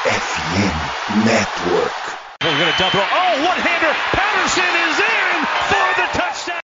FM 0.00 1.26
Network. 1.26 1.92
We're 2.42 2.56
going 2.56 2.72
to 2.72 2.78
double. 2.78 3.04
Oh, 3.04 3.44
one-hander. 3.44 3.92
Patterson 4.16 4.72
is 4.88 4.96
in 4.96 5.44
for 5.68 5.88
the 6.00 6.06
touchdown. 6.16 6.60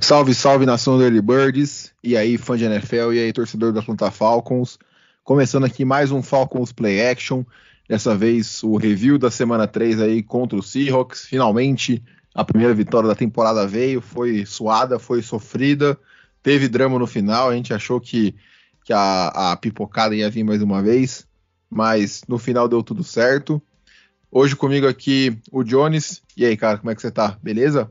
Salve, 0.00 0.34
salve 0.34 0.64
nação 0.64 0.96
do 0.96 1.04
Early 1.04 1.20
Birds, 1.20 1.92
e 2.02 2.16
aí 2.16 2.38
fã 2.38 2.56
de 2.56 2.64
NFL, 2.64 3.12
e 3.12 3.18
aí 3.18 3.30
torcedor 3.30 3.74
da 3.74 3.80
Atlanta 3.80 4.10
Falcons. 4.10 4.78
Começando 5.22 5.64
aqui 5.64 5.84
mais 5.84 6.10
um 6.10 6.22
Falcons 6.22 6.72
Play 6.72 7.06
Action, 7.06 7.44
dessa 7.86 8.16
vez 8.16 8.62
o 8.62 8.78
review 8.78 9.18
da 9.18 9.30
semana 9.30 9.66
3 9.66 10.00
aí 10.00 10.22
contra 10.22 10.58
o 10.58 10.62
Seahawks. 10.62 11.26
Finalmente 11.26 12.02
a 12.34 12.44
primeira 12.44 12.74
vitória 12.74 13.08
da 13.08 13.14
temporada 13.14 13.66
veio, 13.66 14.00
foi 14.00 14.44
suada, 14.44 14.98
foi 14.98 15.22
sofrida, 15.22 15.98
teve 16.44 16.68
drama 16.68 16.98
no 16.98 17.06
final, 17.06 17.48
a 17.48 17.56
gente 17.56 17.74
achou 17.74 17.98
que, 17.98 18.34
que 18.84 18.92
a, 18.92 19.52
a 19.52 19.56
pipocada 19.56 20.14
ia 20.14 20.30
vir 20.30 20.44
mais 20.44 20.62
uma 20.62 20.80
vez, 20.82 21.26
mas 21.68 22.22
no 22.28 22.38
final 22.38 22.68
deu 22.68 22.82
tudo 22.82 23.02
certo. 23.02 23.60
Hoje 24.30 24.54
comigo 24.54 24.86
aqui 24.86 25.36
o 25.50 25.64
Jones. 25.64 26.22
E 26.36 26.44
aí, 26.44 26.56
cara, 26.56 26.78
como 26.78 26.90
é 26.90 26.94
que 26.94 27.00
você 27.00 27.10
tá? 27.10 27.38
Beleza? 27.42 27.90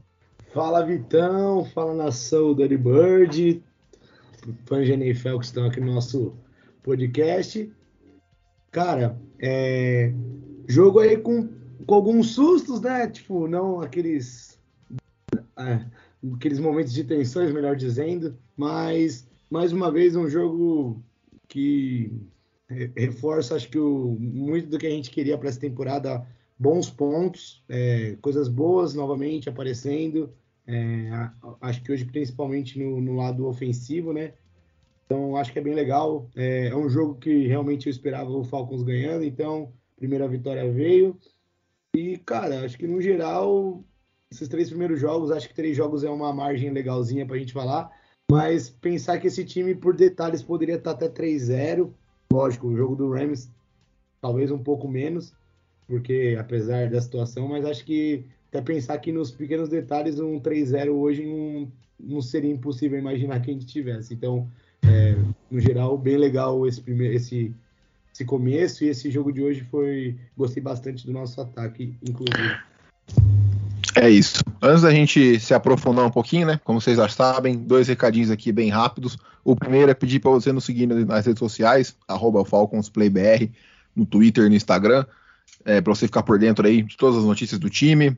Fala 0.53 0.85
Vitão, 0.85 1.65
fala 1.73 1.95
nação 1.95 2.53
Dirty 2.53 2.77
Bird, 2.77 3.63
fãs 4.65 4.85
de 4.85 4.93
NFL 4.93 5.39
que 5.39 5.45
estão 5.45 5.65
aqui 5.65 5.81
no 5.81 5.91
nosso 5.91 6.37
podcast. 6.83 7.69
Cara, 8.71 9.19
é, 9.39 10.13
jogo 10.67 10.99
aí 10.99 11.17
com 11.17 11.49
com 11.85 11.95
alguns 11.95 12.31
sustos, 12.31 12.81
né? 12.81 13.07
Tipo, 13.07 13.47
não 13.47 13.81
aqueles. 13.81 14.59
É, 15.57 15.85
aqueles 16.35 16.59
momentos 16.59 16.93
de 16.93 17.03
tensões, 17.03 17.51
melhor 17.51 17.75
dizendo. 17.75 18.37
Mas, 18.55 19.27
mais 19.49 19.71
uma 19.71 19.91
vez, 19.91 20.15
um 20.15 20.29
jogo 20.29 21.03
que 21.47 22.11
reforça, 22.95 23.55
acho 23.55 23.69
que 23.69 23.77
o, 23.77 24.17
muito 24.19 24.69
do 24.69 24.79
que 24.79 24.87
a 24.87 24.89
gente 24.89 25.11
queria 25.11 25.37
para 25.37 25.49
essa 25.49 25.59
temporada. 25.59 26.25
Bons 26.57 26.89
pontos, 26.89 27.63
é, 27.67 28.15
coisas 28.21 28.47
boas 28.47 28.93
novamente 28.93 29.49
aparecendo. 29.49 30.31
É, 30.65 31.09
acho 31.59 31.83
que 31.83 31.91
hoje, 31.91 32.05
principalmente 32.05 32.79
no, 32.79 33.01
no, 33.01 33.15
lado 33.17 33.47
ofensivo, 33.47 34.13
né? 34.13 34.33
Então, 35.05 35.35
acho 35.35 35.51
que 35.51 35.59
é 35.59 35.61
bem 35.61 35.73
legal. 35.73 36.29
É, 36.35 36.67
é 36.67 36.75
um 36.75 36.87
jogo 36.87 37.15
que 37.15 37.47
realmente 37.47 37.87
eu 37.87 37.91
esperava 37.91 38.29
o 38.29 38.43
Falcons 38.43 38.83
ganhando. 38.83 39.25
Então, 39.25 39.73
primeira 39.97 40.27
vitória 40.27 40.71
veio. 40.71 41.19
E, 41.95 42.17
cara, 42.17 42.63
acho 42.63 42.77
que 42.77 42.87
no 42.87 43.01
geral, 43.01 43.83
esses 44.33 44.47
três 44.47 44.69
primeiros 44.69 44.99
jogos, 44.99 45.31
acho 45.31 45.47
que 45.47 45.55
três 45.55 45.75
jogos 45.75 46.03
é 46.03 46.09
uma 46.09 46.33
margem 46.33 46.71
legalzinha 46.71 47.25
pra 47.25 47.37
gente 47.37 47.53
falar. 47.53 47.91
Mas 48.29 48.69
pensar 48.69 49.19
que 49.19 49.27
esse 49.27 49.43
time, 49.45 49.75
por 49.75 49.95
detalhes, 49.95 50.41
poderia 50.41 50.75
estar 50.75 50.91
até 50.91 51.07
3-0. 51.07 51.89
Lógico, 52.31 52.67
o 52.67 52.75
jogo 52.75 52.95
do 52.95 53.11
Rams 53.11 53.49
talvez 54.21 54.49
um 54.51 54.57
pouco 54.57 54.87
menos, 54.87 55.33
porque 55.85 56.37
apesar 56.39 56.89
da 56.89 57.01
situação, 57.01 57.49
mas 57.49 57.65
acho 57.65 57.83
que 57.83 58.23
até 58.47 58.61
pensar 58.61 58.97
que 58.99 59.11
nos 59.11 59.29
pequenos 59.29 59.67
detalhes 59.67 60.19
um 60.19 60.39
3-0 60.39 60.89
hoje 60.91 61.25
não, 61.25 61.71
não 61.99 62.21
seria 62.21 62.49
impossível 62.49 62.97
imaginar 62.97 63.41
que 63.41 63.51
a 63.51 63.53
gente 63.53 63.65
tivesse. 63.65 64.13
Então, 64.13 64.47
é, 64.81 65.15
no 65.51 65.59
geral, 65.59 65.97
bem 65.97 66.17
legal 66.17 66.65
esse 66.65 66.81
primeiro 66.81 67.13
esse 67.13 67.53
esse 68.13 68.23
começo 68.23 68.83
e 68.83 68.89
esse 68.89 69.09
jogo 69.09 69.31
de 69.33 69.41
hoje 69.41 69.61
foi. 69.71 70.15
Gostei 70.37 70.61
bastante 70.61 71.05
do 71.05 71.11
nosso 71.11 71.41
ataque, 71.41 71.95
inclusive. 72.07 73.42
É 73.95 74.09
isso. 74.09 74.43
Antes 74.61 74.81
da 74.81 74.91
gente 74.91 75.39
se 75.39 75.53
aprofundar 75.53 76.05
um 76.05 76.09
pouquinho, 76.09 76.47
né? 76.47 76.59
Como 76.63 76.81
vocês 76.81 76.97
já 76.97 77.07
sabem, 77.07 77.57
dois 77.57 77.87
recadinhos 77.87 78.31
aqui 78.31 78.51
bem 78.51 78.69
rápidos. 78.69 79.17
O 79.43 79.55
primeiro 79.55 79.91
é 79.91 79.93
pedir 79.93 80.19
para 80.19 80.31
você 80.31 80.51
nos 80.51 80.63
seguir 80.63 80.87
nas 80.87 81.25
redes 81.25 81.39
sociais, 81.39 81.95
FalconsPlayBR, 82.45 83.51
no 83.95 84.05
Twitter 84.05 84.45
e 84.45 84.49
no 84.49 84.55
Instagram, 84.55 85.05
é, 85.65 85.81
para 85.81 85.93
você 85.93 86.07
ficar 86.07 86.23
por 86.23 86.39
dentro 86.39 86.65
aí 86.65 86.81
de 86.81 86.97
todas 86.97 87.19
as 87.19 87.25
notícias 87.25 87.59
do 87.59 87.69
time. 87.69 88.17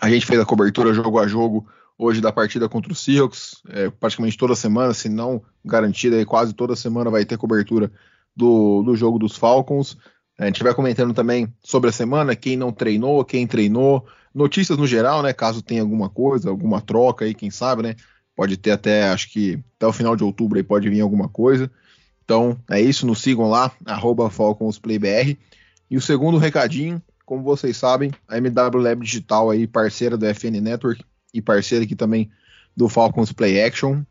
A 0.00 0.08
gente 0.08 0.26
fez 0.26 0.40
a 0.40 0.44
cobertura 0.44 0.94
jogo 0.94 1.18
a 1.18 1.26
jogo 1.26 1.66
hoje 1.98 2.20
da 2.20 2.32
partida 2.32 2.68
contra 2.68 2.92
o 2.92 2.94
Seahawks, 2.94 3.62
é, 3.68 3.90
praticamente 3.90 4.38
toda 4.38 4.54
semana, 4.56 4.94
se 4.94 5.08
não 5.08 5.42
garantida, 5.64 6.24
quase 6.24 6.52
toda 6.52 6.74
semana 6.74 7.10
vai 7.10 7.24
ter 7.24 7.36
cobertura 7.36 7.90
do, 8.34 8.82
do 8.82 8.96
jogo 8.96 9.18
dos 9.18 9.36
Falcons. 9.36 9.96
A 10.38 10.46
gente 10.46 10.62
vai 10.64 10.74
comentando 10.74 11.14
também 11.14 11.52
sobre 11.62 11.90
a 11.90 11.92
semana, 11.92 12.34
quem 12.34 12.56
não 12.56 12.72
treinou, 12.72 13.24
quem 13.24 13.46
treinou, 13.46 14.04
notícias 14.34 14.76
no 14.78 14.86
geral, 14.86 15.22
né? 15.22 15.32
Caso 15.32 15.62
tenha 15.62 15.82
alguma 15.82 16.08
coisa, 16.08 16.50
alguma 16.50 16.80
troca 16.80 17.24
aí, 17.24 17.34
quem 17.34 17.50
sabe, 17.50 17.82
né? 17.82 17.96
Pode 18.34 18.56
ter 18.56 18.72
até, 18.72 19.08
acho 19.10 19.30
que 19.30 19.58
até 19.76 19.86
o 19.86 19.92
final 19.92 20.16
de 20.16 20.24
outubro 20.24 20.58
aí 20.58 20.62
pode 20.62 20.88
vir 20.88 21.00
alguma 21.00 21.28
coisa. 21.28 21.70
Então 22.24 22.58
é 22.70 22.80
isso, 22.80 23.06
nos 23.06 23.20
sigam 23.20 23.48
lá, 23.48 23.70
FalconsPlayBR. 24.30 25.38
E 25.90 25.96
o 25.96 26.00
segundo 26.00 26.38
recadinho, 26.38 27.00
como 27.24 27.42
vocês 27.42 27.76
sabem, 27.76 28.10
a 28.26 28.38
MW 28.38 28.80
Lab 28.80 29.04
Digital 29.04 29.50
aí, 29.50 29.66
parceira 29.66 30.16
do 30.16 30.26
FN 30.26 30.60
Network 30.60 31.04
e 31.32 31.40
parceira 31.40 31.84
aqui 31.84 31.94
também 31.94 32.30
do 32.76 32.88
Falcons 32.88 33.32
Play 33.32 33.62
Action. 33.62 34.02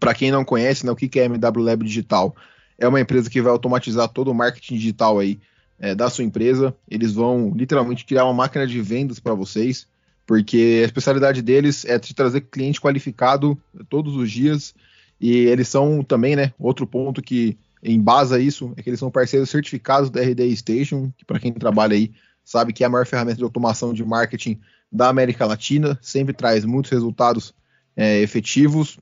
Para 0.00 0.14
quem 0.14 0.30
não 0.30 0.44
conhece, 0.44 0.86
né, 0.86 0.92
o 0.92 0.96
que 0.96 1.20
é 1.20 1.24
MW 1.24 1.62
Lab 1.62 1.84
Digital? 1.84 2.34
é 2.78 2.86
uma 2.86 3.00
empresa 3.00 3.30
que 3.30 3.40
vai 3.40 3.52
automatizar 3.52 4.08
todo 4.08 4.30
o 4.30 4.34
marketing 4.34 4.74
digital 4.76 5.18
aí 5.18 5.38
é, 5.78 5.94
da 5.94 6.10
sua 6.10 6.24
empresa. 6.24 6.74
Eles 6.88 7.12
vão 7.12 7.52
literalmente 7.54 8.04
criar 8.04 8.24
uma 8.24 8.34
máquina 8.34 8.66
de 8.66 8.80
vendas 8.80 9.18
para 9.18 9.34
vocês, 9.34 9.86
porque 10.26 10.80
a 10.82 10.86
especialidade 10.86 11.42
deles 11.42 11.84
é 11.84 11.98
de 11.98 12.14
trazer 12.14 12.42
cliente 12.42 12.80
qualificado 12.80 13.58
todos 13.88 14.16
os 14.16 14.30
dias. 14.30 14.74
E 15.20 15.32
eles 15.32 15.68
são 15.68 16.02
também, 16.02 16.36
né? 16.36 16.52
Outro 16.58 16.86
ponto 16.86 17.22
que 17.22 17.56
embasa 17.82 18.40
isso 18.40 18.72
é 18.76 18.82
que 18.82 18.90
eles 18.90 19.00
são 19.00 19.10
parceiros 19.10 19.50
certificados 19.50 20.10
da 20.10 20.20
RD 20.20 20.56
Station, 20.56 21.12
que 21.16 21.24
para 21.24 21.38
quem 21.38 21.52
trabalha 21.52 21.94
aí 21.94 22.12
sabe 22.44 22.72
que 22.72 22.82
é 22.82 22.86
a 22.86 22.90
maior 22.90 23.06
ferramenta 23.06 23.38
de 23.38 23.44
automação 23.44 23.92
de 23.92 24.04
marketing 24.04 24.58
da 24.90 25.08
América 25.08 25.46
Latina, 25.46 25.98
sempre 26.02 26.34
traz 26.34 26.64
muitos 26.64 26.90
resultados 26.90 27.54
é, 27.96 28.20
efetivos 28.20 28.98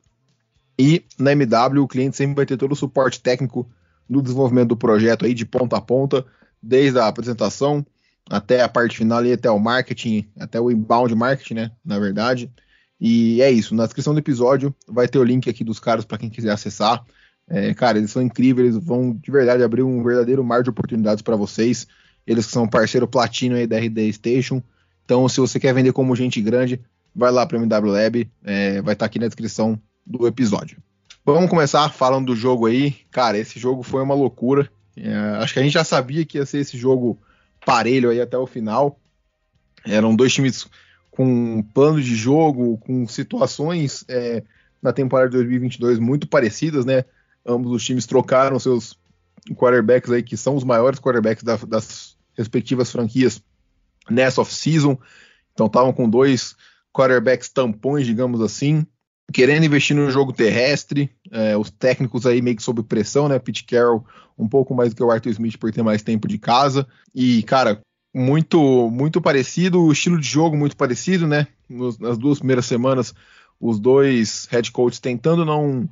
e 0.78 1.04
na 1.18 1.32
MW, 1.32 1.82
o 1.82 1.88
cliente 1.88 2.16
sempre 2.16 2.36
vai 2.36 2.46
ter 2.46 2.56
todo 2.56 2.72
o 2.72 2.76
suporte 2.76 3.20
técnico 3.20 3.68
no 4.08 4.22
desenvolvimento 4.22 4.70
do 4.70 4.76
projeto 4.76 5.24
aí 5.24 5.34
de 5.34 5.46
ponta 5.46 5.76
a 5.76 5.80
ponta, 5.80 6.24
desde 6.62 6.98
a 6.98 7.06
apresentação 7.06 7.84
até 8.28 8.62
a 8.62 8.68
parte 8.68 8.98
final 8.98 9.24
e 9.24 9.32
até 9.32 9.50
o 9.50 9.58
marketing, 9.58 10.26
até 10.38 10.60
o 10.60 10.70
inbound 10.70 11.14
marketing, 11.14 11.54
né, 11.54 11.70
na 11.84 11.98
verdade. 11.98 12.50
E 13.00 13.42
é 13.42 13.50
isso, 13.50 13.74
na 13.74 13.84
descrição 13.84 14.14
do 14.14 14.20
episódio 14.20 14.74
vai 14.86 15.08
ter 15.08 15.18
o 15.18 15.24
link 15.24 15.50
aqui 15.50 15.64
dos 15.64 15.80
caras 15.80 16.04
para 16.04 16.18
quem 16.18 16.30
quiser 16.30 16.52
acessar. 16.52 17.04
É, 17.48 17.74
cara, 17.74 17.98
eles 17.98 18.10
são 18.10 18.22
incríveis, 18.22 18.74
eles 18.74 18.84
vão 18.86 19.12
de 19.12 19.30
verdade 19.30 19.62
abrir 19.62 19.82
um 19.82 20.02
verdadeiro 20.02 20.44
mar 20.44 20.62
de 20.62 20.70
oportunidades 20.70 21.20
para 21.20 21.36
vocês. 21.36 21.86
Eles 22.26 22.46
são 22.46 22.68
parceiro 22.68 23.08
platino 23.08 23.56
aí 23.56 23.66
da 23.66 23.76
RD 23.76 24.12
Station. 24.12 24.62
Então, 25.04 25.28
se 25.28 25.40
você 25.40 25.58
quer 25.58 25.74
vender 25.74 25.92
como 25.92 26.14
gente 26.14 26.40
grande, 26.40 26.80
vai 27.14 27.32
lá 27.32 27.44
para 27.44 27.58
o 27.58 27.62
MW 27.62 27.90
Lab, 27.90 28.30
é, 28.44 28.80
vai 28.80 28.94
estar 28.94 29.04
tá 29.04 29.06
aqui 29.06 29.18
na 29.18 29.26
descrição 29.26 29.78
do 30.06 30.26
episódio. 30.26 30.78
Vamos 31.24 31.50
começar 31.50 31.88
falando 31.90 32.26
do 32.26 32.36
jogo 32.36 32.66
aí. 32.66 32.96
Cara, 33.10 33.38
esse 33.38 33.58
jogo 33.58 33.82
foi 33.82 34.02
uma 34.02 34.14
loucura. 34.14 34.70
É, 34.96 35.14
acho 35.40 35.54
que 35.54 35.60
a 35.60 35.62
gente 35.62 35.72
já 35.72 35.84
sabia 35.84 36.24
que 36.24 36.38
ia 36.38 36.46
ser 36.46 36.58
esse 36.58 36.76
jogo 36.76 37.18
parelho 37.64 38.10
aí 38.10 38.20
até 38.20 38.36
o 38.36 38.46
final. 38.46 38.98
Eram 39.84 40.14
dois 40.14 40.32
times 40.32 40.66
com 41.10 41.62
plano 41.74 42.00
de 42.00 42.14
jogo, 42.14 42.78
com 42.78 43.06
situações 43.06 44.04
é, 44.08 44.42
na 44.80 44.92
temporada 44.92 45.30
de 45.30 45.36
2022 45.36 45.98
muito 45.98 46.26
parecidas, 46.26 46.84
né? 46.84 47.04
Ambos 47.44 47.72
os 47.72 47.84
times 47.84 48.06
trocaram 48.06 48.58
seus 48.58 48.98
quarterbacks 49.54 50.10
aí, 50.10 50.22
que 50.22 50.36
são 50.36 50.54
os 50.54 50.64
maiores 50.64 51.00
quarterbacks 51.00 51.42
da, 51.42 51.56
das 51.56 52.16
respectivas 52.36 52.90
franquias 52.90 53.42
nessa 54.08 54.40
off-season. 54.40 54.96
Então 55.52 55.66
estavam 55.66 55.92
com 55.92 56.08
dois 56.08 56.54
quarterbacks 56.92 57.48
tampões, 57.48 58.06
digamos 58.06 58.40
assim 58.40 58.86
querendo 59.32 59.64
investir 59.64 59.96
no 59.96 60.10
jogo 60.10 60.32
terrestre, 60.32 61.10
é, 61.30 61.56
os 61.56 61.70
técnicos 61.70 62.26
aí 62.26 62.42
meio 62.42 62.56
que 62.56 62.62
sob 62.62 62.82
pressão, 62.82 63.28
né? 63.28 63.38
Pete 63.38 63.64
Carroll 63.64 64.04
um 64.38 64.48
pouco 64.48 64.74
mais 64.74 64.90
do 64.90 64.96
que 64.96 65.02
o 65.02 65.10
Arthur 65.10 65.30
Smith 65.30 65.58
por 65.58 65.72
ter 65.72 65.82
mais 65.82 66.02
tempo 66.02 66.28
de 66.28 66.38
casa. 66.38 66.86
E, 67.14 67.42
cara, 67.44 67.80
muito 68.14 68.90
muito 68.90 69.20
parecido, 69.20 69.80
o 69.80 69.92
estilo 69.92 70.18
de 70.18 70.26
jogo 70.26 70.56
muito 70.56 70.76
parecido, 70.76 71.26
né? 71.26 71.46
Nos, 71.68 71.98
nas 71.98 72.18
duas 72.18 72.38
primeiras 72.38 72.66
semanas, 72.66 73.14
os 73.60 73.78
dois 73.78 74.46
head 74.50 74.70
coaches 74.70 75.00
tentando 75.00 75.44
não 75.44 75.88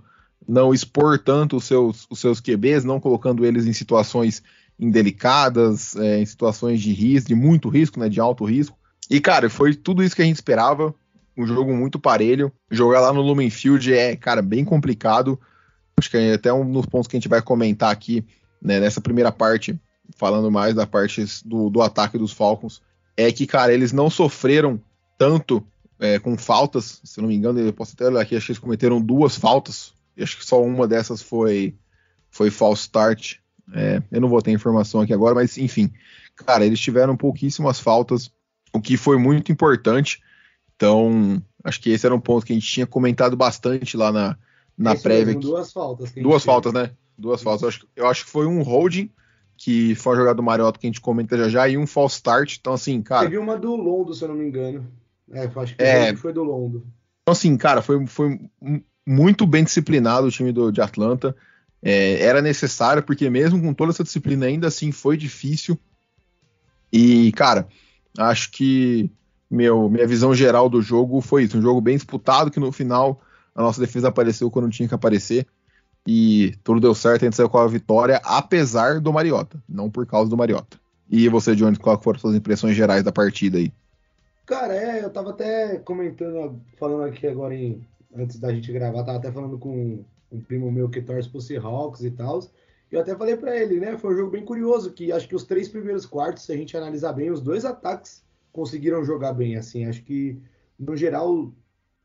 não 0.49 0.75
expor 0.75 1.19
tanto 1.19 1.57
os 1.57 1.65
seus, 1.65 2.07
os 2.11 2.19
seus 2.19 2.41
QBs, 2.41 2.85
não 2.85 2.99
colocando 2.99 3.45
eles 3.45 3.67
em 3.67 3.73
situações 3.73 4.43
indelicadas, 4.79 5.95
é, 5.97 6.19
em 6.19 6.27
situações 6.27 6.81
de 6.81 6.93
risco, 6.93 7.29
de 7.29 7.35
muito 7.35 7.69
risco, 7.69 8.01
né? 8.01 8.09
De 8.09 8.21
alto 8.21 8.45
risco. 8.45 8.77
E, 9.09 9.21
cara, 9.21 9.51
foi 9.51 9.75
tudo 9.75 10.03
isso 10.03 10.17
que 10.17 10.23
a 10.23 10.25
gente 10.25 10.37
esperava 10.37 10.95
um 11.41 11.47
jogo 11.47 11.75
muito 11.75 11.99
parelho. 11.99 12.53
Jogar 12.71 13.01
lá 13.01 13.13
no 13.13 13.23
Lumen 13.23 13.51
Field 13.51 13.93
é, 13.93 14.15
cara, 14.17 14.43
bem 14.43 14.65
complicado. 14.65 15.41
Acho 15.99 16.11
que 16.11 16.17
é 16.17 16.35
até 16.35 16.53
um 16.53 16.71
dos 16.71 16.87
pontos 16.87 17.09
que 17.09 17.17
a 17.17 17.19
gente 17.19 17.29
vai 17.29 17.43
comentar 17.43 17.91
aqui, 17.91 18.25
né, 18.61 18.81
nessa 18.81 19.01
primeira 19.01 19.33
parte, 19.33 19.79
falando 20.17 20.51
mais 20.51 20.75
da 20.75 20.87
parte 20.87 21.25
do, 21.45 21.71
do 21.71 21.83
ataque 21.83 22.19
dos 22.19 22.33
Falcons, 22.33 22.83
é 23.17 23.31
que, 23.31 23.47
cara, 23.47 23.73
eles 23.73 23.93
não 23.93 24.09
sofreram 24.09 24.81
tanto 25.19 25.65
é, 25.99 26.19
com 26.19 26.37
faltas, 26.37 27.01
se 27.05 27.21
não 27.21 27.29
me 27.29 27.35
engano, 27.35 27.61
eu 27.61 27.73
posso 27.73 27.93
até 27.95 28.07
olhar 28.07 28.21
aqui, 28.21 28.35
acho 28.35 28.47
que 28.47 28.53
eles 28.53 28.59
cometeram 28.59 29.01
duas 29.01 29.37
faltas, 29.37 29.93
acho 30.19 30.39
que 30.39 30.45
só 30.45 30.63
uma 30.63 30.89
dessas 30.89 31.21
foi, 31.21 31.75
foi 32.31 32.51
false 32.51 32.83
start. 32.83 33.37
É, 33.73 34.03
eu 34.11 34.21
não 34.21 34.29
vou 34.29 34.43
ter 34.43 34.51
informação 34.51 35.01
aqui 35.01 35.13
agora, 35.13 35.35
mas 35.35 35.59
enfim, 35.59 35.93
cara, 36.35 36.65
eles 36.65 36.81
tiveram 36.81 37.17
pouquíssimas 37.17 37.79
faltas, 37.79 38.31
o 38.73 38.81
que 38.81 38.97
foi 38.97 39.19
muito 39.19 39.53
importante. 39.53 40.21
Então, 40.81 41.43
acho 41.63 41.79
que 41.79 41.91
esse 41.91 42.07
era 42.07 42.15
um 42.15 42.21
ponto 42.21 42.47
que 42.47 42.55
a 42.55 42.57
gente 42.57 42.67
tinha 42.67 42.87
comentado 42.87 43.37
bastante 43.37 43.99
lá 43.99 44.11
na, 44.11 44.39
na 44.79 44.97
prévia. 44.97 45.35
Duas 45.35 45.71
faltas. 45.71 46.11
Duas 46.13 46.43
faltas, 46.43 46.73
né? 46.73 46.91
Duas 47.19 47.43
faltas. 47.43 47.63
Eu 47.63 47.69
acho, 47.69 47.89
eu 47.97 48.07
acho, 48.07 48.25
que 48.25 48.31
foi 48.31 48.47
um 48.47 48.63
holding, 48.63 49.11
que 49.59 49.95
foi 49.95 50.15
a 50.15 50.17
jogada 50.17 50.37
do 50.37 50.43
Mariota 50.43 50.79
que 50.79 50.87
a 50.87 50.89
gente 50.89 51.03
comenta 51.03 51.37
já 51.37 51.51
já, 51.51 51.69
e 51.69 51.77
um 51.77 51.87
false 51.87 52.15
start. 52.15 52.57
Então, 52.59 52.73
assim, 52.73 53.03
cara. 53.03 53.25
Teve 53.25 53.37
uma 53.37 53.59
do 53.59 53.77
Londo, 53.77 54.15
se 54.15 54.25
eu 54.25 54.29
não 54.29 54.35
me 54.35 54.47
engano. 54.47 54.91
É, 55.31 55.51
acho 55.55 55.77
que 55.77 55.83
é, 55.83 56.17
foi 56.17 56.33
do 56.33 56.43
Londo. 56.43 56.79
Então, 57.23 57.33
assim, 57.33 57.55
cara, 57.59 57.83
foi, 57.83 58.07
foi 58.07 58.41
muito 59.07 59.47
bem 59.47 59.65
disciplinado 59.65 60.29
o 60.29 60.31
time 60.31 60.51
do, 60.51 60.73
de 60.73 60.81
Atlanta. 60.81 61.37
É, 61.83 62.23
era 62.23 62.41
necessário, 62.41 63.03
porque 63.03 63.29
mesmo 63.29 63.61
com 63.61 63.75
toda 63.75 63.93
essa 63.93 64.03
disciplina, 64.03 64.47
ainda 64.47 64.69
assim 64.69 64.93
foi 64.93 65.19
difícil. 65.19 65.79
E, 66.91 67.33
cara, 67.33 67.69
acho 68.17 68.51
que 68.51 69.11
meu, 69.51 69.89
minha 69.89 70.07
visão 70.07 70.33
geral 70.35 70.69
do 70.69 70.81
jogo 70.81 71.21
foi 71.21 71.45
isso: 71.45 71.59
um 71.59 71.63
jogo 71.63 71.81
bem 71.81 71.97
disputado, 71.97 72.51
que 72.51 72.61
no 72.61 72.71
final 72.71 73.21
a 73.55 73.63
nossa 73.63 73.81
defesa 73.81 74.09
apareceu 74.09 74.51
quando 74.51 74.71
tinha 74.71 74.89
que 74.89 74.95
aparecer. 74.95 75.47
E 76.07 76.55
tudo 76.65 76.81
deu 76.81 76.95
certo, 76.95 77.23
a 77.23 77.25
gente 77.27 77.37
saiu 77.37 77.51
com 77.51 77.59
a 77.59 77.67
vitória, 77.67 78.21
apesar 78.25 79.01
do 79.01 79.13
Mariota, 79.13 79.63
não 79.69 79.91
por 79.91 80.07
causa 80.07 80.31
do 80.31 80.37
Mariota. 80.37 80.79
E 81.11 81.29
você, 81.29 81.55
Jones, 81.55 81.79
qual 81.79 82.01
foram 82.01 82.17
as 82.17 82.21
suas 82.23 82.37
impressões 82.37 82.75
gerais 82.75 83.03
da 83.03 83.13
partida 83.13 83.59
aí? 83.59 83.73
Cara, 84.47 84.75
é, 84.75 85.05
eu 85.05 85.11
tava 85.11 85.31
até 85.31 85.77
comentando, 85.79 86.61
falando 86.79 87.05
aqui 87.05 87.27
agora 87.27 87.55
em, 87.55 87.85
antes 88.17 88.39
da 88.39 88.53
gente 88.53 88.73
gravar, 88.73 89.05
tava 89.05 89.19
até 89.19 89.31
falando 89.31 89.59
com 89.59 90.03
um 90.33 90.41
primo 90.41 90.71
meu 90.73 90.89
que 90.89 91.03
torce 91.03 91.29
pro 91.29 91.41
Seahawks 91.41 92.03
e 92.03 92.11
tal. 92.11 92.41
Eu 92.91 93.01
até 93.01 93.15
falei 93.15 93.37
para 93.37 93.57
ele, 93.57 93.79
né? 93.79 93.99
Foi 93.99 94.15
um 94.15 94.17
jogo 94.17 94.31
bem 94.31 94.45
curioso, 94.45 94.93
que 94.93 95.13
acho 95.13 95.29
que 95.29 95.37
os 95.37 95.45
três 95.45 95.69
primeiros 95.69 96.07
quartos, 96.07 96.45
se 96.45 96.53
a 96.53 96.57
gente 96.57 96.77
analisar 96.77 97.13
bem, 97.13 97.31
os 97.31 97.41
dois 97.41 97.65
ataques 97.65 98.23
conseguiram 98.53 99.05
jogar 99.05 99.33
bem, 99.33 99.57
assim. 99.57 99.87
Acho 99.87 100.03
que, 100.03 100.41
no 100.79 100.97
geral, 100.97 101.53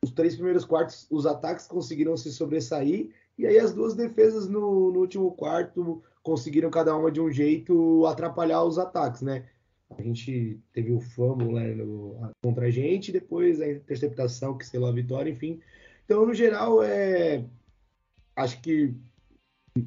os 0.04 0.12
três 0.12 0.36
primeiros 0.36 0.66
quartos, 0.66 1.08
os 1.10 1.26
ataques 1.26 1.68
conseguiram 1.68 2.16
se 2.16 2.32
sobressair, 2.32 3.12
e 3.38 3.46
aí 3.46 3.58
as 3.58 3.74
duas 3.74 3.96
defesas 3.96 4.48
no, 4.48 4.92
no 4.92 5.00
último 5.00 5.32
quarto 5.32 6.02
conseguiram 6.24 6.70
cada 6.70 6.96
uma 6.96 7.12
de 7.12 7.22
um 7.22 7.32
jeito 7.32 8.06
atrapalhar 8.06 8.64
os 8.64 8.78
ataques, 8.78 9.22
né? 9.22 9.46
A 9.90 10.02
gente 10.02 10.60
teve 10.74 10.92
o 10.92 11.00
fumble 11.00 11.54
né, 11.54 11.74
no, 11.76 12.32
contra 12.42 12.66
a 12.66 12.72
gente, 12.72 13.12
depois 13.12 13.62
a 13.62 13.70
interceptação 13.70 14.58
que 14.58 14.66
selou 14.66 14.90
a 14.90 14.92
vitória, 14.92 15.30
enfim. 15.30 15.62
Então, 16.04 16.26
no 16.26 16.34
geral, 16.34 16.84
é, 16.84 17.46
acho 18.36 18.62
que 18.62 18.96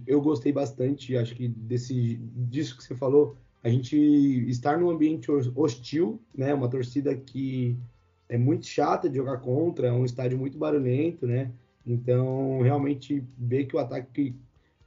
eu 0.06 0.20
gostei 0.20 0.52
bastante, 0.52 1.16
acho 1.16 1.34
que 1.34 1.49
desse, 1.49 2.16
disso 2.16 2.76
que 2.76 2.84
você 2.84 2.94
falou, 2.94 3.37
a 3.62 3.69
gente 3.69 3.96
estar 4.49 4.78
num 4.78 4.90
ambiente 4.90 5.31
hostil, 5.31 6.20
né? 6.34 6.55
Uma 6.55 6.69
torcida 6.69 7.14
que 7.14 7.76
é 8.28 8.38
muito 8.38 8.66
chata 8.66 9.08
de 9.08 9.16
jogar 9.16 9.38
contra, 9.38 9.88
é 9.88 9.93
um 9.93 10.05
estádio 10.05 10.38
muito 10.38 10.58
barulhento, 10.58 11.26
né? 11.26 11.50
Então, 11.87 12.60
realmente, 12.62 13.25
ver 13.37 13.64
que 13.64 13.75
o 13.75 13.78
ataque 13.78 14.34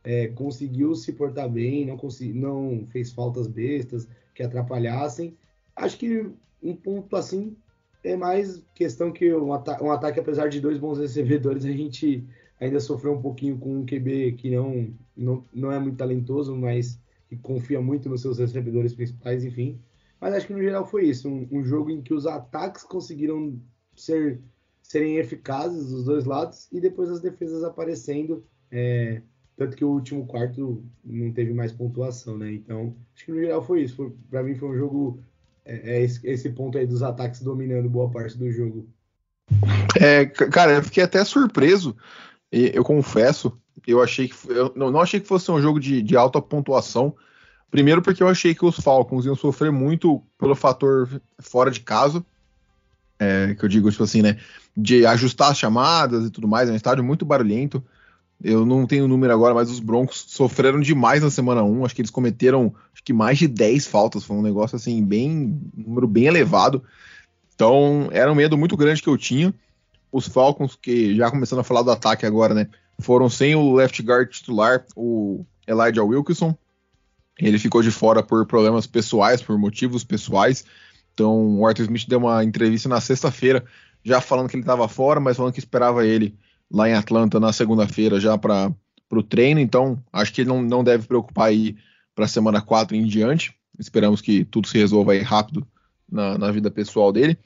é, 0.04 0.28
conseguiu 0.28 0.96
se 0.96 1.14
portar 1.14 1.50
bem, 1.50 1.86
não, 1.86 1.98
não 2.36 2.88
fez 2.92 3.12
faltas 3.12 3.48
bestas 3.48 4.08
que 4.34 4.44
atrapalhassem. 4.44 5.36
Acho 5.76 5.98
que 5.98 6.30
um 6.62 6.76
ponto 6.76 7.16
assim 7.16 7.56
é 8.04 8.16
mais 8.16 8.64
questão 8.74 9.12
que 9.12 9.34
um, 9.34 9.54
ata 9.54 9.84
um 9.84 9.92
ataque, 9.92 10.20
apesar 10.20 10.48
de 10.48 10.60
dois 10.60 10.78
bons 10.78 10.98
recebedores, 10.98 11.66
a 11.66 11.72
gente 11.72 12.24
ainda 12.60 12.80
sofreu 12.80 13.14
um 13.14 13.22
pouquinho 13.22 13.58
com 13.58 13.80
um 13.80 13.86
QB 13.86 14.34
que 14.34 14.56
não, 14.56 14.94
não, 15.16 15.44
não 15.54 15.72
é 15.72 15.80
muito 15.80 15.98
talentoso, 15.98 16.56
mas 16.56 17.00
que 17.32 17.38
confia 17.38 17.80
muito 17.80 18.10
nos 18.10 18.22
seus 18.22 18.40
recebedores 18.40 18.94
principais, 18.94 19.46
enfim. 19.46 19.80
Mas 20.20 20.34
acho 20.34 20.48
que 20.48 20.54
no 20.54 20.62
geral 20.62 20.86
foi 20.86 21.06
isso, 21.06 21.30
um, 21.30 21.48
um 21.50 21.64
jogo 21.64 21.90
em 21.90 22.02
que 22.02 22.14
os 22.14 22.28
ataques 22.28 22.84
conseguiram 22.84 23.58
ser 23.96 24.42
serem 24.84 25.16
eficazes 25.16 25.90
dos 25.90 26.04
dois 26.04 26.26
lados 26.26 26.68
e 26.74 26.82
depois 26.82 27.10
as 27.10 27.22
defesas 27.22 27.64
aparecendo, 27.64 28.44
é, 28.70 29.22
tanto 29.56 29.78
que 29.78 29.86
o 29.86 29.92
último 29.92 30.26
quarto 30.26 30.84
não 31.06 31.32
teve 31.32 31.54
mais 31.54 31.72
pontuação, 31.72 32.38
né? 32.38 32.52
Então 32.52 32.94
acho 33.16 33.26
que 33.26 33.32
no 33.32 33.40
geral 33.40 33.64
foi 33.64 33.84
isso. 33.84 34.14
Para 34.30 34.44
mim 34.44 34.54
foi 34.54 34.68
um 34.68 34.78
jogo 34.78 35.24
é, 35.64 35.94
é 35.94 36.02
esse, 36.02 36.28
esse, 36.28 36.50
ponto 36.50 36.78
aí 36.78 36.86
dos 36.86 37.02
ataques 37.02 37.42
dominando 37.42 37.90
boa 37.90 38.12
parte 38.12 38.38
do 38.38 38.52
jogo. 38.52 38.90
É, 39.98 40.26
cara, 40.26 40.74
eu 40.74 40.84
fiquei 40.84 41.04
até 41.04 41.24
surpreso. 41.24 41.96
Eu 42.52 42.84
confesso, 42.84 43.58
eu 43.88 44.02
achei 44.02 44.28
que 44.28 44.36
eu 44.50 44.72
não, 44.76 45.00
achei 45.00 45.20
que 45.20 45.28
fosse 45.28 45.52
um 45.52 45.62
jogo 45.62 45.80
de, 45.80 46.02
de 46.02 46.16
alta 46.16 46.42
pontuação. 46.42 47.16
Primeiro 47.70 48.02
porque 48.02 48.22
eu 48.22 48.28
achei 48.28 48.54
que 48.54 48.66
os 48.66 48.76
Falcons 48.78 49.26
iam 49.26 49.36
sofrer 49.36 49.72
muito 49.72 50.22
pelo 50.38 50.56
fator 50.56 51.22
fora 51.40 51.72
de 51.72 51.80
casa. 51.80 52.24
É, 53.18 53.54
que 53.54 53.64
eu 53.64 53.70
digo, 53.70 53.90
tipo 53.92 54.04
assim, 54.04 54.22
né? 54.22 54.38
De 54.76 55.06
ajustar 55.06 55.52
as 55.52 55.58
chamadas 55.58 56.26
e 56.26 56.30
tudo 56.30 56.48
mais. 56.48 56.68
É 56.70 56.72
um 56.74 56.76
estádio 56.76 57.04
muito 57.04 57.26
barulhento. 57.26 57.84
Eu 58.44 58.66
não 58.66 58.88
tenho 58.88 59.06
o 59.06 59.08
número 59.08 59.32
agora, 59.32 59.54
mas 59.54 59.70
os 59.70 59.80
Broncos 59.80 60.26
sofreram 60.28 60.80
demais 60.80 61.22
na 61.22 61.30
semana 61.30 61.64
1. 61.64 61.86
Acho 61.86 61.96
que 61.96 62.02
eles 62.02 62.12
cometeram 62.12 62.74
acho 62.94 63.04
que 63.04 63.14
mais 63.14 63.38
de 63.38 63.48
10 63.48 63.88
faltas. 63.88 64.24
Foi 64.24 64.36
um 64.36 64.42
negócio 64.42 64.76
assim, 64.76 65.04
bem. 65.04 65.60
um 65.78 65.84
número 65.90 66.08
bem 66.08 66.26
elevado. 66.26 66.84
Então, 67.54 68.10
era 68.12 68.32
um 68.32 68.36
medo 68.36 68.58
muito 68.58 68.76
grande 68.76 69.02
que 69.02 69.08
eu 69.08 69.18
tinha. 69.18 69.54
Os 70.12 70.28
Falcons, 70.28 70.76
que 70.76 71.16
já 71.16 71.30
começando 71.30 71.60
a 71.60 71.64
falar 71.64 71.84
do 71.84 71.92
ataque 71.92 72.26
agora, 72.26 72.54
né? 72.54 72.68
Foram 73.02 73.30
sem 73.30 73.56
o 73.56 73.74
left 73.74 74.02
guard 74.02 74.30
titular, 74.30 74.86
o 74.96 75.46
Elijah 75.68 76.04
Wilkinson. 76.04 76.56
Ele 77.40 77.58
ficou 77.58 77.82
de 77.82 77.92
fora 77.92 78.22
por 78.22 78.46
problemas 78.46 78.86
pessoais, 78.86 79.42
por 79.42 79.58
motivos 79.58 80.04
pessoais. 80.04 80.64
Então, 81.14 81.60
o 81.60 81.66
Arthur 81.66 81.84
Smith 81.84 82.08
deu 82.08 82.20
uma 82.20 82.44
entrevista 82.44 82.88
na 82.88 83.02
sexta-feira, 83.02 83.66
já 84.04 84.22
falando 84.22 84.50
que 84.50 84.56
ele 84.56 84.64
estava 84.64 84.88
fora, 84.88 85.20
mas 85.20 85.38
falando 85.38 85.54
que 85.54 85.60
esperava 85.60 86.06
ele 86.06 86.38
lá 86.72 86.88
em 86.88 86.94
Atlanta 86.94 87.40
na 87.40 87.52
segunda-feira 87.52 88.20
já 88.20 88.38
para 88.38 88.74
o 89.12 89.24
treino. 89.24 89.60
Então, 89.60 90.02
acho 90.12 90.34
que 90.34 90.42
ele 90.42 90.50
não, 90.50 90.62
não 90.62 90.84
deve 90.84 91.08
preocupar 91.08 91.48
aí 91.48 91.76
para 92.16 92.26
a 92.26 92.28
semana 92.28 92.62
4 92.62 92.96
em 92.96 93.06
diante. 93.06 93.54
Esperamos 93.78 94.22
que 94.22 94.46
tudo 94.46 94.68
se 94.68 94.78
resolva 94.78 95.14
aí 95.14 95.22
rápido 95.22 95.68
na, 96.10 96.38
na 96.38 96.52
vida 96.52 96.70
pessoal 96.70 97.12
dele. 97.12 97.38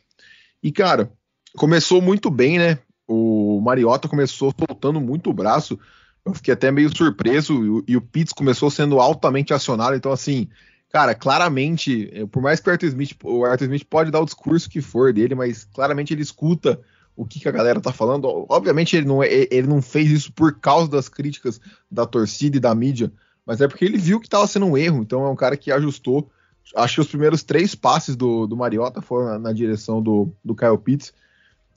E, 0.61 0.71
cara, 0.71 1.11
começou 1.55 2.01
muito 2.01 2.29
bem, 2.29 2.59
né? 2.59 2.79
O 3.07 3.61
Mariota 3.61 4.07
começou 4.07 4.53
soltando 4.57 4.99
muito 4.99 5.29
o 5.29 5.33
braço. 5.33 5.79
Eu 6.25 6.33
fiquei 6.33 6.53
até 6.53 6.71
meio 6.71 6.95
surpreso. 6.95 7.83
E, 7.87 7.95
o 7.95 8.01
Pitts 8.01 8.33
começou 8.33 8.69
sendo 8.71 8.99
altamente 8.99 9.53
acionado. 9.53 9.95
Então, 9.95 10.11
assim, 10.11 10.49
cara, 10.89 11.13
claramente, 11.13 12.09
eh, 12.11 12.25
por 12.25 12.41
mais 12.41 12.59
que 12.59 12.67
o 12.67 12.71
Arthur 12.71 12.87
Smith, 12.87 13.15
o 13.23 13.45
Arthur 13.45 13.65
Smith 13.65 13.85
pode 13.87 14.09
dar 14.09 14.21
o 14.21 14.25
discurso 14.25 14.69
que 14.69 14.81
for 14.81 15.13
dele, 15.13 15.35
mas 15.35 15.65
claramente 15.65 16.13
ele 16.13 16.23
escuta 16.23 16.81
o 17.15 17.25
que, 17.25 17.39
que 17.39 17.47
a 17.47 17.51
galera 17.51 17.79
tá 17.79 17.93
falando. 17.93 18.45
Obviamente, 18.49 18.95
ele 18.95 19.05
não, 19.05 19.21
é, 19.21 19.47
ele 19.51 19.67
não 19.67 19.81
fez 19.81 20.09
isso 20.09 20.33
por 20.33 20.59
causa 20.59 20.89
das 20.89 21.07
críticas 21.07 21.61
da 21.89 22.05
torcida 22.05 22.57
e 22.57 22.59
da 22.59 22.73
mídia, 22.73 23.11
mas 23.45 23.61
é 23.61 23.67
porque 23.67 23.85
ele 23.85 23.97
viu 23.97 24.19
que 24.19 24.27
estava 24.27 24.47
sendo 24.47 24.65
um 24.65 24.77
erro. 24.77 25.01
Então, 25.01 25.23
é 25.25 25.29
um 25.29 25.35
cara 25.35 25.55
que 25.55 25.71
ajustou. 25.71 26.29
Acho 26.75 26.95
que 26.95 27.01
os 27.01 27.07
primeiros 27.07 27.43
três 27.43 27.75
passes 27.75 28.15
do, 28.15 28.47
do 28.47 28.57
Mariota 28.57 28.99
foram 28.99 29.27
na, 29.27 29.39
na 29.39 29.53
direção 29.53 30.01
do, 30.01 30.33
do 30.43 30.55
Kyle 30.55 30.77
Pitts 30.77 31.13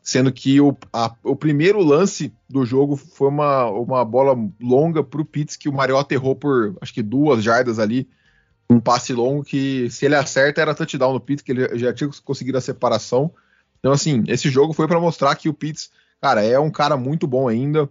sendo 0.03 0.33
que 0.33 0.61
o, 0.61 0.77
a, 0.93 1.15
o 1.23 1.37
primeiro 1.37 1.83
lance 1.83 2.33
do 2.49 2.65
jogo 2.65 2.97
foi 2.97 3.29
uma, 3.29 3.67
uma 3.67 4.05
bola 4.05 4.37
longa 4.61 5.03
para 5.03 5.21
o 5.21 5.25
Pitts 5.25 5.57
que 5.57 5.69
o 5.69 5.73
Mariota 5.73 6.15
errou 6.15 6.35
por 6.35 6.77
acho 6.81 6.95
que 6.95 7.03
duas 7.03 7.43
jardas 7.43 7.79
ali, 7.79 8.09
um 8.71 8.81
passe 8.81 9.13
longo 9.13 9.45
que 9.45 9.91
se 9.91 10.07
ele 10.07 10.15
acerta 10.15 10.61
era 10.61 10.75
touchdown 10.75 11.13
no 11.13 11.21
Pitts, 11.21 11.43
que 11.43 11.53
ele 11.53 11.79
já 11.79 11.93
tinha 11.93 12.09
conseguido 12.25 12.59
a 12.59 12.61
separação. 12.63 13.33
Então 13.79 13.93
assim, 13.93 14.25
esse 14.29 14.49
jogo 14.51 14.73
foi 14.73 14.89
para 14.89 15.01
mostrar 15.01 15.35
que 15.37 15.49
o 15.49 15.55
Pitts, 15.55 15.91
cara, 16.21 16.43
é 16.43 16.59
um 16.59 16.71
cara 16.71 16.97
muito 16.97 17.27
bom 17.27 17.49
ainda, 17.49 17.89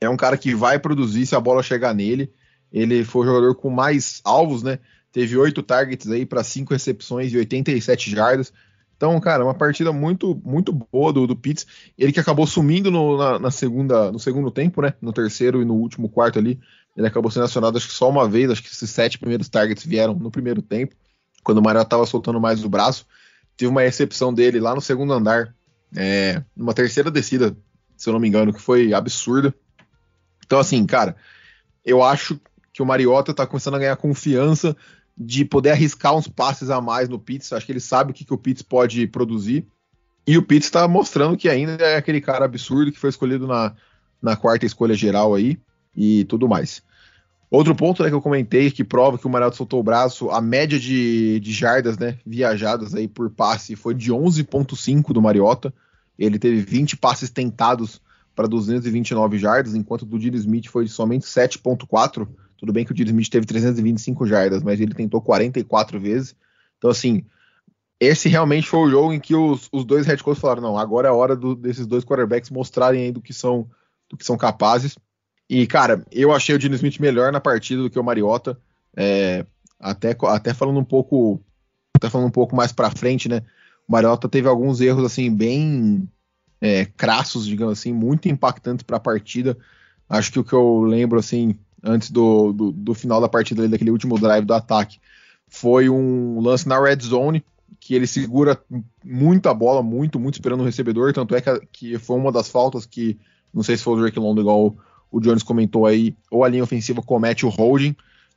é 0.00 0.08
um 0.08 0.16
cara 0.16 0.36
que 0.36 0.54
vai 0.54 0.78
produzir 0.78 1.26
se 1.26 1.34
a 1.34 1.40
bola 1.40 1.62
chegar 1.62 1.94
nele. 1.94 2.32
Ele 2.72 3.04
foi 3.04 3.22
o 3.22 3.26
jogador 3.30 3.54
com 3.54 3.70
mais 3.70 4.20
alvos, 4.24 4.62
né? 4.62 4.78
Teve 5.12 5.36
oito 5.38 5.62
targets 5.62 6.10
aí 6.10 6.26
para 6.26 6.44
cinco 6.44 6.74
recepções 6.74 7.32
e 7.32 7.38
87 7.38 8.10
jardas. 8.10 8.52
Então, 8.96 9.18
cara, 9.20 9.44
uma 9.44 9.54
partida 9.54 9.92
muito 9.92 10.40
muito 10.42 10.72
boa 10.72 11.12
do, 11.12 11.26
do 11.26 11.36
Pitts. 11.36 11.66
Ele 11.98 12.12
que 12.12 12.20
acabou 12.20 12.46
sumindo 12.46 12.90
no, 12.90 13.18
na, 13.18 13.38
na, 13.38 13.50
segunda, 13.50 14.10
no 14.10 14.18
segundo 14.18 14.50
tempo, 14.50 14.80
né? 14.80 14.94
No 15.00 15.12
terceiro 15.12 15.60
e 15.60 15.64
no 15.64 15.74
último 15.74 16.08
quarto 16.08 16.38
ali. 16.38 16.58
Ele 16.96 17.06
acabou 17.06 17.30
sendo 17.30 17.44
acionado 17.44 17.76
acho 17.76 17.88
que 17.88 17.94
só 17.94 18.08
uma 18.08 18.26
vez. 18.26 18.50
Acho 18.50 18.62
que 18.62 18.68
esses 18.68 18.90
sete 18.90 19.18
primeiros 19.18 19.48
targets 19.48 19.84
vieram 19.84 20.14
no 20.14 20.30
primeiro 20.30 20.62
tempo, 20.62 20.94
quando 21.44 21.58
o 21.58 21.62
Mariota 21.62 21.88
estava 21.88 22.06
soltando 22.06 22.40
mais 22.40 22.64
o 22.64 22.68
braço. 22.70 23.06
Teve 23.56 23.70
uma 23.70 23.82
recepção 23.82 24.32
dele 24.32 24.60
lá 24.60 24.74
no 24.74 24.80
segundo 24.80 25.12
andar, 25.12 25.54
é, 25.94 26.42
numa 26.54 26.74
terceira 26.74 27.10
descida, 27.10 27.56
se 27.96 28.08
eu 28.08 28.12
não 28.12 28.20
me 28.20 28.28
engano, 28.28 28.52
que 28.52 28.60
foi 28.60 28.94
absurda. 28.94 29.54
Então, 30.44 30.58
assim, 30.58 30.84
cara, 30.86 31.16
eu 31.84 32.02
acho 32.02 32.40
que 32.72 32.82
o 32.82 32.86
Mariota 32.86 33.30
está 33.30 33.46
começando 33.46 33.74
a 33.74 33.78
ganhar 33.78 33.96
confiança 33.96 34.76
de 35.16 35.44
poder 35.44 35.70
arriscar 35.70 36.14
uns 36.14 36.28
passes 36.28 36.68
a 36.68 36.80
mais 36.80 37.08
no 37.08 37.18
Pitts. 37.18 37.52
Acho 37.52 37.64
que 37.64 37.72
ele 37.72 37.80
sabe 37.80 38.10
o 38.10 38.14
que, 38.14 38.24
que 38.24 38.34
o 38.34 38.38
Pitts 38.38 38.62
pode 38.62 39.06
produzir. 39.06 39.66
E 40.26 40.36
o 40.36 40.42
Pitts 40.42 40.66
está 40.66 40.86
mostrando 40.86 41.36
que 41.36 41.48
ainda 41.48 41.82
é 41.84 41.96
aquele 41.96 42.20
cara 42.20 42.44
absurdo 42.44 42.92
que 42.92 42.98
foi 42.98 43.10
escolhido 43.10 43.46
na, 43.46 43.74
na 44.20 44.36
quarta 44.36 44.66
escolha 44.66 44.94
geral 44.94 45.34
aí 45.34 45.58
e 45.96 46.24
tudo 46.24 46.48
mais. 46.48 46.82
Outro 47.48 47.74
ponto 47.74 48.02
né, 48.02 48.08
que 48.08 48.14
eu 48.14 48.20
comentei 48.20 48.70
que 48.70 48.82
prova 48.82 49.16
que 49.16 49.26
o 49.26 49.30
Mariota 49.30 49.56
soltou 49.56 49.78
o 49.78 49.82
braço, 49.82 50.30
a 50.30 50.40
média 50.40 50.78
de, 50.78 51.38
de 51.38 51.52
jardas 51.52 51.96
né, 51.96 52.18
viajadas 52.26 52.94
aí 52.94 53.06
por 53.06 53.30
passe 53.30 53.76
foi 53.76 53.94
de 53.94 54.12
11,5 54.12 55.12
do 55.12 55.22
Mariota. 55.22 55.72
Ele 56.18 56.38
teve 56.38 56.60
20 56.60 56.96
passes 56.96 57.30
tentados 57.30 58.00
para 58.34 58.48
229 58.48 59.38
jardas, 59.38 59.74
enquanto 59.74 60.02
o 60.02 60.06
do 60.06 60.18
Dino 60.18 60.36
Smith 60.36 60.66
foi 60.66 60.84
de 60.84 60.90
somente 60.90 61.24
7,4. 61.24 62.28
Tudo 62.56 62.72
bem 62.72 62.84
que 62.84 62.92
o 62.92 62.94
Dino 62.94 63.10
Smith 63.10 63.28
teve 63.28 63.46
325 63.46 64.26
jardas, 64.26 64.62
mas 64.62 64.80
ele 64.80 64.94
tentou 64.94 65.20
44 65.20 66.00
vezes. 66.00 66.34
Então, 66.78 66.90
assim, 66.90 67.24
esse 67.98 68.28
realmente 68.28 68.68
foi 68.68 68.80
o 68.80 68.90
jogo 68.90 69.12
em 69.12 69.20
que 69.20 69.34
os, 69.34 69.68
os 69.72 69.84
dois 69.84 70.06
head 70.06 70.22
coaches 70.22 70.40
falaram: 70.40 70.62
não, 70.62 70.78
agora 70.78 71.08
é 71.08 71.10
a 71.10 71.14
hora 71.14 71.34
do, 71.34 71.54
desses 71.54 71.86
dois 71.86 72.04
quarterbacks 72.04 72.50
mostrarem 72.50 73.02
aí 73.02 73.12
do 73.12 73.20
que 73.20 73.32
são, 73.32 73.68
do 74.08 74.16
que 74.16 74.24
são 74.24 74.36
capazes. 74.36 74.96
E, 75.48 75.66
cara, 75.66 76.04
eu 76.10 76.32
achei 76.32 76.54
o 76.54 76.58
Dino 76.58 76.74
Smith 76.74 76.98
melhor 76.98 77.32
na 77.32 77.40
partida 77.40 77.82
do 77.82 77.90
que 77.90 77.98
o 77.98 78.04
Mariota. 78.04 78.58
É, 78.96 79.46
até, 79.78 80.16
até 80.28 80.52
falando 80.52 80.78
um 80.78 80.84
pouco. 80.84 81.40
Até 81.96 82.10
falando 82.10 82.28
um 82.28 82.32
pouco 82.32 82.54
mais 82.54 82.72
pra 82.72 82.90
frente, 82.90 83.28
né? 83.28 83.42
O 83.88 83.92
Mariota 83.92 84.28
teve 84.28 84.48
alguns 84.48 84.80
erros, 84.80 85.04
assim, 85.04 85.34
bem 85.34 86.08
é, 86.60 86.84
crassos, 86.84 87.46
digamos 87.46 87.78
assim, 87.78 87.92
muito 87.92 88.28
impactantes 88.28 88.82
para 88.82 88.96
a 88.96 89.00
partida. 89.00 89.56
Acho 90.08 90.32
que 90.32 90.38
o 90.38 90.44
que 90.44 90.52
eu 90.52 90.82
lembro, 90.82 91.18
assim, 91.18 91.58
antes 91.82 92.10
do, 92.10 92.52
do, 92.52 92.72
do 92.72 92.94
final 92.94 93.20
da 93.20 93.28
partida, 93.28 93.68
daquele 93.68 93.90
último 93.90 94.18
drive 94.18 94.44
do 94.44 94.54
ataque, 94.54 94.98
foi 95.48 95.88
um 95.88 96.40
lance 96.40 96.68
na 96.68 96.80
red 96.80 96.98
zone, 97.00 97.44
que 97.80 97.94
ele 97.94 98.06
segura 98.06 98.60
muito 99.04 99.48
a 99.48 99.54
bola, 99.54 99.82
muito, 99.82 100.18
muito 100.18 100.34
esperando 100.34 100.60
o 100.60 100.64
recebedor. 100.64 101.12
Tanto 101.12 101.34
é 101.34 101.40
que, 101.40 101.60
que 101.72 101.98
foi 101.98 102.16
uma 102.16 102.32
das 102.32 102.48
faltas 102.48 102.84
que, 102.84 103.18
não 103.52 103.62
sei 103.62 103.76
se 103.76 103.82
foi 103.82 103.94
o 103.94 104.00
Drake 104.00 104.18
London, 104.18 104.40
igual 104.40 104.76
o 105.10 105.20
Jones 105.20 105.42
comentou 105.42 105.86
aí, 105.86 106.16
ou 106.30 106.44
a 106.44 106.48
linha 106.48 106.64
ofensiva 106.64 107.02
comete 107.02 107.46
o 107.46 107.48
holding, 107.48 107.94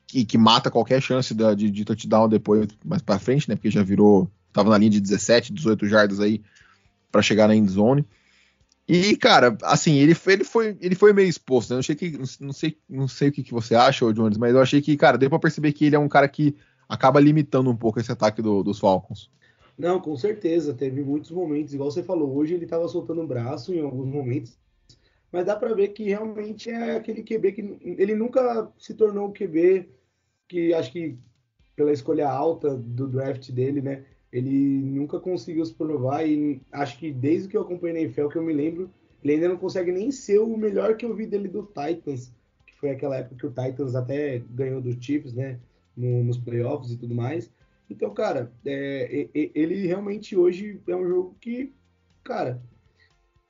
que, 0.08 0.26
que 0.26 0.38
mata 0.38 0.72
qualquer 0.72 1.02
chance 1.02 1.34
de, 1.34 1.56
de, 1.56 1.72
de 1.72 1.86
touchdown 1.86 2.30
depois, 2.30 2.68
mais 2.86 3.02
para 3.02 3.20
frente, 3.20 3.50
né? 3.50 3.56
Porque 3.56 3.72
já 3.72 3.84
virou, 3.84 4.30
tava 4.54 4.70
na 4.70 4.78
linha 4.78 4.92
de 4.92 5.00
17, 5.00 5.54
18 5.54 5.88
jardas 5.88 6.20
aí 6.20 6.42
para 7.12 7.22
chegar 7.22 7.48
na 7.48 7.56
end 7.56 7.70
zone. 7.72 8.06
E, 8.90 9.16
cara, 9.16 9.58
assim, 9.64 9.98
ele, 9.98 10.16
ele, 10.28 10.44
foi, 10.44 10.78
ele 10.82 10.96
foi 10.96 11.14
meio 11.14 11.30
exposto, 11.30 11.70
né? 11.70 11.76
Não 11.76 11.84
sei, 11.84 11.96
que, 11.96 12.18
não 12.18 12.54
sei, 12.54 12.78
não 12.90 13.08
sei 13.08 13.30
o 13.30 13.32
que, 13.32 13.52
você 13.52 13.76
acha, 13.76 14.12
Jones, 14.14 14.38
mas 14.38 14.54
eu 14.54 14.62
achei 14.62 14.82
que, 14.82 14.98
cara, 14.98 15.18
deu 15.18 15.30
pra 15.30 15.38
perceber 15.38 15.74
que 15.74 15.86
ele 15.86 15.96
é 15.96 16.00
um 16.00 16.10
cara 16.10 16.28
que 16.28 16.56
acaba 16.88 17.20
limitando 17.20 17.70
um 17.70 17.76
pouco 17.76 18.00
esse 18.00 18.12
ataque 18.12 18.42
do, 18.42 18.64
dos 18.64 18.80
Falcons. 18.80 19.30
Não, 19.78 20.00
com 20.00 20.16
certeza. 20.18 20.74
Teve 20.74 21.04
muitos 21.04 21.32
momentos, 21.32 21.74
igual 21.74 21.92
você 21.92 22.02
falou, 22.02 22.36
hoje 22.36 22.56
ele 22.56 22.66
tava 22.66 22.88
soltando 22.88 23.22
o 23.22 23.28
braço 23.28 23.74
em 23.74 23.82
alguns 23.82 24.08
momentos 24.08 24.58
mas 25.32 25.46
dá 25.46 25.56
para 25.56 25.74
ver 25.74 25.90
que 25.90 26.04
realmente 26.04 26.70
é 26.70 26.96
aquele 26.96 27.24
QB 27.24 27.52
que 27.52 27.78
ele 27.82 28.16
nunca 28.16 28.72
se 28.78 28.94
tornou 28.94 29.30
o 29.30 29.34
QB 29.34 29.90
que 30.48 30.74
acho 30.74 30.92
que 30.92 31.18
pela 31.76 31.94
escolha 31.94 32.28
alta 32.28 32.76
do 32.76 33.08
draft 33.08 33.52
dele, 33.52 33.82
né? 33.82 34.06
Ele 34.32 34.80
nunca 34.82 35.20
conseguiu 35.20 35.66
se 35.66 35.74
provar 35.74 36.28
e 36.28 36.62
acho 36.72 36.98
que 37.00 37.12
desde 37.12 37.48
que 37.48 37.58
eu 37.58 37.62
acompanhei 37.62 37.94
na 37.94 38.02
NFL 38.02 38.28
que 38.28 38.38
eu 38.38 38.44
me 38.44 38.54
lembro, 38.54 38.90
ele 39.24 39.34
ainda 39.34 39.50
não 39.50 39.58
consegue 39.58 39.92
nem 39.92 40.12
ser 40.12 40.40
o 40.40 40.58
melhor 40.58 40.96
que 40.96 41.06
eu 41.06 41.16
vi 41.16 41.26
dele 41.26 41.48
do 41.48 41.64
Titans, 41.64 42.32
que 42.66 42.76
foi 42.76 42.92
aquela 42.92 43.18
época 43.18 43.36
que 43.36 43.46
o 43.46 43.50
Titans 43.50 43.96
até 43.96 44.40
ganhou 44.52 44.82
dos 44.82 44.96
Chiefs, 45.04 45.34
né? 45.34 45.60
No, 45.98 46.24
nos 46.24 46.38
playoffs 46.38 46.92
e 46.92 46.98
tudo 46.98 47.14
mais. 47.14 47.52
Então, 47.90 48.14
cara, 48.14 48.52
é, 48.66 49.28
ele 49.34 49.88
realmente 49.88 50.38
hoje 50.38 50.80
é 50.88 50.96
um 50.96 51.08
jogo 51.08 51.36
que, 51.42 51.74
cara, 52.24 52.62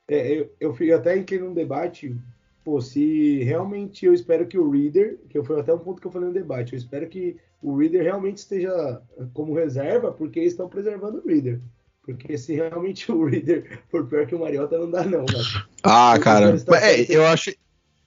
é, 0.08 0.40
eu, 0.40 0.52
eu 0.58 0.74
fui 0.74 0.92
até 0.92 1.16
entrei 1.16 1.38
num 1.38 1.52
debate, 1.52 2.16
pô, 2.64 2.80
se 2.80 3.44
realmente 3.44 4.06
eu 4.06 4.14
espero 4.14 4.46
que 4.46 4.58
o 4.58 4.70
Reader, 4.70 5.18
que 5.28 5.42
foi 5.42 5.60
até 5.60 5.72
um 5.72 5.78
ponto 5.78 6.00
que 6.00 6.06
eu 6.06 6.10
falei 6.10 6.28
no 6.28 6.34
debate, 6.34 6.72
eu 6.72 6.78
espero 6.78 7.08
que 7.08 7.36
o 7.62 7.76
Reader 7.76 8.02
realmente 8.02 8.38
esteja 8.38 9.02
como 9.34 9.54
reserva, 9.54 10.12
porque 10.12 10.38
eles 10.38 10.52
estão 10.52 10.68
preservando 10.68 11.18
o 11.18 11.26
Reader. 11.26 11.60
Porque 12.02 12.36
se 12.38 12.54
realmente 12.54 13.10
o 13.12 13.24
Reader 13.24 13.80
for 13.88 14.06
pior 14.06 14.26
que 14.26 14.34
o 14.34 14.40
Mariota, 14.40 14.78
não 14.78 14.90
dá 14.90 15.04
não, 15.04 15.20
né? 15.20 15.42
Ah, 15.82 16.18
cara, 16.20 16.56
é, 16.82 17.14
eu 17.14 17.26
acho, 17.26 17.52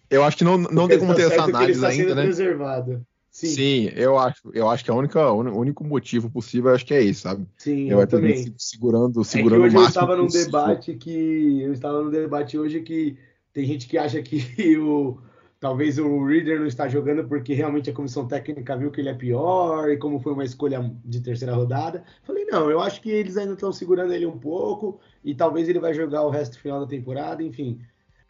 eu 0.09 0.23
acho 0.23 0.37
que 0.37 0.43
não, 0.43 0.57
não 0.57 0.87
tem 0.87 0.99
como 0.99 1.13
ter 1.13 1.31
essa 1.31 1.43
análise 1.43 1.85
ainda, 1.85 2.15
né? 2.15 2.23
Preservado. 2.23 3.05
Sim. 3.33 3.47
Sim, 3.47 3.91
eu 3.95 4.19
acho, 4.19 4.51
eu 4.53 4.69
acho 4.69 4.85
que 4.85 4.91
a 4.91 4.93
única, 4.93 5.31
o 5.31 5.59
único 5.59 5.83
motivo 5.83 6.29
possível 6.29 6.71
acho 6.71 6.85
que 6.85 6.93
é 6.93 7.03
esse, 7.03 7.21
sabe? 7.21 7.47
Sim, 7.57 7.89
eu, 7.89 7.99
eu 7.99 8.05
também. 8.05 8.53
Segurando, 8.55 9.23
segurando 9.23 9.65
é 9.65 9.69
que 9.69 9.75
hoje 9.75 9.85
eu 9.85 9.89
estava 9.89 10.15
num 10.15 10.27
debate 10.27 10.93
que 10.93 11.61
eu 11.61 11.73
estava 11.73 12.03
num 12.03 12.11
debate 12.11 12.59
hoje 12.59 12.81
que 12.81 13.17
tem 13.51 13.65
gente 13.65 13.87
que 13.87 13.97
acha 13.97 14.21
que 14.21 14.37
o 14.77 15.17
talvez 15.63 15.97
o 15.97 16.25
Reader 16.25 16.59
não 16.59 16.67
está 16.67 16.89
jogando 16.89 17.25
porque 17.25 17.53
realmente 17.53 17.89
a 17.89 17.93
comissão 17.93 18.27
técnica 18.27 18.75
viu 18.75 18.91
que 18.91 18.99
ele 18.99 19.07
é 19.07 19.13
pior 19.13 19.89
e 19.89 19.95
como 19.95 20.19
foi 20.19 20.33
uma 20.33 20.43
escolha 20.43 20.93
de 21.05 21.21
terceira 21.21 21.55
rodada. 21.55 22.03
Falei, 22.23 22.43
não, 22.43 22.69
eu 22.69 22.81
acho 22.81 23.01
que 23.01 23.09
eles 23.09 23.37
ainda 23.37 23.53
estão 23.53 23.71
segurando 23.71 24.11
ele 24.11 24.25
um 24.25 24.37
pouco 24.37 24.99
e 25.23 25.33
talvez 25.33 25.69
ele 25.69 25.79
vai 25.79 25.93
jogar 25.93 26.23
o 26.23 26.29
resto 26.29 26.59
final 26.59 26.81
da 26.81 26.85
temporada, 26.85 27.41
enfim. 27.41 27.79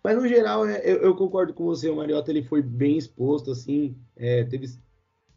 Mas 0.04 0.16
no 0.16 0.28
geral, 0.28 0.68
é, 0.68 0.80
eu, 0.86 0.98
eu 0.98 1.16
concordo 1.16 1.56
com 1.56 1.66
você, 1.66 1.90
o 1.90 1.96
Mariota 1.96 2.30
ele 2.30 2.44
foi 2.44 2.62
bem 2.62 3.00
exposto, 3.00 3.50
assim, 3.50 3.98
é, 4.16 4.44
teve 4.44 4.68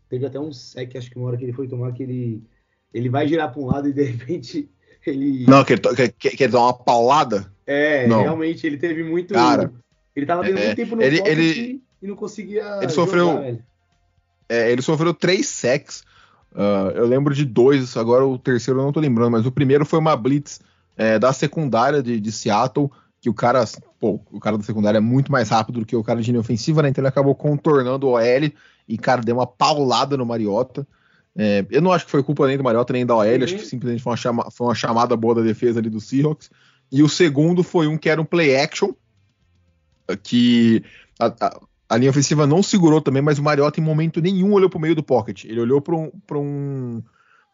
Teve 0.09 0.27
até 0.27 0.39
um 0.39 0.53
sec, 0.53 0.95
acho 0.97 1.11
que 1.11 1.19
uma 1.19 1.29
hora 1.29 1.37
que 1.37 1.45
ele 1.45 1.53
foi 1.53 1.67
tomar, 1.67 1.93
que 1.93 2.03
ele, 2.03 2.43
ele 2.95 3.09
vai 3.09 3.27
girar 3.27 3.51
para 3.51 3.61
um 3.61 3.67
lado 3.67 3.89
e 3.89 3.93
de 3.93 4.03
repente 4.03 4.71
ele. 5.07 5.47
Não, 5.47 5.65
quer, 5.65 5.81
quer, 5.81 6.37
quer 6.37 6.49
dar 6.49 6.61
uma 6.61 6.75
paulada? 6.75 7.51
É, 7.67 8.07
não. 8.07 8.23
realmente, 8.23 8.67
ele 8.67 8.77
teve 8.77 9.03
muito. 9.03 9.35
Cara, 9.35 9.73
ele 10.15 10.27
tava 10.27 10.45
tendo 10.45 10.59
é, 10.59 10.67
muito 10.67 10.77
tempo 10.77 10.95
no 10.95 11.03
ele, 11.03 11.21
ele, 11.27 11.83
e 12.03 12.07
não 12.07 12.17
conseguia. 12.17 12.79
Ele 12.83 12.93
sofreu. 12.93 13.27
Jogar, 13.27 13.59
é, 14.49 14.71
ele 14.71 14.83
sofreu 14.83 15.13
três 15.13 15.49
sacks. 15.49 16.03
Uh, 16.53 16.91
eu 16.95 17.07
lembro 17.07 17.35
de 17.35 17.45
dois, 17.45 17.97
agora 17.97 18.27
o 18.27 18.39
terceiro 18.39 18.81
eu 18.81 18.85
não 18.85 18.93
tô 18.93 19.01
lembrando, 19.01 19.33
mas 19.33 19.45
o 19.45 19.53
primeiro 19.53 19.85
foi 19.85 19.99
uma 19.99 20.17
blitz 20.17 20.61
é, 20.97 21.19
da 21.19 21.33
secundária 21.33 22.03
de, 22.03 22.19
de, 22.19 22.33
Seattle, 22.33 22.91
que 23.21 23.29
o 23.29 23.35
cara, 23.35 23.63
pô, 24.01 24.21
o 24.33 24.41
cara 24.41 24.57
da 24.57 24.65
secundária 24.65 24.97
é 24.97 25.01
muito 25.01 25.31
mais 25.31 25.51
rápido 25.51 25.81
do 25.81 25.87
que 25.87 25.95
o 25.95 26.03
cara 26.03 26.23
de 26.23 26.31
linha 26.31 26.41
ofensiva, 26.41 26.81
né? 26.81 26.89
Então 26.89 27.03
ele 27.03 27.09
acabou 27.09 27.35
contornando 27.35 28.07
o 28.07 28.13
OL 28.13 28.51
e, 28.89 28.97
cara, 28.97 29.21
deu 29.21 29.37
uma 29.37 29.47
paulada 29.47 30.17
no 30.17 30.25
Mariota. 30.25 30.87
É, 31.37 31.67
eu 31.71 31.83
não 31.83 31.93
acho 31.93 32.07
que 32.07 32.11
foi 32.11 32.23
culpa 32.23 32.47
nem 32.47 32.57
do 32.57 32.65
Mariota 32.65 32.95
nem 32.95 33.05
da 33.05 33.15
OL, 33.15 33.27
uhum. 33.27 33.45
acho 33.45 33.57
que 33.57 33.67
simplesmente 33.67 34.03
foi 34.03 34.13
uma, 34.13 34.17
chama, 34.17 34.51
foi 34.51 34.67
uma, 34.69 34.75
chamada 34.75 35.15
boa 35.15 35.35
da 35.35 35.43
defesa 35.43 35.81
ali 35.81 35.91
do 35.91 36.01
Seahawks. 36.01 36.51
E 36.91 37.03
o 37.03 37.09
segundo 37.09 37.63
foi 37.63 37.87
um 37.87 37.99
que 37.99 38.09
era 38.09 38.21
um 38.21 38.25
play 38.25 38.57
action, 38.57 38.93
que 40.23 40.83
a, 41.19 41.27
a, 41.27 41.61
a 41.89 41.97
linha 41.97 42.11
ofensiva 42.11 42.47
não 42.47 42.63
segurou 42.63 43.01
também, 43.01 43.23
mas 43.23 43.39
o 43.39 43.43
Mariota 43.43 43.81
em 43.81 43.85
momento 43.85 44.21
nenhum 44.21 44.53
olhou 44.53 44.69
para 44.69 44.79
o 44.79 44.81
meio 44.81 44.95
do 44.95 45.03
pocket. 45.03 45.45
Ele 45.45 45.61
olhou 45.61 45.81
para 45.81 45.95
um, 45.95 46.11
um, 46.33 47.03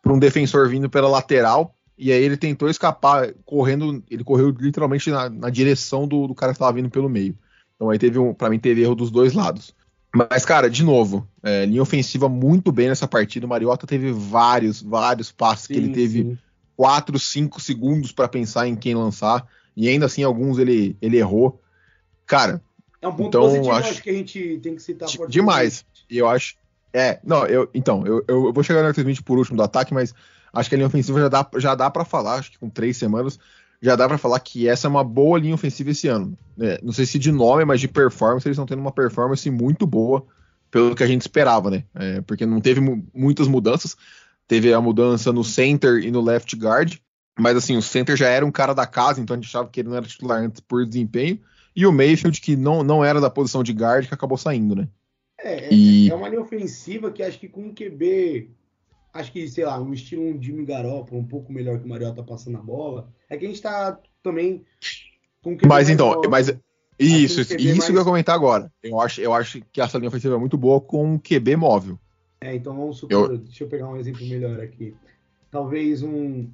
um 0.07 0.19
defensor 0.19 0.69
vindo 0.69 0.89
pela 0.89 1.09
lateral, 1.09 1.77
e 1.99 2.11
aí 2.11 2.23
ele 2.23 2.37
tentou 2.37 2.69
escapar 2.69 3.33
correndo, 3.45 4.03
ele 4.11 4.25
correu 4.25 4.51
literalmente 4.51 5.11
na, 5.11 5.29
na 5.29 5.51
direção 5.51 6.09
do, 6.09 6.27
do, 6.27 6.35
cara 6.35 6.53
que 6.53 6.57
estava 6.57 6.73
vindo 6.73 6.89
pelo 6.89 7.09
meio. 7.09 7.37
Então 7.77 7.91
aí 7.91 7.99
teve 7.99 8.19
um, 8.19 8.33
para 8.33 8.49
mim 8.49 8.59
teve 8.59 8.83
erro 8.83 8.95
dos 8.95 9.11
dois 9.11 9.35
lados. 9.35 9.75
Mas, 10.15 10.45
cara, 10.45 10.69
de 10.69 10.83
novo, 10.83 11.27
é, 11.43 11.65
linha 11.65 11.83
ofensiva 11.83 12.29
muito 12.29 12.71
bem 12.71 12.89
nessa 12.89 13.09
partida. 13.09 13.47
O 13.47 13.49
Mariota 13.49 13.87
teve 13.87 14.13
vários, 14.13 14.83
vários 14.83 15.33
passes 15.33 15.67
sim, 15.67 15.75
que 15.75 15.79
ele 15.79 15.93
teve 15.93 16.23
sim. 16.23 16.39
4, 16.77 17.19
5 17.19 17.61
segundos 17.61 18.13
para 18.13 18.29
pensar 18.29 18.69
em 18.69 18.77
quem 18.77 18.95
lançar. 18.95 19.47
E 19.75 19.89
ainda 19.89 20.07
assim, 20.07 20.23
alguns 20.23 20.59
ele, 20.59 20.97
ele 21.01 21.17
errou. 21.17 21.63
Cara. 22.27 22.63
É 23.03 23.09
um 23.09 23.13
ponto 23.13 23.29
então, 23.29 23.43
positivo, 23.43 23.73
acho, 23.73 23.91
acho 23.91 24.03
que 24.03 24.11
a 24.11 24.13
gente 24.13 24.61
tem 24.63 24.77
que 24.77 24.83
citar 24.83 25.09
Demais. 25.29 25.85
E 26.09 26.19
eu 26.19 26.29
acho. 26.29 26.55
É, 26.93 27.19
não, 27.25 27.45
eu, 27.47 27.69
então, 27.75 28.07
eu, 28.07 28.25
eu 28.29 28.53
vou 28.53 28.63
chegar 28.63 28.81
no 28.81 28.89
Arthur 28.89 29.01
Smith 29.01 29.23
por 29.23 29.39
último 29.39 29.57
do 29.57 29.63
ataque, 29.63 29.93
mas 29.93 30.15
acho 30.53 30.69
que 30.69 30.75
a 30.77 30.79
linha 30.79 30.87
ofensiva 30.87 31.21
já 31.21 31.29
dá, 31.29 31.51
já 31.57 31.75
dá 31.75 31.91
para 31.91 32.05
falar, 32.05 32.35
acho 32.35 32.53
que 32.53 32.59
com 32.59 32.71
três 32.71 32.97
semanas, 32.97 33.41
já 33.81 33.97
dá 33.97 34.07
para 34.07 34.19
falar 34.19 34.39
que 34.39 34.69
essa 34.69 34.87
é 34.87 34.91
uma 34.91 35.03
boa 35.03 35.39
linha 35.39 35.55
ofensiva 35.55 35.91
esse 35.91 36.07
ano. 36.07 36.39
É, 36.61 36.79
não 36.83 36.93
sei 36.93 37.05
se 37.05 37.19
de 37.19 37.33
nome, 37.33 37.65
mas 37.65 37.81
de 37.81 37.89
performance, 37.89 38.47
eles 38.47 38.55
estão 38.55 38.67
tendo 38.67 38.81
uma 38.81 38.93
performance 38.93 39.51
muito 39.51 39.85
boa 39.85 40.25
pelo 40.71 40.95
que 40.95 41.03
a 41.03 41.07
gente 41.07 41.23
esperava, 41.23 41.71
né? 41.71 41.85
É, 41.95 42.21
porque 42.21 42.47
não 42.47 42.61
teve 42.61 42.81
muitas 43.13 43.49
mudanças. 43.49 43.97
Teve 44.47 44.73
a 44.73 44.81
mudança 44.81 45.33
no 45.33 45.43
center 45.43 46.05
e 46.05 46.11
no 46.11 46.21
left 46.21 46.55
guard, 46.57 46.97
mas 47.39 47.57
assim, 47.57 47.77
o 47.77 47.83
center 47.83 48.17
já 48.17 48.29
era 48.29 48.45
um 48.45 48.51
cara 48.51 48.75
da 48.75 48.87
casa, 48.87 49.21
então 49.21 49.35
a 49.35 49.37
gente 49.37 49.49
achava 49.49 49.69
que 49.69 49.81
ele 49.81 49.89
não 49.89 49.97
era 49.97 50.07
titular 50.07 50.41
antes 50.41 50.61
por 50.61 50.87
desempenho. 50.87 51.41
E 51.75 51.87
o 51.87 51.93
Mayfield, 51.93 52.41
que 52.41 52.57
não, 52.57 52.83
não 52.83 53.05
era 53.05 53.21
da 53.21 53.31
posição 53.31 53.63
de 53.63 53.73
guard, 53.73 54.07
que 54.07 54.15
acabou 54.15 54.37
saindo, 54.37 54.75
né? 54.75 54.89
É, 55.39 55.73
e... 55.73 56.11
é 56.11 56.15
uma 56.15 56.29
linha 56.29 56.41
ofensiva 56.41 57.11
que 57.11 57.23
acho 57.23 57.39
que 57.39 57.49
com 57.49 57.69
o 57.69 57.75
QB 57.75 58.51
acho 59.13 59.33
que, 59.33 59.49
sei 59.49 59.65
lá, 59.65 59.81
um 59.81 59.93
estilo 59.93 60.23
um 60.23 60.41
Jimmy 60.41 60.65
Garoppolo 60.65 61.21
um 61.21 61.27
pouco 61.27 61.53
melhor 61.53 61.79
que 61.79 61.85
o 61.85 61.89
Mariota 61.89 62.23
passando 62.23 62.59
a 62.59 62.63
bola. 62.63 63.13
É 63.29 63.37
que 63.37 63.45
a 63.45 63.49
gente 63.49 63.61
tá 63.61 63.99
também 64.23 64.65
com 65.43 65.57
que 65.57 65.67
Mas 65.67 65.89
então, 65.89 66.21
mas 66.31 66.49
isso, 66.99 67.41
isso, 67.41 67.57
isso 67.57 67.77
mais... 67.77 67.87
que 67.87 67.93
eu 67.93 67.97
ia 67.97 68.05
comentar 68.05 68.35
agora. 68.35 68.73
Eu 68.83 69.01
acho, 69.01 69.21
eu 69.21 69.33
acho 69.35 69.61
que 69.73 69.81
essa 69.81 69.99
linha 69.99 70.09
ofensiva 70.09 70.35
é 70.35 70.39
muito 70.39 70.57
boa 70.57 70.81
com 70.81 71.15
um 71.15 71.19
QB 71.19 71.57
móvel. 71.57 71.99
É, 72.41 72.55
então 72.55 72.75
vamos 72.75 72.99
supor, 72.99 73.31
eu... 73.31 73.39
deixa 73.39 73.65
eu 73.65 73.69
pegar 73.69 73.89
um 73.89 73.97
exemplo 73.97 74.27
melhor 74.27 74.61
aqui. 74.61 74.95
Talvez 75.51 76.03
um 76.03 76.49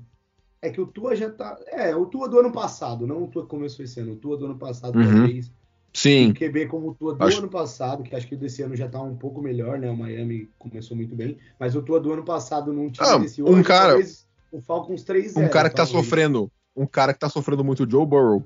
é 0.61 0.71
que 0.71 0.81
o 0.81 0.87
Tua 0.87 1.15
já 1.17 1.31
tá. 1.31 1.59
É, 1.69 1.95
o 1.95 2.07
Tua 2.07 2.29
do 2.29 2.39
ano 2.39 2.53
passado, 2.53 3.07
não 3.07 3.25
o 3.25 3.29
Tua 3.29 3.43
que 3.45 3.49
começou 3.49 3.85
esse 3.85 4.01
ano, 4.01 4.13
o 4.13 4.17
Tua 4.17 4.37
do 4.37 4.47
ano 4.47 4.57
passado, 4.59 4.99
Uhum. 4.99 5.05
talvez. 5.23 5.51
Sim. 5.93 6.31
O 6.31 6.35
QB 6.35 6.67
como 6.67 6.91
o 6.91 6.95
Tua 6.95 7.15
do 7.15 7.25
Acho- 7.25 7.39
ano 7.39 7.49
passado, 7.49 8.03
que 8.03 8.15
acho 8.15 8.29
que 8.29 8.37
desse 8.37 8.63
ano 8.63 8.77
já 8.77 8.89
tá 8.89 9.01
um 9.03 9.17
pouco 9.17 9.41
melhor, 9.41 9.79
né? 9.79 9.91
O 9.91 9.97
Miami 9.97 10.49
começou 10.59 10.97
muito 10.97 11.15
bem, 11.17 11.39
mas 11.59 11.75
o 11.75 11.83
Tua 11.83 11.99
do 11.99 12.13
ano 12.13 12.23
passado 12.25 12.73
não 12.73 12.91
tinha 12.91 13.07
Ah, 13.07 13.19
desse 13.19 13.43
um 13.43 13.63
cara- 13.63 13.89
talvez 13.93 14.27
o 14.53 14.61
Falcons 14.61 15.03
3 15.03 15.37
Um 15.37 15.49
cara 15.49 15.69
que 15.69 15.75
tá 15.77 15.85
talvez. 15.85 16.05
sofrendo. 16.05 16.51
Um 16.77 16.87
cara 16.87 17.13
que 17.13 17.19
tá 17.19 17.29
sofrendo 17.29 17.65
muito 17.65 17.85
o 17.85 17.91
Joe 17.91 18.07
Burrow. 18.07 18.45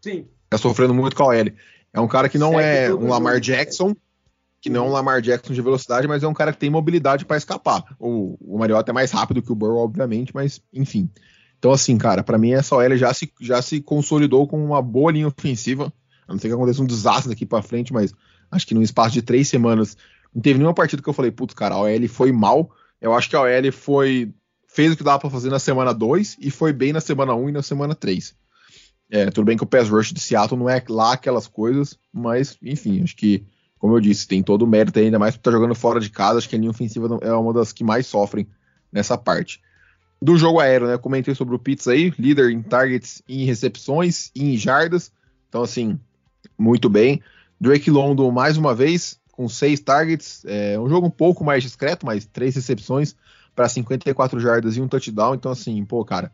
Sim, 0.00 0.26
Tá 0.48 0.56
sofrendo 0.58 0.94
muito 0.94 1.16
com 1.16 1.24
a 1.24 1.26
OL. 1.28 1.52
É 1.92 2.00
um 2.00 2.06
cara 2.06 2.28
que 2.28 2.38
não 2.38 2.52
Segue 2.52 2.62
é 2.62 2.94
um 2.94 3.08
Lamar 3.08 3.32
jogo. 3.34 3.44
Jackson, 3.46 3.96
que 4.60 4.70
não 4.70 4.84
é 4.86 4.88
um 4.88 4.92
Lamar 4.92 5.20
Jackson 5.20 5.52
de 5.52 5.60
velocidade, 5.62 6.06
mas 6.06 6.22
é 6.22 6.28
um 6.28 6.32
cara 6.34 6.52
que 6.52 6.58
tem 6.58 6.70
mobilidade 6.70 7.24
pra 7.24 7.36
escapar. 7.36 7.96
O, 7.98 8.36
o 8.40 8.58
Mariota 8.58 8.92
é 8.92 8.94
mais 8.94 9.10
rápido 9.10 9.42
que 9.42 9.50
o 9.50 9.54
Burrow, 9.56 9.78
obviamente, 9.78 10.32
mas 10.32 10.60
enfim. 10.72 11.10
Então, 11.66 11.74
assim, 11.74 11.98
cara, 11.98 12.22
pra 12.22 12.38
mim 12.38 12.52
essa 12.52 12.76
OL 12.76 12.96
já 12.96 13.12
se, 13.12 13.28
já 13.40 13.60
se 13.60 13.80
consolidou 13.80 14.46
com 14.46 14.64
uma 14.64 14.80
boa 14.80 15.10
linha 15.10 15.26
ofensiva. 15.26 15.92
A 16.28 16.32
não 16.32 16.38
ser 16.38 16.46
que 16.46 16.54
aconteça 16.54 16.80
um 16.80 16.86
desastre 16.86 17.28
daqui 17.28 17.44
pra 17.44 17.60
frente, 17.60 17.92
mas 17.92 18.14
acho 18.52 18.64
que 18.64 18.72
num 18.72 18.82
espaço 18.82 19.14
de 19.14 19.20
três 19.20 19.48
semanas 19.48 19.96
não 20.32 20.40
teve 20.40 20.60
nenhuma 20.60 20.74
partida 20.74 21.02
que 21.02 21.08
eu 21.08 21.12
falei, 21.12 21.32
putz, 21.32 21.54
cara, 21.54 21.74
a 21.74 21.80
OL 21.80 22.08
foi 22.08 22.30
mal. 22.30 22.70
Eu 23.00 23.12
acho 23.12 23.28
que 23.28 23.34
a 23.34 23.40
OL 23.40 23.72
foi. 23.72 24.32
fez 24.68 24.92
o 24.92 24.96
que 24.96 25.02
dava 25.02 25.18
pra 25.18 25.28
fazer 25.28 25.50
na 25.50 25.58
semana 25.58 25.92
2 25.92 26.36
e 26.40 26.52
foi 26.52 26.72
bem 26.72 26.92
na 26.92 27.00
semana 27.00 27.34
1 27.34 27.42
um 27.42 27.48
e 27.48 27.52
na 27.52 27.62
semana 27.62 27.96
3. 27.96 28.32
É, 29.10 29.28
tudo 29.32 29.46
bem 29.46 29.56
que 29.56 29.64
o 29.64 29.66
pass 29.66 29.88
rush 29.88 30.12
de 30.12 30.20
Seattle 30.20 30.56
não 30.56 30.70
é 30.70 30.80
lá 30.88 31.14
aquelas 31.14 31.48
coisas, 31.48 31.98
mas 32.12 32.56
enfim, 32.62 33.02
acho 33.02 33.16
que, 33.16 33.44
como 33.76 33.96
eu 33.96 34.00
disse, 34.00 34.28
tem 34.28 34.40
todo 34.40 34.62
o 34.62 34.68
mérito 34.68 35.00
ainda 35.00 35.18
mais 35.18 35.34
por 35.34 35.40
estar 35.40 35.50
jogando 35.50 35.74
fora 35.74 35.98
de 35.98 36.10
casa. 36.10 36.38
Acho 36.38 36.48
que 36.48 36.54
a 36.54 36.58
linha 36.60 36.70
ofensiva 36.70 37.18
é 37.22 37.32
uma 37.32 37.52
das 37.52 37.72
que 37.72 37.82
mais 37.82 38.06
sofrem 38.06 38.46
nessa 38.92 39.18
parte. 39.18 39.60
Do 40.20 40.36
jogo 40.36 40.60
aéreo, 40.60 40.86
né? 40.86 40.96
Comentei 40.96 41.34
sobre 41.34 41.54
o 41.54 41.58
Pitts 41.58 41.86
aí, 41.88 42.12
líder 42.18 42.50
em 42.50 42.62
targets, 42.62 43.22
em 43.28 43.44
recepções 43.44 44.30
e 44.34 44.54
em 44.54 44.56
jardas. 44.56 45.12
Então, 45.48 45.62
assim, 45.62 45.98
muito 46.58 46.88
bem. 46.88 47.22
Drake 47.60 47.90
London, 47.90 48.30
mais 48.30 48.56
uma 48.56 48.74
vez, 48.74 49.18
com 49.32 49.48
seis 49.48 49.80
targets. 49.80 50.42
É 50.46 50.78
um 50.78 50.88
jogo 50.88 51.06
um 51.06 51.10
pouco 51.10 51.44
mais 51.44 51.62
discreto, 51.62 52.06
mas 52.06 52.24
três 52.26 52.54
recepções 52.54 53.14
para 53.54 53.68
54 53.68 54.40
jardas 54.40 54.76
e 54.76 54.80
um 54.80 54.88
touchdown. 54.88 55.34
Então, 55.34 55.52
assim, 55.52 55.84
pô, 55.84 56.04
cara. 56.04 56.32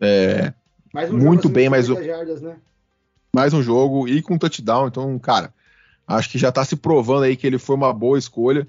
É, 0.00 0.52
mais 0.92 1.10
um 1.10 1.16
Muito 1.16 1.48
bem, 1.48 1.68
mas 1.68 1.86
50 1.86 2.04
jardas, 2.04 2.42
né? 2.42 2.56
mais 3.34 3.52
um 3.52 3.62
jogo 3.62 4.08
e 4.08 4.22
com 4.22 4.38
touchdown. 4.38 4.88
Então, 4.88 5.18
cara, 5.18 5.52
acho 6.06 6.30
que 6.30 6.38
já 6.38 6.50
tá 6.50 6.64
se 6.64 6.76
provando 6.76 7.24
aí 7.24 7.36
que 7.36 7.46
ele 7.46 7.58
foi 7.58 7.76
uma 7.76 7.92
boa 7.92 8.18
escolha. 8.18 8.66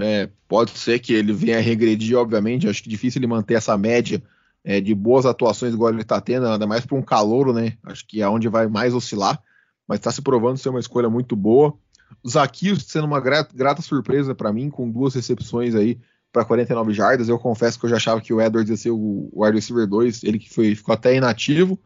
É, 0.00 0.28
pode 0.46 0.70
ser 0.78 0.98
que 1.00 1.12
ele 1.12 1.32
venha 1.32 1.60
regredir, 1.60 2.16
obviamente. 2.16 2.68
Acho 2.68 2.82
que 2.82 2.88
difícil 2.88 3.18
ele 3.18 3.26
manter 3.26 3.54
essa 3.54 3.76
média 3.76 4.22
é, 4.64 4.80
de 4.80 4.94
boas 4.94 5.26
atuações 5.26 5.74
igual 5.74 5.92
ele 5.92 6.04
tá 6.04 6.20
tendo, 6.20 6.46
ainda 6.46 6.66
mais 6.66 6.86
para 6.86 6.96
um 6.96 7.02
calouro, 7.02 7.52
né? 7.52 7.74
Acho 7.82 8.06
que 8.06 8.22
é 8.22 8.28
onde 8.28 8.48
vai 8.48 8.66
mais 8.68 8.94
oscilar. 8.94 9.40
Mas 9.86 10.00
tá 10.00 10.12
se 10.12 10.22
provando 10.22 10.58
ser 10.58 10.68
uma 10.68 10.80
escolha 10.80 11.08
muito 11.08 11.34
boa. 11.34 11.74
O 12.22 12.28
Zaquios 12.28 12.84
sendo 12.86 13.06
uma 13.06 13.20
grata, 13.20 13.54
grata 13.54 13.82
surpresa 13.82 14.34
para 14.34 14.52
mim, 14.52 14.70
com 14.70 14.90
duas 14.90 15.14
recepções 15.14 15.74
aí 15.74 15.98
para 16.32 16.44
49 16.44 16.92
jardas. 16.92 17.28
Eu 17.28 17.38
confesso 17.38 17.78
que 17.78 17.86
eu 17.86 17.90
já 17.90 17.96
achava 17.96 18.20
que 18.20 18.32
o 18.32 18.40
Edwards 18.40 18.70
ia 18.70 18.76
ser 18.76 18.90
o 18.90 19.30
wide 19.34 19.56
receiver 19.56 19.86
2, 19.86 20.24
ele 20.24 20.38
que 20.38 20.50
foi, 20.52 20.74
ficou 20.74 20.92
até 20.92 21.14
inativo. 21.14 21.78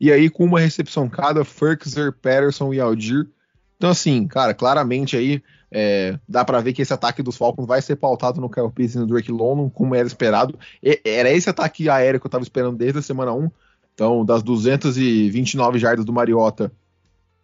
E 0.00 0.10
aí, 0.10 0.30
com 0.30 0.44
uma 0.44 0.60
recepção 0.60 1.08
cada, 1.08 1.44
Ferkser, 1.44 2.12
Patterson 2.12 2.72
e 2.72 2.80
Aldir. 2.80 3.28
Então, 3.76 3.90
assim, 3.90 4.26
cara, 4.26 4.54
claramente 4.54 5.16
aí 5.16 5.42
é, 5.72 6.18
dá 6.28 6.44
para 6.44 6.60
ver 6.60 6.72
que 6.72 6.82
esse 6.82 6.92
ataque 6.92 7.22
dos 7.22 7.36
Falcons 7.36 7.66
vai 7.66 7.80
ser 7.80 7.96
pautado 7.96 8.40
no 8.40 8.50
Kyle 8.50 8.70
Pitts 8.70 8.96
e 8.96 8.98
no 8.98 9.06
Drake 9.06 9.30
London, 9.30 9.70
como 9.70 9.94
era 9.94 10.06
esperado. 10.06 10.58
E, 10.82 11.00
era 11.04 11.30
esse 11.30 11.48
ataque 11.48 11.88
aéreo 11.88 12.18
que 12.18 12.26
eu 12.26 12.30
tava 12.30 12.42
esperando 12.42 12.76
desde 12.76 12.98
a 12.98 13.02
semana 13.02 13.32
1. 13.32 13.50
Então, 13.94 14.24
das 14.24 14.42
229 14.42 15.78
jardas 15.78 16.04
do 16.04 16.12
Mariota, 16.12 16.72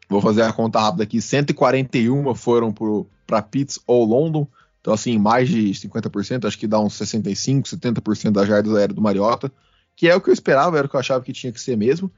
vou 0.08 0.20
fazer 0.20 0.42
a 0.42 0.52
conta 0.52 0.80
rápida 0.80 1.04
aqui, 1.04 1.20
141 1.20 2.34
foram 2.34 2.74
para 3.26 3.42
Pitts 3.42 3.78
ou 3.86 4.04
London. 4.04 4.46
Então, 4.80 4.94
assim, 4.94 5.18
mais 5.18 5.48
de 5.48 5.70
50%, 5.70 6.46
acho 6.46 6.58
que 6.58 6.66
dá 6.66 6.80
uns 6.80 6.94
65, 6.94 7.68
70% 7.68 8.30
das 8.30 8.48
jardas 8.48 8.74
aéreas 8.74 8.94
do 8.94 9.02
Mariota, 9.02 9.52
que 9.94 10.08
é 10.08 10.14
o 10.14 10.20
que 10.20 10.30
eu 10.30 10.34
esperava, 10.34 10.78
era 10.78 10.86
o 10.86 10.90
que 10.90 10.96
eu 10.96 11.00
achava 11.00 11.24
que 11.24 11.32
tinha 11.32 11.52
que 11.52 11.60
ser 11.60 11.76
mesmo. 11.76 12.10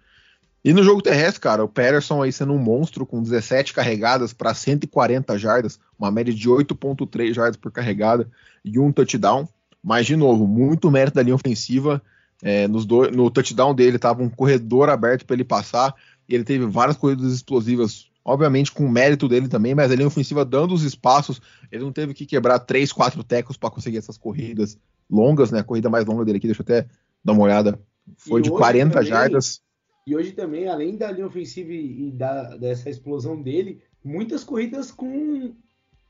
E 0.65 0.73
no 0.73 0.83
jogo 0.83 1.01
terrestre, 1.01 1.41
cara, 1.41 1.65
o 1.65 1.69
Patterson 1.69 2.23
aí 2.23 2.33
sendo 2.33 2.53
um 2.53 2.59
monstro 2.59 3.07
com 3.07 3.23
17 3.23 3.73
carregadas 3.73 4.33
para 4.33 4.53
140 4.53 5.39
jardas, 5.39 5.79
uma 5.99 6.11
média 6.11 6.35
de 6.35 6.49
8.3 6.49 7.33
jardas 7.33 7.57
por 7.57 7.71
carregada 7.71 8.29
e 8.65 8.79
um 8.79 8.91
touchdown. 8.93 9.49
Mas, 9.83 10.07
de 10.07 10.17
novo, 10.17 10.47
muito 10.47 10.91
mérito 10.91 11.15
da 11.15 11.23
linha 11.23 11.35
ofensiva. 11.35 12.03
É, 12.43 12.69
nos 12.69 12.85
do, 12.85 13.11
no 13.11 13.31
touchdown 13.31 13.75
dele 13.75 13.97
estava 13.97 14.23
um 14.23 14.29
corredor 14.29 14.89
aberto 14.91 15.25
para 15.25 15.35
ele 15.35 15.45
passar. 15.45 15.95
E 16.29 16.35
ele 16.35 16.45
teve 16.45 16.67
várias 16.67 16.97
corridas 16.97 17.33
explosivas, 17.33 18.07
obviamente 18.25 18.71
com 18.73 18.87
mérito 18.89 19.29
dele 19.29 19.49
também, 19.49 19.75
mas 19.75 19.91
a 19.91 19.95
linha 19.95 20.09
ofensiva 20.09 20.45
dando 20.45 20.75
os 20.75 20.83
espaços. 20.83 21.41
Ele 21.71 21.85
não 21.85 21.93
teve 21.93 22.13
que 22.13 22.27
quebrar 22.27 22.59
3, 22.59 22.93
4 22.93 23.23
tecos 23.23 23.57
para 23.57 23.71
conseguir 23.71 23.99
essas 23.99 24.19
corridas 24.19 24.77
longas, 25.09 25.51
né? 25.51 25.61
A 25.61 25.65
corrida 25.65 25.89
mais 25.89 26.05
longa 26.05 26.25
dele 26.25 26.39
aqui, 26.39 26.47
deixa 26.49 26.61
eu 26.61 26.65
até 26.65 26.87
dar 27.25 27.33
uma 27.33 27.45
olhada. 27.45 27.79
Foi 28.17 28.41
E 28.41 28.43
de 28.43 28.51
hoje 28.51 28.59
40 28.59 28.95
também- 28.95 29.09
jardas. 29.09 29.61
E 30.09 30.17
hoje 30.17 30.33
também, 30.33 30.67
além 30.67 30.97
da 30.97 31.13
linha 31.13 31.27
ofensiva 31.27 31.71
e 31.71 32.11
da, 32.11 32.57
dessa 32.57 32.89
explosão 32.89 33.43
dele, 33.43 33.83
muitas 34.03 34.43
corridas 34.43 34.91
com 34.91 35.53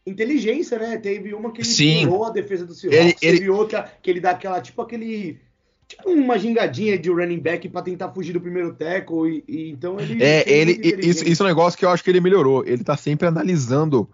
inteligência, 0.06 0.78
né? 0.78 0.96
Teve 0.98 1.34
uma 1.34 1.50
que 1.50 1.62
ele 1.62 1.68
Sim. 1.68 1.98
tirou 1.98 2.24
a 2.24 2.30
defesa 2.30 2.64
do 2.64 2.74
Seahawks, 2.74 3.00
Ele- 3.00 3.16
ele- 3.20 3.38
teve 3.38 3.50
outra 3.50 3.92
que 4.00 4.08
ele 4.08 4.20
dá 4.20 4.30
aquela, 4.30 4.60
tipo 4.60 4.80
aquele... 4.80 5.40
Tipo 5.88 6.10
uma 6.10 6.38
gingadinha 6.38 6.96
de 6.96 7.10
running 7.10 7.40
back 7.40 7.68
pra 7.70 7.82
tentar 7.82 8.12
fugir 8.12 8.32
do 8.34 8.40
primeiro 8.40 8.72
tackle, 8.74 9.42
e, 9.48 9.52
e 9.52 9.70
então 9.70 9.98
ele... 9.98 10.22
É, 10.22 10.48
ele, 10.48 10.80
isso, 11.04 11.26
isso 11.26 11.42
é 11.42 11.46
um 11.46 11.48
negócio 11.48 11.76
que 11.76 11.84
eu 11.84 11.90
acho 11.90 12.04
que 12.04 12.10
ele 12.10 12.20
melhorou. 12.20 12.64
Ele 12.64 12.84
tá 12.84 12.96
sempre 12.96 13.26
analisando 13.26 14.08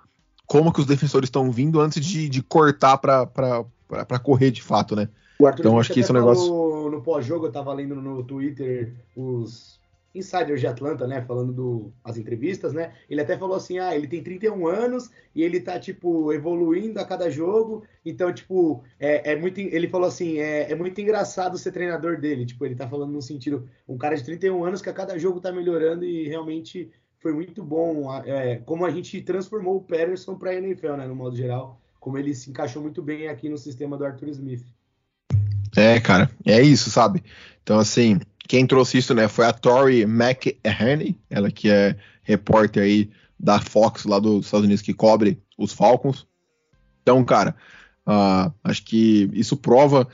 como 0.47 0.73
que 0.73 0.81
os 0.81 0.87
defensores 0.87 1.27
estão 1.27 1.51
vindo 1.51 1.79
antes 1.79 2.03
de, 2.03 2.27
de 2.31 2.43
cortar 2.43 2.97
pra 2.97 4.19
correr 4.23 4.51
de 4.51 4.63
fato, 4.63 4.97
né? 4.97 5.11
O 5.39 5.47
Arthur 5.47 5.63
Então, 5.63 5.79
acho 5.79 5.93
que 5.93 6.01
esse 6.01 6.11
é 6.11 6.15
um 6.15 6.19
negócio- 6.19 6.91
No 6.91 7.03
pós-jogo, 7.03 7.47
eu 7.47 7.53
tava 7.53 7.73
lendo 7.73 7.95
no 7.97 8.23
Twitter 8.23 8.93
os 9.17 9.81
insiders 10.15 10.61
de 10.61 10.67
Atlanta, 10.69 11.09
né, 11.09 11.21
falando 11.23 11.53
do, 11.53 11.93
as 12.05 12.17
entrevistas, 12.17 12.73
né, 12.73 12.93
ele 13.11 13.21
até 13.21 13.37
falou 13.37 13.57
assim, 13.57 13.81
ah, 13.81 13.97
ele 13.97 14.07
tem 14.07 14.23
31 14.23 14.69
anos 14.69 15.11
e 15.35 15.43
ele 15.43 15.59
tá, 15.59 15.77
tipo, 15.81 16.33
evoluindo 16.33 17.01
a 17.01 17.05
cada 17.05 17.29
jogo, 17.29 17.83
então, 18.07 18.33
tipo, 18.33 18.85
é, 19.01 19.33
é 19.33 19.37
muito, 19.37 19.59
ele 19.59 19.89
falou 19.89 20.07
assim, 20.07 20.39
é, 20.39 20.71
é 20.71 20.75
muito 20.77 21.01
engraçado 21.01 21.59
ser 21.59 21.73
treinador 21.73 22.21
dele, 22.21 22.47
tipo, 22.47 22.65
ele 22.65 22.77
tá 22.77 22.89
falando 22.89 23.11
no 23.11 23.21
sentido, 23.21 23.69
um 23.89 23.99
cara 23.99 24.15
de 24.17 24.23
31 24.25 24.65
anos 24.65 24.81
que 24.81 24.89
a 24.89 24.93
cada 24.95 25.19
jogo 25.19 25.41
tá 25.41 25.51
melhorando 25.51 26.05
e 26.05 26.29
realmente 26.29 26.93
foi 27.19 27.33
muito 27.33 27.65
bom, 27.65 28.07
é, 28.25 28.59
como 28.65 28.85
a 28.87 28.91
gente 28.91 29.21
transformou 29.21 29.79
o 29.79 29.83
Patterson 29.83 30.37
pra 30.37 30.55
NFL, 30.55 30.93
né, 30.93 31.09
no 31.09 31.17
modo 31.17 31.35
geral, 31.35 31.81
como 31.99 32.19
ele 32.19 32.35
se 32.37 32.51
encaixou 32.51 32.81
muito 32.81 33.03
bem 33.03 33.27
aqui 33.27 33.49
no 33.49 33.59
sistema 33.59 33.97
do 33.97 34.05
Arthur 34.05 34.29
Smith. 34.29 34.63
É, 35.77 36.01
cara, 36.01 36.31
é 36.45 36.61
isso, 36.63 36.91
sabe? 36.91 37.23
Então, 37.63 37.79
assim, 37.79 38.21
quem 38.49 38.67
trouxe 38.67 38.99
isso, 38.99 39.15
né, 39.15 39.29
foi 39.29 39.47
a 39.47 39.53
Tori 39.53 40.03
McHenry, 40.03 41.19
ela 41.29 41.51
que 41.51 41.71
é 41.71 41.97
repórter 42.23 42.83
aí 42.83 43.11
da 43.39 43.61
Fox 43.61 44.05
lá 44.05 44.19
dos 44.19 44.47
Estados 44.47 44.65
Unidos 44.65 44.83
que 44.83 44.95
cobre 44.95 45.41
os 45.59 45.73
Falcons. 45.73 46.27
Então, 47.03 47.23
cara, 47.25 47.55
uh, 48.07 48.53
acho 48.63 48.85
que 48.85 49.31
isso 49.33 49.57
prova. 49.57 50.09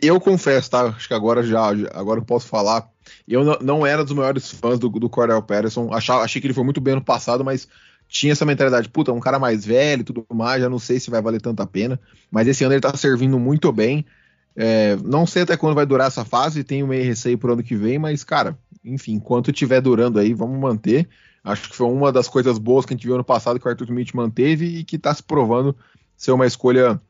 Eu 0.00 0.20
confesso, 0.20 0.70
tá? 0.70 0.86
Acho 0.86 1.08
que 1.08 1.14
agora 1.14 1.42
já, 1.42 1.66
agora 1.92 2.20
eu 2.20 2.24
posso 2.24 2.46
falar. 2.46 2.88
Eu 3.26 3.44
não, 3.44 3.58
não 3.60 3.86
era 3.86 4.04
dos 4.04 4.14
maiores 4.14 4.50
fãs 4.50 4.78
do, 4.78 4.88
do 4.88 5.08
Cordell 5.10 5.42
Patterson. 5.42 5.92
Achava, 5.92 6.22
achei 6.22 6.40
que 6.40 6.46
ele 6.46 6.54
foi 6.54 6.64
muito 6.64 6.80
bem 6.80 6.94
no 6.94 7.04
passado, 7.04 7.44
mas 7.44 7.68
tinha 8.08 8.32
essa 8.32 8.44
mentalidade, 8.44 8.88
puta, 8.88 9.12
um 9.12 9.20
cara 9.20 9.38
mais 9.38 9.64
velho 9.64 10.02
e 10.02 10.04
tudo 10.04 10.24
mais, 10.32 10.62
já 10.62 10.68
não 10.68 10.78
sei 10.78 11.00
se 11.00 11.10
vai 11.10 11.20
valer 11.20 11.40
tanta 11.40 11.66
pena. 11.66 11.98
Mas 12.30 12.46
esse 12.46 12.62
ano 12.62 12.74
ele 12.74 12.80
tá 12.80 12.96
servindo 12.96 13.38
muito 13.38 13.72
bem. 13.72 14.06
É, 14.54 14.96
não 14.96 15.26
sei 15.26 15.42
até 15.42 15.56
quando 15.56 15.74
vai 15.74 15.86
durar 15.86 16.08
essa 16.08 16.24
fase, 16.24 16.62
tenho 16.64 16.86
meio 16.86 17.04
receio 17.04 17.38
pro 17.38 17.52
ano 17.54 17.62
que 17.62 17.74
vem, 17.74 17.98
mas, 17.98 18.22
cara, 18.22 18.58
enfim, 18.84 19.14
enquanto 19.14 19.50
estiver 19.50 19.80
durando 19.80 20.18
aí, 20.18 20.34
vamos 20.34 20.58
manter. 20.60 21.08
Acho 21.42 21.70
que 21.70 21.76
foi 21.76 21.86
uma 21.88 22.12
das 22.12 22.28
coisas 22.28 22.58
boas 22.58 22.84
que 22.86 22.92
a 22.92 22.96
gente 22.96 23.06
viu 23.06 23.14
ano 23.14 23.24
passado 23.24 23.58
que 23.58 23.66
o 23.66 23.70
Arthur 23.70 23.84
Smith 23.86 24.12
manteve 24.14 24.66
e 24.66 24.84
que 24.84 24.98
tá 24.98 25.12
se 25.12 25.22
provando 25.22 25.74
ser 26.16 26.30
uma 26.32 26.46
escolha 26.46 27.00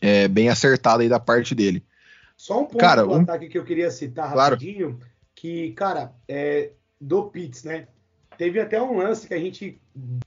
é, 0.00 0.28
bem 0.28 0.48
acertada 0.48 1.02
aí 1.02 1.08
da 1.08 1.18
parte 1.20 1.54
dele. 1.54 1.82
Só 2.36 2.60
um 2.60 2.64
ponto 2.64 2.78
Cara, 2.78 3.06
um- 3.06 3.22
ataque 3.22 3.48
que 3.48 3.56
eu 3.56 3.64
queria 3.64 3.90
citar 3.90 4.32
Claro. 4.32 4.54
rapidinho, 4.56 4.98
que, 5.34 5.70
cara, 5.72 6.12
é, 6.28 6.72
do 7.00 7.24
Pitts, 7.30 7.62
né? 7.64 7.86
Teve 8.36 8.60
até 8.60 8.80
um 8.80 8.96
lance 8.98 9.26
que 9.26 9.34
a 9.34 9.38
gente 9.38 9.80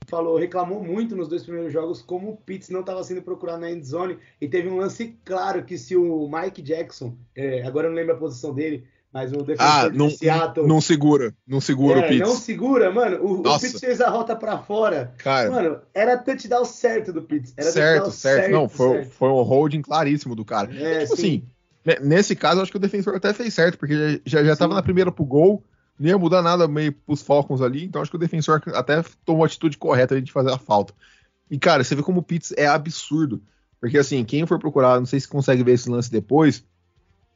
falou, 0.08 0.38
reclamou 0.38 0.82
muito 0.82 1.14
nos 1.14 1.28
dois 1.28 1.42
primeiros 1.42 1.72
jogos, 1.72 2.00
como 2.02 2.30
o 2.30 2.36
Pitts 2.36 2.70
não 2.70 2.80
estava 2.80 3.02
sendo 3.04 3.22
procurado 3.22 3.60
na 3.60 3.70
endzone, 3.70 4.18
e 4.40 4.48
teve 4.48 4.68
um 4.68 4.76
lance 4.78 5.16
claro 5.24 5.64
que 5.64 5.76
se 5.76 5.96
o 5.96 6.28
Mike 6.30 6.62
Jackson, 6.62 7.14
é, 7.36 7.62
agora 7.66 7.86
eu 7.86 7.90
não 7.90 7.96
lembro 7.96 8.14
a 8.14 8.18
posição 8.18 8.54
dele, 8.54 8.84
mas 9.12 9.32
o 9.32 9.38
defensor 9.42 9.66
Ah, 9.66 9.88
de 9.88 9.96
não, 9.96 10.10
Seattle, 10.10 10.66
não 10.66 10.80
segura, 10.80 11.34
não 11.46 11.60
segura 11.60 12.00
é, 12.00 12.04
o 12.04 12.08
Pitts. 12.08 12.28
não 12.28 12.36
segura, 12.36 12.90
mano, 12.90 13.18
o, 13.24 13.40
o. 13.40 13.58
Pitts 13.60 13.80
fez 13.80 14.00
a 14.00 14.08
rota 14.08 14.36
para 14.36 14.58
fora, 14.58 15.12
Cara, 15.18 15.50
mano, 15.50 15.80
era 15.94 16.16
touchdown 16.18 16.64
certo 16.64 17.12
do 17.12 17.22
Pitts, 17.22 17.52
era 17.56 17.70
certo, 17.70 18.04
touchdown 18.04 18.12
certo, 18.12 18.52
Não, 18.52 18.68
foi, 18.68 18.96
certo. 18.98 19.10
foi 19.12 19.28
um 19.28 19.42
holding 19.42 19.82
claríssimo 19.82 20.34
do 20.34 20.44
cara. 20.44 20.70
É, 20.74 21.00
tipo 21.04 21.16
sim. 21.16 21.22
assim, 21.22 21.42
Nesse 22.02 22.36
caso, 22.36 22.60
acho 22.60 22.70
que 22.70 22.76
o 22.76 22.80
defensor 22.80 23.16
até 23.16 23.32
fez 23.32 23.54
certo, 23.54 23.78
porque 23.78 24.20
já, 24.26 24.44
já 24.44 24.54
tava 24.54 24.74
na 24.74 24.82
primeira 24.82 25.10
pro 25.10 25.24
gol, 25.24 25.64
não 25.98 26.08
ia 26.08 26.18
mudar 26.18 26.42
nada 26.42 26.68
meio 26.68 26.92
pros 26.92 27.22
Falcons 27.22 27.60
ali, 27.60 27.84
então 27.84 28.00
acho 28.00 28.10
que 28.10 28.16
o 28.16 28.20
defensor 28.20 28.62
até 28.74 29.02
tomou 29.24 29.42
a 29.42 29.46
atitude 29.46 29.76
correta 29.76 30.20
de 30.20 30.30
fazer 30.30 30.52
a 30.52 30.58
falta. 30.58 30.94
E, 31.50 31.58
cara, 31.58 31.82
você 31.82 31.94
vê 31.94 32.02
como 32.02 32.20
o 32.20 32.22
Pitts 32.22 32.52
é 32.56 32.66
absurdo. 32.66 33.42
Porque, 33.80 33.98
assim, 33.98 34.24
quem 34.24 34.46
for 34.46 34.58
procurar, 34.58 34.98
não 34.98 35.06
sei 35.06 35.20
se 35.20 35.28
consegue 35.28 35.62
ver 35.62 35.72
esse 35.72 35.88
lance 35.88 36.10
depois, 36.10 36.64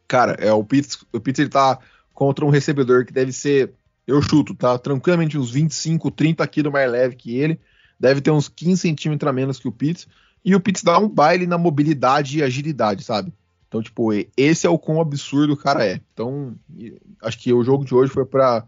cara, 0.09 0.33
é 0.33 0.53
o 0.53 0.65
Pitts, 0.65 1.05
o 1.13 1.21
Pitts 1.21 1.41
ele 1.41 1.49
tá 1.49 1.79
contra 2.13 2.45
um 2.45 2.51
recebedor 2.51 3.05
que 3.05 3.13
deve 3.13 3.33
ser, 3.33 3.73
eu 4.07 4.21
chuto, 4.21 4.55
tá? 4.55 4.77
Tranquilamente 4.79 5.39
uns 5.39 5.51
25, 5.51 6.11
30 6.11 6.47
quilos 6.49 6.73
mais 6.73 6.91
leve 6.91 7.17
que 7.17 7.37
ele, 7.37 7.61
deve 7.99 8.21
ter 8.21 8.31
uns 8.31 8.49
15 8.49 8.81
centímetros 8.81 9.29
a 9.29 9.33
menos 9.33 9.59
que 9.59 9.69
o 9.69 9.73
Pitts, 9.73 10.07
e 10.45 10.55
o 10.55 10.61
Pitts 10.61 10.83
dá 10.83 10.99
um 10.99 11.09
baile 11.09 11.47
na 11.47 11.57
mobilidade 11.57 12.39
e 12.39 12.43
agilidade, 12.43 13.05
sabe? 13.05 13.33
Então, 13.73 13.81
tipo, 13.81 14.11
esse 14.37 14.67
é 14.67 14.71
o 14.71 14.79
quão 14.79 15.01
absurdo 15.01 15.55
o 15.55 15.57
cara 15.57 15.87
é. 15.87 15.99
Então, 16.13 16.55
acho 17.23 17.39
que 17.39 17.55
o 17.55 17.65
jogo 17.65 17.87
de 17.87 17.95
hoje 17.95 18.13
foi 18.13 18.27
para 18.27 18.67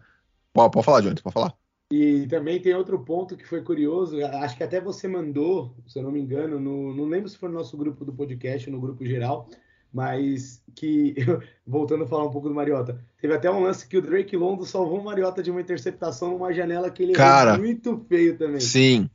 Pode, 0.55 0.85
falar, 0.85 1.01
Jones, 1.01 1.21
pode 1.21 1.33
falar. 1.33 1.53
E 1.91 2.25
também 2.27 2.61
tem 2.61 2.73
outro 2.73 2.97
ponto 2.99 3.35
que 3.35 3.45
foi 3.45 3.61
curioso, 3.61 4.25
acho 4.25 4.55
que 4.55 4.63
até 4.63 4.79
você 4.79 5.07
mandou, 5.07 5.75
se 5.85 5.99
eu 5.99 6.03
não 6.03 6.11
me 6.11 6.19
engano, 6.19 6.59
no, 6.59 6.95
não 6.95 7.05
lembro 7.05 7.29
se 7.29 7.37
foi 7.37 7.49
no 7.49 7.55
nosso 7.55 7.77
grupo 7.77 8.05
do 8.05 8.13
podcast, 8.13 8.69
no 8.71 8.79
grupo 8.79 9.05
geral, 9.05 9.49
mas 9.93 10.63
que, 10.73 11.13
voltando 11.67 12.05
a 12.05 12.07
falar 12.07 12.23
um 12.23 12.31
pouco 12.31 12.47
do 12.47 12.55
Mariota, 12.55 12.99
teve 13.21 13.33
até 13.33 13.51
um 13.51 13.63
lance 13.63 13.85
que 13.85 13.97
o 13.97 14.01
Drake 14.01 14.35
Londo 14.35 14.65
salvou 14.65 14.99
o 14.99 15.03
Mariota 15.03 15.43
de 15.43 15.51
uma 15.51 15.61
interceptação 15.61 16.31
numa 16.31 16.53
janela 16.53 16.89
que 16.89 17.03
ele 17.03 17.13
cara, 17.13 17.57
muito 17.57 18.03
feio 18.07 18.37
também. 18.37 18.61
Sim, 18.61 19.09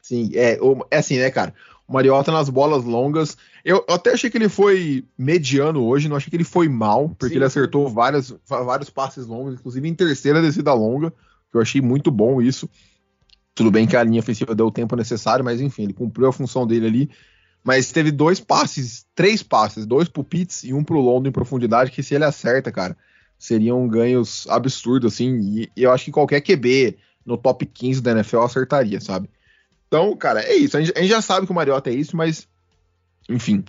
sim, 0.00 0.30
é, 0.34 0.58
é 0.90 0.96
assim, 0.96 1.18
né, 1.18 1.30
cara? 1.30 1.52
Mariota 1.88 2.30
nas 2.30 2.50
bolas 2.50 2.84
longas. 2.84 3.36
Eu, 3.64 3.84
eu, 3.88 3.94
até 3.94 4.12
achei 4.12 4.28
que 4.28 4.36
ele 4.36 4.48
foi 4.48 5.04
mediano 5.16 5.84
hoje, 5.84 6.08
não 6.08 6.16
achei 6.16 6.28
que 6.28 6.36
ele 6.36 6.44
foi 6.44 6.68
mal, 6.68 7.08
porque 7.08 7.30
Sim. 7.30 7.36
ele 7.36 7.44
acertou 7.44 7.88
várias, 7.88 8.34
vários 8.46 8.90
passes 8.90 9.26
longos, 9.26 9.54
inclusive 9.54 9.88
em 9.88 9.94
terceira 9.94 10.42
descida 10.42 10.72
longa, 10.74 11.10
que 11.10 11.56
eu 11.56 11.60
achei 11.60 11.80
muito 11.80 12.10
bom 12.10 12.42
isso. 12.42 12.68
Tudo 13.54 13.70
bem 13.70 13.86
que 13.86 13.96
a 13.96 14.04
linha 14.04 14.20
ofensiva 14.20 14.54
deu 14.54 14.66
o 14.66 14.70
tempo 14.70 14.94
necessário, 14.94 15.44
mas 15.44 15.60
enfim, 15.60 15.84
ele 15.84 15.92
cumpriu 15.92 16.28
a 16.28 16.32
função 16.32 16.66
dele 16.66 16.86
ali. 16.86 17.10
Mas 17.64 17.90
teve 17.90 18.12
dois 18.12 18.38
passes, 18.38 19.04
três 19.14 19.42
passes, 19.42 19.84
dois 19.84 20.08
pro 20.08 20.22
Pitts 20.22 20.62
e 20.62 20.72
um 20.72 20.84
pro 20.84 21.00
London 21.00 21.30
em 21.30 21.32
profundidade, 21.32 21.90
que 21.90 22.02
se 22.02 22.14
ele 22.14 22.24
acerta, 22.24 22.70
cara, 22.70 22.96
seriam 23.38 23.88
ganhos 23.88 24.46
absurdos, 24.48 25.12
assim. 25.12 25.66
E 25.76 25.82
eu 25.82 25.90
acho 25.90 26.04
que 26.04 26.12
qualquer 26.12 26.40
QB 26.40 26.96
no 27.26 27.36
top 27.36 27.66
15 27.66 28.00
da 28.00 28.12
NFL 28.12 28.40
acertaria, 28.40 29.00
sabe? 29.00 29.28
Então, 29.88 30.14
cara, 30.16 30.42
é 30.42 30.54
isso. 30.54 30.76
A 30.76 30.80
gente, 30.80 30.92
a 30.96 31.00
gente 31.00 31.10
já 31.10 31.20
sabe 31.20 31.46
que 31.46 31.52
o 31.52 31.54
Mariota 31.54 31.90
é 31.90 31.94
isso, 31.94 32.16
mas. 32.16 32.46
Enfim. 33.28 33.64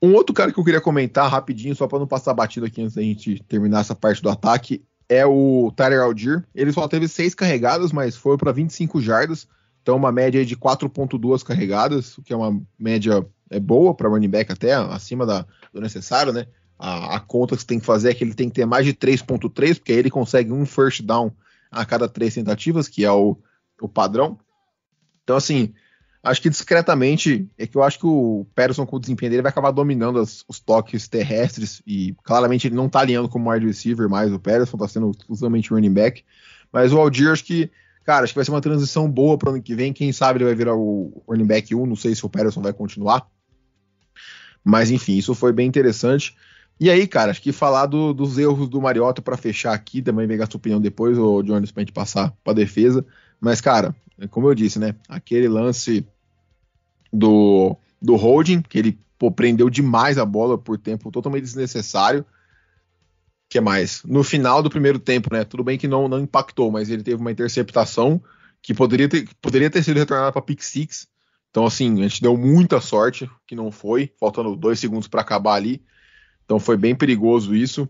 Um 0.00 0.14
outro 0.14 0.32
cara 0.32 0.52
que 0.52 0.58
eu 0.58 0.64
queria 0.64 0.80
comentar 0.80 1.28
rapidinho, 1.28 1.74
só 1.74 1.88
para 1.88 1.98
não 1.98 2.06
passar 2.06 2.32
batido 2.32 2.64
aqui 2.64 2.80
antes 2.80 2.94
da 2.94 3.02
gente 3.02 3.42
terminar 3.48 3.80
essa 3.80 3.96
parte 3.96 4.22
do 4.22 4.30
ataque, 4.30 4.84
é 5.08 5.26
o 5.26 5.72
Tyler 5.74 6.00
Algier. 6.00 6.44
Ele 6.54 6.72
só 6.72 6.86
teve 6.86 7.08
seis 7.08 7.34
carregadas, 7.34 7.90
mas 7.90 8.16
foi 8.16 8.38
para 8.38 8.52
25 8.52 9.00
jardas. 9.00 9.48
Então, 9.82 9.96
uma 9.96 10.12
média 10.12 10.44
de 10.44 10.56
4,2 10.56 11.42
carregadas, 11.42 12.16
o 12.16 12.22
que 12.22 12.32
é 12.32 12.36
uma 12.36 12.60
média 12.78 13.26
é 13.50 13.58
boa 13.58 13.94
para 13.94 14.08
running 14.08 14.28
back, 14.28 14.52
até 14.52 14.74
acima 14.74 15.26
da, 15.26 15.46
do 15.72 15.80
necessário, 15.80 16.32
né? 16.32 16.46
A, 16.78 17.16
a, 17.16 17.20
conta 17.20 17.56
que 17.56 17.62
você 17.62 17.66
tem 17.66 17.80
que 17.80 17.86
fazer 17.86 18.10
é 18.10 18.14
que 18.14 18.22
ele 18.22 18.34
tem 18.34 18.48
que 18.48 18.54
ter 18.54 18.66
mais 18.66 18.84
de 18.84 18.92
3,3, 18.92 19.76
porque 19.76 19.92
aí 19.92 19.98
ele 19.98 20.10
consegue 20.10 20.52
um 20.52 20.64
first 20.64 21.02
down 21.02 21.32
a 21.70 21.84
cada 21.84 22.08
três 22.08 22.34
tentativas, 22.34 22.86
que 22.86 23.04
é 23.04 23.10
o, 23.10 23.36
o 23.80 23.88
padrão. 23.88 24.38
Então, 25.28 25.36
assim, 25.36 25.74
acho 26.22 26.40
que 26.40 26.48
discretamente 26.48 27.46
é 27.58 27.66
que 27.66 27.76
eu 27.76 27.82
acho 27.82 27.98
que 27.98 28.06
o 28.06 28.46
Patterson, 28.54 28.86
com 28.86 28.96
o 28.96 28.98
desempenho 28.98 29.28
dele, 29.30 29.42
vai 29.42 29.50
acabar 29.50 29.70
dominando 29.72 30.18
as, 30.18 30.42
os 30.48 30.58
toques 30.58 31.06
terrestres 31.06 31.82
e 31.86 32.14
claramente 32.24 32.66
ele 32.66 32.74
não 32.74 32.88
tá 32.88 33.00
alinhando 33.00 33.28
como 33.28 33.50
wide 33.50 33.66
receiver 33.66 34.08
mais. 34.08 34.32
O 34.32 34.38
Patterson 34.38 34.78
tá 34.78 34.88
sendo 34.88 35.10
exclusivamente 35.10 35.68
running 35.68 35.92
back. 35.92 36.24
Mas 36.72 36.94
o 36.94 36.98
Aldir, 36.98 37.30
acho 37.30 37.44
que, 37.44 37.70
cara, 38.06 38.24
acho 38.24 38.32
que 38.32 38.38
vai 38.38 38.44
ser 38.46 38.52
uma 38.52 38.62
transição 38.62 39.06
boa 39.06 39.36
para 39.36 39.50
ano 39.50 39.60
que 39.60 39.74
vem. 39.74 39.92
Quem 39.92 40.10
sabe 40.12 40.38
ele 40.38 40.46
vai 40.46 40.54
virar 40.54 40.74
o 40.74 41.22
running 41.28 41.46
back 41.46 41.74
1. 41.74 41.84
Não 41.84 41.94
sei 41.94 42.14
se 42.14 42.24
o 42.24 42.30
Patterson 42.30 42.62
vai 42.62 42.72
continuar. 42.72 43.28
Mas 44.64 44.90
enfim, 44.90 45.18
isso 45.18 45.34
foi 45.34 45.52
bem 45.52 45.68
interessante. 45.68 46.34
E 46.80 46.88
aí, 46.88 47.06
cara, 47.06 47.32
acho 47.32 47.42
que 47.42 47.52
falar 47.52 47.84
do, 47.84 48.14
dos 48.14 48.38
erros 48.38 48.66
do 48.66 48.80
Mariota 48.80 49.20
para 49.20 49.36
fechar 49.36 49.74
aqui, 49.74 50.00
também 50.00 50.26
pegar 50.26 50.50
sua 50.50 50.56
opinião 50.56 50.80
depois, 50.80 51.18
o 51.18 51.42
Jones, 51.42 51.70
pra 51.70 51.82
gente 51.82 51.92
passar 51.92 52.32
pra 52.42 52.54
defesa. 52.54 53.04
Mas, 53.40 53.60
cara, 53.60 53.94
é 54.18 54.26
como 54.26 54.48
eu 54.48 54.54
disse, 54.54 54.78
né? 54.78 54.94
Aquele 55.08 55.48
lance 55.48 56.06
do, 57.12 57.76
do 58.00 58.16
holding, 58.16 58.62
que 58.62 58.78
ele 58.78 58.98
pô, 59.18 59.30
prendeu 59.30 59.70
demais 59.70 60.18
a 60.18 60.24
bola 60.24 60.58
por 60.58 60.78
tempo 60.78 61.10
totalmente 61.10 61.44
desnecessário. 61.44 62.24
que 63.48 63.60
mais? 63.60 64.02
No 64.04 64.22
final 64.22 64.62
do 64.62 64.70
primeiro 64.70 64.98
tempo, 64.98 65.32
né? 65.32 65.44
Tudo 65.44 65.64
bem 65.64 65.78
que 65.78 65.88
não, 65.88 66.08
não 66.08 66.20
impactou, 66.20 66.70
mas 66.70 66.90
ele 66.90 67.02
teve 67.02 67.20
uma 67.20 67.32
interceptação 67.32 68.22
que 68.60 68.74
poderia 68.74 69.08
ter, 69.08 69.28
poderia 69.40 69.70
ter 69.70 69.82
sido 69.82 69.96
retornada 69.98 70.32
para 70.32 70.42
pick 70.42 70.62
six. 70.62 71.08
Então, 71.50 71.64
assim, 71.64 71.98
a 72.00 72.08
gente 72.08 72.20
deu 72.20 72.36
muita 72.36 72.80
sorte 72.80 73.30
que 73.46 73.54
não 73.54 73.70
foi, 73.70 74.12
faltando 74.20 74.54
dois 74.54 74.78
segundos 74.78 75.08
para 75.08 75.22
acabar 75.22 75.54
ali. 75.54 75.82
Então 76.44 76.58
foi 76.58 76.76
bem 76.76 76.94
perigoso 76.94 77.54
isso. 77.54 77.88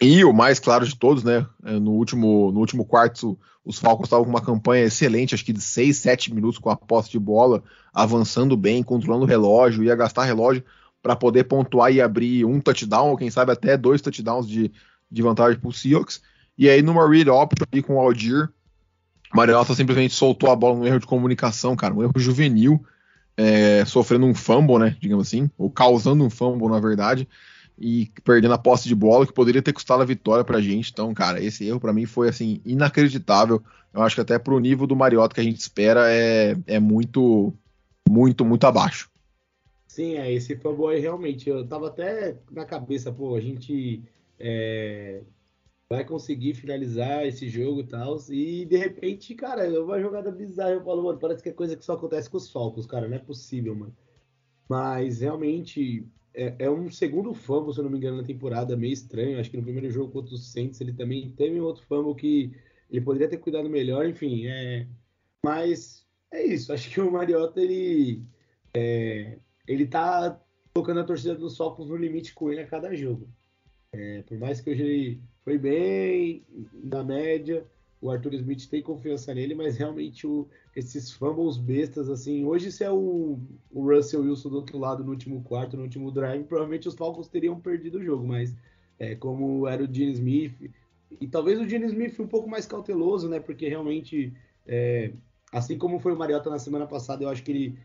E 0.00 0.24
o 0.24 0.32
mais 0.32 0.60
claro 0.60 0.86
de 0.86 0.96
todos, 0.96 1.24
né? 1.24 1.44
É, 1.64 1.72
no 1.72 1.92
último, 1.92 2.52
no 2.52 2.60
último 2.60 2.84
quarto, 2.84 3.38
os 3.64 3.78
Falcons 3.78 4.06
estavam 4.06 4.24
com 4.24 4.30
uma 4.30 4.40
campanha 4.40 4.84
excelente, 4.84 5.34
acho 5.34 5.44
que 5.44 5.52
de 5.52 5.60
6, 5.60 5.96
7 5.96 6.32
minutos 6.32 6.58
com 6.58 6.70
a 6.70 6.76
posse 6.76 7.10
de 7.10 7.18
bola, 7.18 7.64
avançando 7.92 8.56
bem, 8.56 8.82
controlando 8.82 9.24
o 9.24 9.28
relógio, 9.28 9.82
ia 9.82 9.96
gastar 9.96 10.24
relógio 10.24 10.62
para 11.02 11.16
poder 11.16 11.44
pontuar 11.44 11.92
e 11.92 12.00
abrir 12.00 12.44
um 12.44 12.60
touchdown, 12.60 13.10
ou 13.10 13.16
quem 13.16 13.30
sabe 13.30 13.50
até 13.50 13.76
dois 13.76 14.00
touchdowns 14.00 14.48
de, 14.48 14.70
de 15.10 15.22
vantagem 15.22 15.58
para 15.58 15.68
o 15.68 15.72
Seahawks. 15.72 16.22
E 16.56 16.68
aí, 16.68 16.80
numa 16.80 17.08
read 17.08 17.28
option 17.28 17.66
ali 17.72 17.82
com 17.82 17.96
o 17.96 18.00
Aldir, 18.00 18.48
Mariota 19.34 19.74
simplesmente 19.74 20.14
soltou 20.14 20.50
a 20.50 20.56
bola 20.56 20.76
num 20.76 20.86
erro 20.86 21.00
de 21.00 21.06
comunicação, 21.06 21.74
cara, 21.74 21.92
um 21.92 22.02
erro 22.02 22.12
juvenil, 22.16 22.84
é, 23.36 23.84
sofrendo 23.84 24.26
um 24.26 24.34
fumble, 24.34 24.78
né? 24.78 24.96
Digamos 25.00 25.26
assim, 25.26 25.50
ou 25.58 25.70
causando 25.70 26.24
um 26.24 26.30
fumble, 26.30 26.68
na 26.68 26.78
verdade 26.78 27.28
e 27.80 28.10
perdendo 28.24 28.54
a 28.54 28.58
posse 28.58 28.88
de 28.88 28.94
bola 28.94 29.26
que 29.26 29.32
poderia 29.32 29.62
ter 29.62 29.72
custado 29.72 30.02
a 30.02 30.06
vitória 30.06 30.44
pra 30.44 30.60
gente. 30.60 30.90
Então, 30.90 31.12
cara, 31.14 31.42
esse 31.42 31.66
erro 31.66 31.80
para 31.80 31.92
mim 31.92 32.06
foi 32.06 32.28
assim 32.28 32.60
inacreditável. 32.64 33.62
Eu 33.92 34.02
acho 34.02 34.14
que 34.14 34.20
até 34.20 34.38
pro 34.38 34.58
nível 34.58 34.86
do 34.86 34.96
Mariota 34.96 35.34
que 35.34 35.40
a 35.40 35.44
gente 35.44 35.58
espera 35.58 36.10
é, 36.10 36.56
é 36.66 36.80
muito, 36.80 37.52
muito, 38.08 38.44
muito 38.44 38.66
abaixo. 38.66 39.10
Sim, 39.86 40.14
é, 40.16 40.32
esse 40.32 40.56
fanboy 40.56 40.98
realmente, 40.98 41.48
eu 41.48 41.66
tava 41.66 41.88
até 41.88 42.36
na 42.50 42.64
cabeça, 42.64 43.10
pô, 43.10 43.34
a 43.34 43.40
gente 43.40 44.02
é, 44.38 45.22
vai 45.88 46.04
conseguir 46.04 46.54
finalizar 46.54 47.26
esse 47.26 47.48
jogo 47.48 47.80
e 47.80 47.84
tal, 47.84 48.16
e 48.30 48.64
de 48.64 48.76
repente, 48.76 49.34
cara, 49.34 49.64
é 49.64 49.78
uma 49.78 50.00
jogada 50.00 50.30
bizarra, 50.30 50.72
eu 50.72 50.84
falo, 50.84 51.02
mano, 51.02 51.18
parece 51.18 51.42
que 51.42 51.48
é 51.48 51.52
coisa 51.52 51.76
que 51.76 51.84
só 51.84 51.94
acontece 51.94 52.28
com 52.28 52.36
os 52.36 52.50
Falcons, 52.50 52.86
cara, 52.86 53.08
não 53.08 53.16
é 53.16 53.18
possível, 53.18 53.74
mano. 53.74 53.96
Mas 54.68 55.20
realmente 55.20 56.06
é, 56.38 56.54
é, 56.60 56.70
um 56.70 56.88
segundo 56.88 57.34
fumble, 57.34 57.74
se 57.74 57.80
eu 57.80 57.84
não 57.84 57.90
me 57.90 57.98
engano, 57.98 58.18
na 58.18 58.22
temporada, 58.22 58.76
meio 58.76 58.92
estranho. 58.92 59.40
Acho 59.40 59.50
que 59.50 59.56
no 59.56 59.64
primeiro 59.64 59.90
jogo 59.90 60.12
contra 60.12 60.34
os 60.34 60.52
Saints 60.52 60.80
ele 60.80 60.92
também 60.92 61.32
teve 61.32 61.60
um 61.60 61.64
outro 61.64 61.84
fumble 61.84 62.14
que 62.14 62.52
ele 62.88 63.00
poderia 63.00 63.28
ter 63.28 63.38
cuidado 63.38 63.68
melhor, 63.68 64.08
enfim. 64.08 64.46
É... 64.46 64.86
Mas 65.44 66.06
é 66.32 66.44
isso. 66.46 66.72
Acho 66.72 66.88
que 66.90 67.00
o 67.00 67.10
Mariota 67.10 67.60
ele 67.60 68.22
é... 68.72 69.36
ele 69.66 69.84
tá 69.86 70.40
colocando 70.72 71.00
a 71.00 71.04
torcida 71.04 71.34
dos 71.34 71.56
Falcons 71.56 71.88
no 71.88 71.96
limite 71.96 72.32
com 72.32 72.52
ele 72.52 72.60
a 72.60 72.66
cada 72.66 72.94
jogo. 72.94 73.28
É, 73.92 74.22
por 74.22 74.38
mais 74.38 74.60
que 74.60 74.70
hoje 74.70 74.82
ele 74.82 75.22
foi 75.42 75.58
bem 75.58 76.46
na 76.84 77.02
média, 77.02 77.66
o 78.00 78.10
Arthur 78.10 78.34
Smith 78.34 78.68
tem 78.68 78.82
confiança 78.82 79.34
nele, 79.34 79.54
mas 79.54 79.76
realmente 79.76 80.26
o, 80.26 80.48
esses 80.74 81.12
fumbles 81.12 81.56
bestas, 81.56 82.08
assim, 82.08 82.44
hoje 82.44 82.70
se 82.70 82.84
é 82.84 82.90
o, 82.90 83.38
o 83.72 83.82
Russell 83.82 84.22
Wilson 84.22 84.50
do 84.50 84.56
outro 84.56 84.78
lado 84.78 85.02
no 85.02 85.10
último 85.10 85.42
quarto, 85.42 85.76
no 85.76 85.82
último 85.82 86.10
drive, 86.10 86.44
provavelmente 86.44 86.88
os 86.88 86.94
Falcons 86.94 87.28
teriam 87.28 87.58
perdido 87.60 87.98
o 87.98 88.04
jogo, 88.04 88.26
mas 88.26 88.54
é, 88.98 89.14
como 89.16 89.66
era 89.66 89.82
o 89.82 89.92
Gene 89.92 90.12
Smith, 90.12 90.70
e 91.20 91.26
talvez 91.26 91.60
o 91.60 91.68
Gene 91.68 91.86
Smith 91.86 92.18
um 92.20 92.28
pouco 92.28 92.48
mais 92.48 92.66
cauteloso, 92.66 93.28
né, 93.28 93.40
porque 93.40 93.68
realmente, 93.68 94.32
é, 94.66 95.12
assim 95.52 95.76
como 95.76 95.98
foi 95.98 96.12
o 96.12 96.18
Mariota 96.18 96.50
na 96.50 96.58
semana 96.58 96.86
passada, 96.86 97.24
eu 97.24 97.28
acho 97.28 97.42
que 97.42 97.50
ele, 97.50 97.78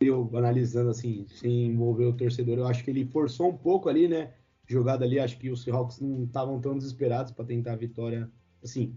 eu 0.00 0.30
analisando 0.34 0.88
assim, 0.88 1.26
sem 1.28 1.66
envolver 1.66 2.06
o 2.06 2.14
torcedor, 2.14 2.56
eu 2.56 2.66
acho 2.66 2.82
que 2.82 2.90
ele 2.90 3.04
forçou 3.04 3.50
um 3.50 3.56
pouco 3.56 3.90
ali, 3.90 4.08
né, 4.08 4.32
jogada 4.66 5.04
ali, 5.04 5.18
acho 5.18 5.38
que 5.38 5.50
os 5.50 5.62
Seahawks 5.62 6.00
não 6.00 6.24
estavam 6.24 6.58
tão 6.60 6.78
desesperados 6.78 7.30
para 7.30 7.44
tentar 7.44 7.74
a 7.74 7.76
vitória 7.76 8.30
assim, 8.66 8.94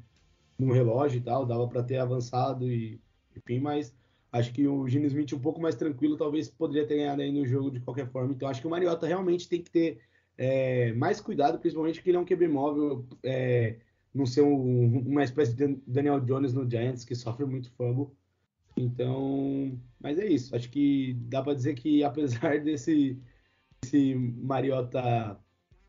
no 0.57 0.73
relógio 0.73 1.17
e 1.17 1.21
tal, 1.21 1.45
dava 1.45 1.67
para 1.67 1.83
ter 1.83 1.97
avançado 1.97 2.69
e 2.69 2.99
enfim, 3.35 3.59
mas 3.59 3.93
acho 4.31 4.51
que 4.53 4.67
o 4.67 4.87
Gene 4.87 5.07
Smith 5.07 5.33
um 5.33 5.39
pouco 5.39 5.61
mais 5.61 5.75
tranquilo 5.75 6.17
talvez 6.17 6.49
poderia 6.49 6.85
ter 6.85 6.97
ganhado 6.97 7.21
aí 7.21 7.31
no 7.31 7.45
jogo 7.45 7.71
de 7.71 7.79
qualquer 7.79 8.07
forma. 8.09 8.33
Então 8.33 8.49
acho 8.49 8.61
que 8.61 8.67
o 8.67 8.69
Mariota 8.69 9.07
realmente 9.07 9.47
tem 9.47 9.61
que 9.61 9.71
ter 9.71 9.99
é, 10.37 10.93
mais 10.93 11.21
cuidado, 11.21 11.59
principalmente 11.59 11.95
porque 11.95 12.09
ele 12.09 12.17
é 12.17 12.19
um 12.19 12.25
QB 12.25 12.47
móvel, 12.47 13.05
é, 13.23 13.77
não 14.13 14.25
ser 14.25 14.41
um, 14.41 14.99
uma 14.99 15.23
espécie 15.23 15.53
de 15.53 15.77
Daniel 15.87 16.19
Jones 16.19 16.53
no 16.53 16.69
Giants 16.69 17.05
que 17.05 17.15
sofre 17.15 17.45
muito 17.45 17.71
fumble. 17.71 18.07
Então, 18.75 19.77
mas 19.99 20.17
é 20.17 20.27
isso. 20.27 20.55
Acho 20.55 20.69
que 20.69 21.13
dá 21.27 21.41
para 21.41 21.53
dizer 21.53 21.75
que 21.75 22.03
apesar 22.03 22.59
desse 22.63 23.17
esse 23.83 24.15
Mariota 24.15 25.39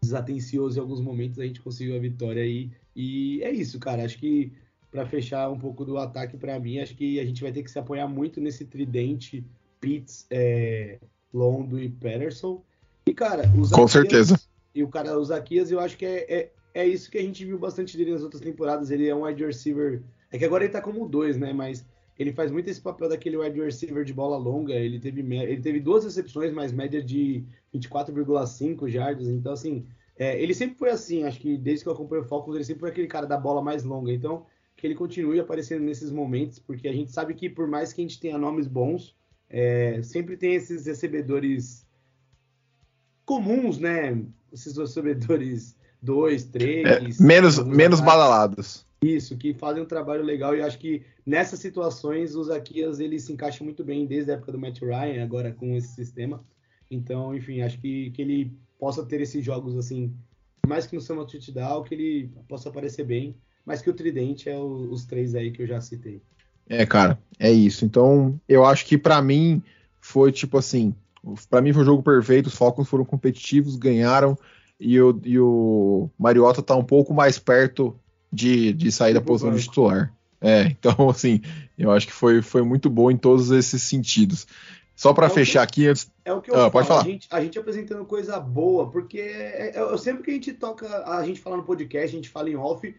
desatencioso 0.03 0.79
em 0.79 0.81
alguns 0.81 1.01
momentos, 1.01 1.39
a 1.39 1.45
gente 1.45 1.61
conseguiu 1.61 1.97
a 1.97 1.99
vitória 1.99 2.43
aí. 2.43 2.71
E 3.01 3.43
é 3.43 3.51
isso, 3.51 3.79
cara. 3.79 4.05
Acho 4.05 4.19
que 4.19 4.53
para 4.91 5.07
fechar 5.07 5.49
um 5.51 5.59
pouco 5.59 5.87
do 5.87 5.97
ataque 5.97 6.37
para 6.37 6.61
mim, 6.61 6.81
acho 6.81 6.95
que 6.95 7.19
a 7.19 7.25
gente 7.25 7.41
vai 7.41 7.51
ter 7.51 7.63
que 7.63 7.71
se 7.71 7.79
apoiar 7.79 8.07
muito 8.07 8.41
nesse 8.43 8.67
tridente 8.67 9.43
Pitts, 9.81 10.27
é, 10.31 10.99
Londo 11.33 11.81
e 11.81 11.89
Patterson. 11.89 12.63
E, 13.07 13.15
cara, 13.15 13.51
os 13.59 13.71
Com 13.71 13.89
certeza. 13.89 14.39
E 14.75 14.83
o 14.83 14.89
cara, 14.89 15.19
o 15.19 15.25
Zaquias, 15.25 15.71
eu 15.71 15.81
acho 15.81 15.97
que 15.97 16.05
é, 16.05 16.27
é, 16.29 16.51
é, 16.75 16.87
isso 16.87 17.11
que 17.11 17.17
a 17.17 17.23
gente 17.23 17.43
viu 17.43 17.59
bastante 17.59 17.97
dele 17.97 18.13
nas 18.13 18.23
outras 18.23 18.43
temporadas. 18.43 18.91
Ele 18.91 19.09
é 19.09 19.15
um 19.15 19.25
wide 19.25 19.43
receiver. 19.43 20.03
É 20.31 20.37
que 20.37 20.45
agora 20.45 20.65
ele 20.65 20.73
tá 20.73 20.83
como 20.83 21.09
dois, 21.09 21.39
né? 21.39 21.55
Mas 21.55 21.87
ele 22.19 22.35
faz 22.35 22.51
muito 22.51 22.69
esse 22.69 22.83
papel 22.83 23.09
daquele 23.09 23.39
wide 23.39 23.61
receiver 23.63 24.05
de 24.05 24.13
bola 24.13 24.37
longa. 24.37 24.75
Ele 24.75 25.01
teve, 25.01 25.21
ele 25.21 25.63
teve 25.63 25.81
duas 25.81 26.05
recepções, 26.05 26.53
mas 26.53 26.71
média 26.71 27.03
de 27.03 27.45
24,5 27.75 28.91
jardas. 28.91 29.27
Então, 29.29 29.55
assim, 29.55 29.87
é, 30.21 30.39
ele 30.39 30.53
sempre 30.53 30.77
foi 30.77 30.91
assim. 30.91 31.25
Acho 31.25 31.41
que 31.41 31.57
desde 31.57 31.83
que 31.83 31.89
eu 31.89 31.95
acompanho 31.95 32.21
o 32.21 32.27
Falcons, 32.27 32.55
ele 32.55 32.65
sempre 32.65 32.81
foi 32.81 32.91
aquele 32.91 33.07
cara 33.07 33.27
da 33.27 33.39
bola 33.39 33.63
mais 33.63 33.83
longa. 33.83 34.13
Então, 34.13 34.45
que 34.77 34.87
ele 34.87 34.95
continue 34.95 35.41
aparecendo 35.41 35.83
nesses 35.83 36.11
momentos, 36.11 36.59
porque 36.59 36.87
a 36.87 36.93
gente 36.93 37.11
sabe 37.11 37.33
que 37.33 37.49
por 37.49 37.67
mais 37.67 37.91
que 37.91 38.03
a 38.03 38.05
gente 38.05 38.21
tenha 38.21 38.37
nomes 38.37 38.67
bons, 38.67 39.17
é, 39.49 40.03
sempre 40.03 40.37
tem 40.37 40.55
esses 40.55 40.85
recebedores 40.85 41.87
comuns, 43.25 43.79
né? 43.79 44.23
Esses 44.53 44.77
recebedores 44.77 45.75
dois, 46.03 46.45
três, 46.45 46.85
é, 46.85 47.01
menos 47.23 47.59
menos 47.65 48.01
badalados. 48.03 48.87
Isso, 49.01 49.39
que 49.39 49.55
fazem 49.55 49.83
um 49.83 49.87
trabalho 49.87 50.23
legal 50.23 50.55
e 50.55 50.61
acho 50.61 50.79
que 50.79 51.03
nessas 51.25 51.61
situações 51.61 52.35
o 52.35 52.45
Zaquias 52.45 53.01
ele 53.01 53.19
se 53.19 53.33
encaixa 53.33 53.65
muito 53.65 53.83
bem 53.83 54.05
desde 54.05 54.31
a 54.31 54.35
época 54.35 54.53
do 54.53 54.59
Matt 54.59 54.83
Ryan, 54.83 55.25
agora 55.25 55.51
com 55.51 55.75
esse 55.75 55.95
sistema. 55.95 56.45
Então, 56.91 57.35
enfim, 57.35 57.63
acho 57.63 57.81
que, 57.81 58.11
que 58.11 58.21
ele 58.21 58.53
possa 58.81 59.05
ter 59.05 59.21
esses 59.21 59.45
jogos 59.45 59.77
assim, 59.77 60.13
mais 60.67 60.87
que 60.87 60.97
no 60.97 61.03
seu 61.03 61.25
touchdown, 61.25 61.85
que 61.85 61.95
ele 61.95 62.31
possa 62.49 62.71
aparecer 62.71 63.05
bem 63.05 63.37
mas 63.65 63.83
que 63.83 63.91
o 63.91 63.95
tridente 63.95 64.49
é 64.49 64.57
o, 64.57 64.91
os 64.91 65.05
três 65.05 65.35
aí 65.35 65.51
que 65.51 65.63
eu 65.63 65.67
já 65.67 65.81
citei. 65.81 66.21
É, 66.69 66.87
cara, 66.87 67.19
é 67.39 67.51
isso. 67.51 67.85
Então, 67.85 68.41
eu 68.49 68.65
acho 68.65 68.85
que 68.87 68.97
para 68.97 69.21
mim 69.21 69.63
foi 70.01 70.33
tipo 70.33 70.59
assim, 70.59 70.95
para 71.49 71.61
mim 71.61 71.73
foi 71.73 71.83
um 71.83 71.87
jogo 71.87 72.03
perfeito, 72.03 72.47
os 72.47 72.55
Falcons 72.55 72.89
foram 72.89 73.05
competitivos, 73.05 73.77
ganharam 73.77 74.39
e 74.79 75.01
o, 75.01 75.21
e 75.25 75.39
o 75.39 76.11
Mariota 76.19 76.63
tá 76.63 76.75
um 76.75 76.85
pouco 76.85 77.13
mais 77.13 77.39
perto 77.39 77.95
de, 78.33 78.73
de 78.73 78.91
sair 78.91 79.15
da 79.15 79.21
posição 79.21 79.55
de 79.55 79.63
titular. 79.63 80.13
É, 80.41 80.63
então 80.63 81.11
assim, 81.11 81.41
eu 81.77 81.91
acho 81.91 82.07
que 82.07 82.13
foi, 82.13 82.41
foi 82.41 82.63
muito 82.63 82.89
bom 82.89 83.11
em 83.11 83.17
todos 83.17 83.51
esses 83.51 83.83
sentidos. 83.83 84.47
Só 84.97 85.13
para 85.13 85.27
é 85.27 85.31
fechar 85.31 85.67
que, 85.67 85.83
aqui 85.83 85.89
antes. 85.89 86.10
É 86.25 86.33
o 86.33 86.41
que 86.41 86.51
eu 86.51 86.55
ah, 86.55 86.71
falo. 86.71 87.01
A 87.01 87.05
gente, 87.05 87.29
a 87.31 87.41
gente 87.41 87.59
apresentando 87.59 88.05
coisa 88.05 88.39
boa, 88.39 88.91
porque 88.91 89.19
é, 89.19 89.73
é, 89.75 89.97
sempre 89.97 90.23
que 90.23 90.31
a 90.31 90.35
gente 90.35 90.53
toca, 90.53 90.87
a 91.07 91.25
gente 91.25 91.41
fala 91.41 91.57
no 91.57 91.65
podcast, 91.65 92.09
a 92.09 92.19
gente 92.19 92.29
fala 92.29 92.51
em 92.51 92.57
off, 92.57 92.95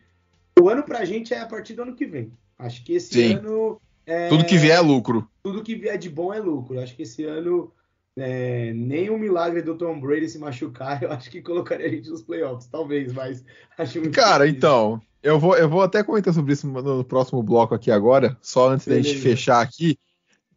o 0.60 0.70
ano 0.70 0.84
pra 0.84 1.06
gente 1.06 1.34
é 1.34 1.40
a 1.40 1.46
partir 1.46 1.74
do 1.74 1.84
ano 1.84 1.96
que 1.96 2.06
vem. 2.06 2.32
Acho 2.58 2.84
que 2.84 2.94
esse 2.94 3.14
Sim. 3.14 3.36
ano. 3.36 3.82
É... 4.06 4.28
Tudo 4.30 4.46
que 4.46 4.58
vier 4.58 4.78
é 4.78 4.82
lucro. 4.82 5.28
Tudo 5.44 5.64
que 5.64 5.76
vier 5.76 5.98
de 5.98 6.10
bom 6.10 6.34
é 6.34 6.40
lucro. 6.40 6.80
Acho 6.80 6.96
que 6.96 7.04
esse 7.04 7.24
ano. 7.24 7.72
É, 8.18 8.74
nem 8.74 9.10
o 9.10 9.18
milagre 9.18 9.62
do 9.62 9.78
Tom 9.78 9.98
Brady 9.98 10.28
se 10.28 10.38
machucar, 10.38 11.02
eu 11.02 11.14
acho 11.14 11.32
que 11.32 11.42
colocaria 11.42 11.88
a 11.88 11.90
gente 11.90 12.10
nos 12.10 12.22
playoffs, 12.22 12.68
talvez, 12.68 13.14
mas 13.14 13.42
acho 13.78 14.02
muito 14.02 14.14
Cara, 14.14 14.46
difícil. 14.46 14.58
então, 14.58 15.02
eu 15.24 15.40
vou, 15.40 15.56
eu 15.56 15.70
vou 15.70 15.82
até 15.82 16.04
comentar 16.04 16.34
sobre 16.34 16.52
isso 16.52 16.68
no 16.68 17.06
próximo 17.06 17.42
bloco 17.42 17.74
aqui 17.74 17.90
agora, 17.90 18.38
só 18.42 18.70
antes 18.70 18.86
Beleza. 18.86 19.08
da 19.08 19.14
gente 19.14 19.24
fechar 19.24 19.62
aqui. 19.62 19.98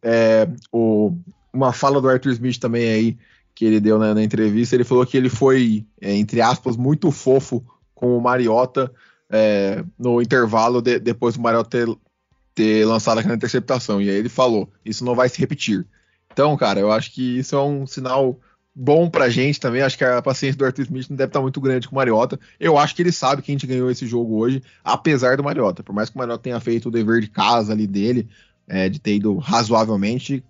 É, 0.03 0.47
o, 0.69 1.17
uma 1.55 1.73
fala 1.73 2.01
do 2.01 2.09
Arthur 2.09 2.31
Smith 2.31 2.59
também 2.59 2.89
aí, 2.89 3.17
que 3.53 3.65
ele 3.65 3.79
deu 3.79 3.97
na, 3.97 4.13
na 4.13 4.23
entrevista, 4.23 4.75
ele 4.75 4.83
falou 4.83 5.05
que 5.05 5.15
ele 5.15 5.29
foi, 5.29 5.85
é, 6.01 6.13
entre 6.13 6.41
aspas, 6.41 6.75
muito 6.75 7.09
fofo 7.11 7.63
com 7.93 8.17
o 8.17 8.21
Mariota 8.21 8.91
é, 9.29 9.83
no 9.97 10.21
intervalo 10.21 10.81
de, 10.81 10.99
depois 10.99 11.35
do 11.35 11.41
Mariota 11.41 11.69
ter, 11.69 11.87
ter 12.53 12.85
lançado 12.85 13.19
aquela 13.19 13.35
interceptação. 13.35 14.01
E 14.01 14.09
aí 14.09 14.15
ele 14.15 14.29
falou: 14.29 14.69
Isso 14.83 15.05
não 15.05 15.15
vai 15.15 15.29
se 15.29 15.39
repetir. 15.39 15.85
Então, 16.31 16.55
cara, 16.57 16.79
eu 16.79 16.91
acho 16.91 17.13
que 17.13 17.39
isso 17.39 17.55
é 17.55 17.61
um 17.63 17.87
sinal 17.87 18.37
bom 18.75 19.09
pra 19.09 19.29
gente 19.29 19.59
também. 19.59 19.81
Acho 19.81 19.97
que 19.97 20.03
a 20.03 20.21
paciência 20.21 20.57
do 20.57 20.65
Arthur 20.65 20.81
Smith 20.81 21.09
não 21.09 21.15
deve 21.15 21.29
estar 21.29 21.41
muito 21.41 21.61
grande 21.61 21.87
com 21.87 21.95
o 21.95 21.97
Mariota. 21.97 22.37
Eu 22.59 22.77
acho 22.77 22.93
que 22.93 23.01
ele 23.01 23.11
sabe 23.11 23.41
que 23.41 23.51
a 23.51 23.53
gente 23.53 23.65
ganhou 23.65 23.89
esse 23.89 24.05
jogo 24.05 24.37
hoje, 24.37 24.61
apesar 24.83 25.37
do 25.37 25.43
Mariota. 25.43 25.81
Por 25.81 25.95
mais 25.95 26.09
que 26.09 26.15
o 26.15 26.19
Mariota 26.19 26.43
tenha 26.43 26.59
feito 26.59 26.89
o 26.89 26.91
dever 26.91 27.21
de 27.21 27.29
casa 27.29 27.71
ali 27.71 27.87
dele, 27.87 28.27
é, 28.67 28.89
de 28.89 28.99
ter 28.99 29.15
ido 29.15 29.37
razoavelmente, 29.37 30.43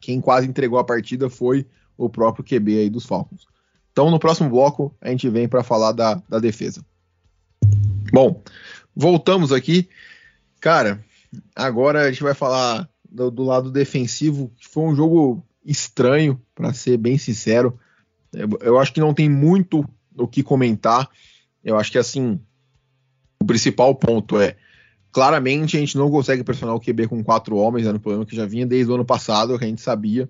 quem 0.00 0.20
quase 0.20 0.46
entregou 0.46 0.78
a 0.78 0.84
partida 0.84 1.28
foi 1.28 1.66
o 1.96 2.08
próprio 2.08 2.44
QB 2.44 2.78
aí 2.78 2.90
dos 2.90 3.04
Falcons. 3.04 3.46
Então, 3.92 4.10
no 4.10 4.18
próximo 4.18 4.48
bloco, 4.48 4.94
a 5.00 5.08
gente 5.10 5.28
vem 5.28 5.48
para 5.48 5.64
falar 5.64 5.92
da, 5.92 6.22
da 6.28 6.38
defesa. 6.38 6.84
Bom, 8.12 8.42
voltamos 8.94 9.52
aqui. 9.52 9.88
Cara, 10.60 11.04
agora 11.54 12.02
a 12.02 12.10
gente 12.10 12.22
vai 12.22 12.34
falar 12.34 12.88
do, 13.10 13.30
do 13.30 13.42
lado 13.42 13.70
defensivo, 13.72 14.52
que 14.56 14.68
foi 14.68 14.84
um 14.84 14.94
jogo 14.94 15.44
estranho, 15.64 16.40
para 16.54 16.72
ser 16.72 16.96
bem 16.96 17.18
sincero. 17.18 17.78
Eu, 18.32 18.48
eu, 18.60 18.78
acho 18.78 18.92
que 18.92 19.00
não 19.00 19.12
tem 19.12 19.28
muito 19.28 19.84
o 20.16 20.28
que 20.28 20.42
comentar. 20.42 21.08
Eu 21.64 21.76
acho 21.76 21.90
que 21.90 21.98
assim, 21.98 22.40
o 23.42 23.44
principal 23.44 23.94
ponto 23.94 24.40
é 24.40 24.56
claramente 25.12 25.76
a 25.76 25.80
gente 25.80 25.96
não 25.96 26.10
consegue 26.10 26.44
pressionar 26.44 26.74
o 26.74 26.80
QB 26.80 27.08
com 27.08 27.24
quatro 27.24 27.56
homens, 27.56 27.86
era 27.86 27.96
um 27.96 28.00
problema 28.00 28.26
que 28.26 28.36
já 28.36 28.46
vinha 28.46 28.66
desde 28.66 28.90
o 28.90 28.94
ano 28.94 29.04
passado, 29.04 29.58
que 29.58 29.64
a 29.64 29.68
gente 29.68 29.80
sabia. 29.80 30.28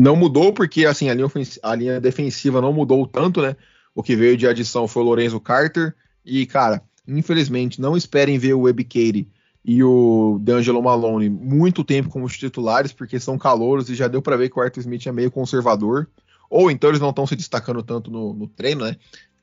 Não 0.00 0.14
mudou 0.14 0.52
porque 0.52 0.86
assim 0.86 1.08
a 1.08 1.14
linha, 1.14 1.28
a 1.62 1.74
linha 1.74 2.00
defensiva 2.00 2.60
não 2.60 2.72
mudou 2.72 3.06
tanto, 3.06 3.42
né? 3.42 3.56
O 3.94 4.02
que 4.02 4.14
veio 4.14 4.36
de 4.36 4.46
adição 4.46 4.86
foi 4.86 5.02
o 5.02 5.06
Lorenzo 5.06 5.40
Carter, 5.40 5.94
e, 6.28 6.44
cara, 6.44 6.82
infelizmente, 7.06 7.80
não 7.80 7.96
esperem 7.96 8.38
ver 8.38 8.52
o 8.52 8.60
Webcade 8.60 9.26
e 9.64 9.82
o 9.82 10.38
D'Angelo 10.42 10.82
Malone 10.82 11.30
muito 11.30 11.82
tempo 11.82 12.10
como 12.10 12.28
titulares, 12.28 12.92
porque 12.92 13.18
são 13.18 13.38
calouros 13.38 13.88
e 13.88 13.94
já 13.94 14.06
deu 14.08 14.20
para 14.20 14.36
ver 14.36 14.50
que 14.50 14.58
o 14.58 14.62
Arthur 14.62 14.80
Smith 14.80 15.06
é 15.06 15.12
meio 15.12 15.30
conservador. 15.30 16.06
Ou 16.50 16.70
então 16.70 16.90
eles 16.90 17.00
não 17.00 17.10
estão 17.10 17.26
se 17.26 17.34
destacando 17.34 17.82
tanto 17.82 18.10
no, 18.10 18.34
no, 18.34 18.46
treino, 18.46 18.84
né? 18.84 18.96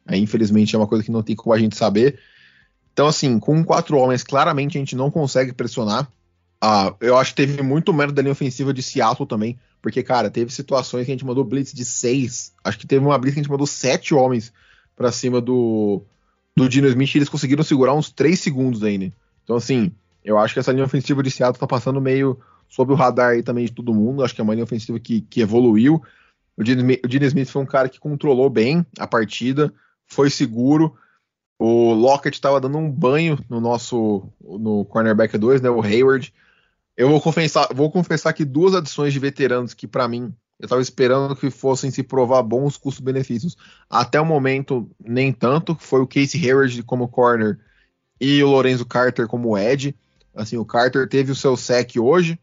Aí, 0.05 0.19
infelizmente, 0.19 0.75
é 0.75 0.79
uma 0.79 0.88
coisa 0.88 1.03
que 1.03 1.12
não 1.12 1.23
tem 1.23 1.36
como 1.36 1.53
a 1.53 1.60
gente 1.60 1.75
saber. 1.75 2.19
Então, 2.95 3.08
assim, 3.08 3.38
com 3.39 3.62
quatro 3.62 3.97
homens, 3.97 4.23
claramente 4.23 4.77
a 4.77 4.79
gente 4.79 4.95
não 4.95 5.12
consegue 5.12 5.51
pressionar. 5.51 6.10
Ah, 6.62 6.95
eu 7.01 7.17
acho 7.17 7.31
que 7.31 7.45
teve 7.45 7.62
muito 7.62 7.93
mérito 7.93 8.15
da 8.15 8.21
linha 8.21 8.31
ofensiva 8.31 8.73
de 8.73 8.81
Seattle 8.81 9.27
também, 9.27 9.60
porque, 9.81 10.01
cara, 10.01 10.29
teve 10.29 10.49
situações 10.49 11.03
que 11.03 11.12
a 11.12 11.13
gente 11.13 11.25
mandou 11.25 11.43
blitz 11.43 11.73
de 11.73 11.84
seis. 11.84 12.53
Acho 12.63 12.79
que 12.79 12.88
teve 12.88 13.05
uma 13.05 13.17
blitz 13.17 13.34
que 13.34 13.41
a 13.41 13.43
gente 13.43 13.51
mandou 13.51 13.67
sete 13.67 14.13
homens 14.15 14.53
para 14.95 15.12
cima 15.12 15.41
do, 15.41 16.03
do 16.55 16.69
Dino 16.69 16.88
Smith, 16.88 17.15
eles 17.15 17.27
conseguiram 17.27 17.65
segurar 17.65 17.93
uns 17.93 18.10
3 18.10 18.39
segundos 18.39 18.81
ainda. 18.81 19.12
Então, 19.43 19.58
assim, 19.58 19.91
eu 20.23 20.38
acho 20.38 20.53
que 20.53 20.62
essa 20.62 20.71
linha 20.71 20.86
ofensiva 20.86 21.21
de 21.21 21.29
Seattle 21.29 21.60
tá 21.60 21.67
passando 21.67 21.99
meio 21.99 22.39
sob 22.69 22.93
o 22.93 22.95
radar 22.95 23.31
aí 23.31 23.43
também 23.43 23.65
de 23.65 23.73
todo 23.73 23.93
mundo. 23.93 24.23
Acho 24.23 24.34
que 24.34 24.39
é 24.39 24.43
uma 24.43 24.53
linha 24.53 24.63
ofensiva 24.63 24.97
que, 25.01 25.19
que 25.19 25.41
evoluiu. 25.41 26.01
O 26.55 26.63
Dino, 26.63 26.81
o 27.03 27.08
Dino 27.10 27.25
Smith 27.25 27.49
foi 27.49 27.62
um 27.62 27.65
cara 27.65 27.89
que 27.89 27.99
controlou 27.99 28.49
bem 28.49 28.86
a 28.97 29.05
partida, 29.05 29.73
foi 30.08 30.29
seguro. 30.29 30.95
O 31.57 31.93
Lockett 31.93 32.35
estava 32.35 32.59
dando 32.59 32.77
um 32.77 32.91
banho 32.91 33.39
no 33.49 33.61
nosso 33.61 34.29
no 34.41 34.85
cornerback 34.85 35.37
2, 35.37 35.61
né, 35.61 35.69
o 35.69 35.81
Hayward. 35.81 36.33
Eu 36.97 37.09
vou 37.09 37.21
confessar, 37.21 37.67
vou 37.73 37.91
confessar 37.91 38.33
que 38.33 38.45
duas 38.45 38.73
adições 38.73 39.13
de 39.13 39.19
veteranos 39.19 39.73
que 39.73 39.87
para 39.87 40.07
mim 40.07 40.33
eu 40.59 40.65
estava 40.65 40.81
esperando 40.81 41.35
que 41.35 41.49
fossem 41.49 41.91
se 41.91 42.01
provar 42.01 42.41
bons 42.41 42.77
custos-benefícios. 42.77 43.57
Até 43.89 44.19
o 44.19 44.25
momento, 44.25 44.89
nem 44.99 45.33
tanto. 45.33 45.75
Foi 45.75 46.01
o 46.01 46.07
Casey 46.07 46.41
Hayward 46.45 46.81
como 46.83 47.09
corner 47.09 47.59
e 48.19 48.41
o 48.41 48.47
Lorenzo 48.47 48.85
Carter 48.85 49.27
como 49.27 49.57
Ed. 49.57 49.95
Assim, 50.33 50.57
o 50.57 50.65
Carter 50.65 51.07
teve 51.07 51.31
o 51.31 51.35
seu 51.35 51.55
sec 51.55 51.95
hoje, 51.97 52.39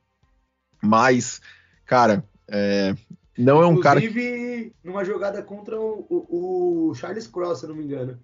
mas, 0.82 1.40
cara, 1.84 2.24
é, 2.48 2.94
não 3.36 3.62
é 3.62 3.66
um 3.66 3.80
cara. 3.80 4.00
Inclusive, 4.00 4.74
numa 4.82 5.04
jogada 5.04 5.42
contra 5.42 5.78
o, 5.78 6.06
o, 6.08 6.88
o, 6.90 6.94
Charles 6.94 7.26
Cross, 7.26 7.60
se 7.60 7.66
não 7.66 7.74
me 7.74 7.84
engano. 7.84 8.18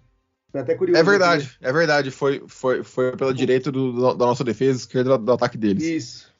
Foi 0.51 0.61
até 0.61 0.75
curioso. 0.75 1.01
É 1.01 1.05
verdade, 1.05 1.45
aqui. 1.45 1.57
é 1.61 1.73
verdade. 1.73 2.11
Foi, 2.11 2.43
foi, 2.47 2.83
foi 2.83 3.17
pela 3.17 3.35
direita 3.35 3.71
do, 3.71 4.15
da 4.15 4.27
nossa 4.27 4.45
defesa, 4.45 4.79
esquerda 4.79 5.19
do, 5.19 5.25
do 5.25 5.33
ataque 5.33 5.59
deles. 5.59 5.83
Isso. 5.83 6.33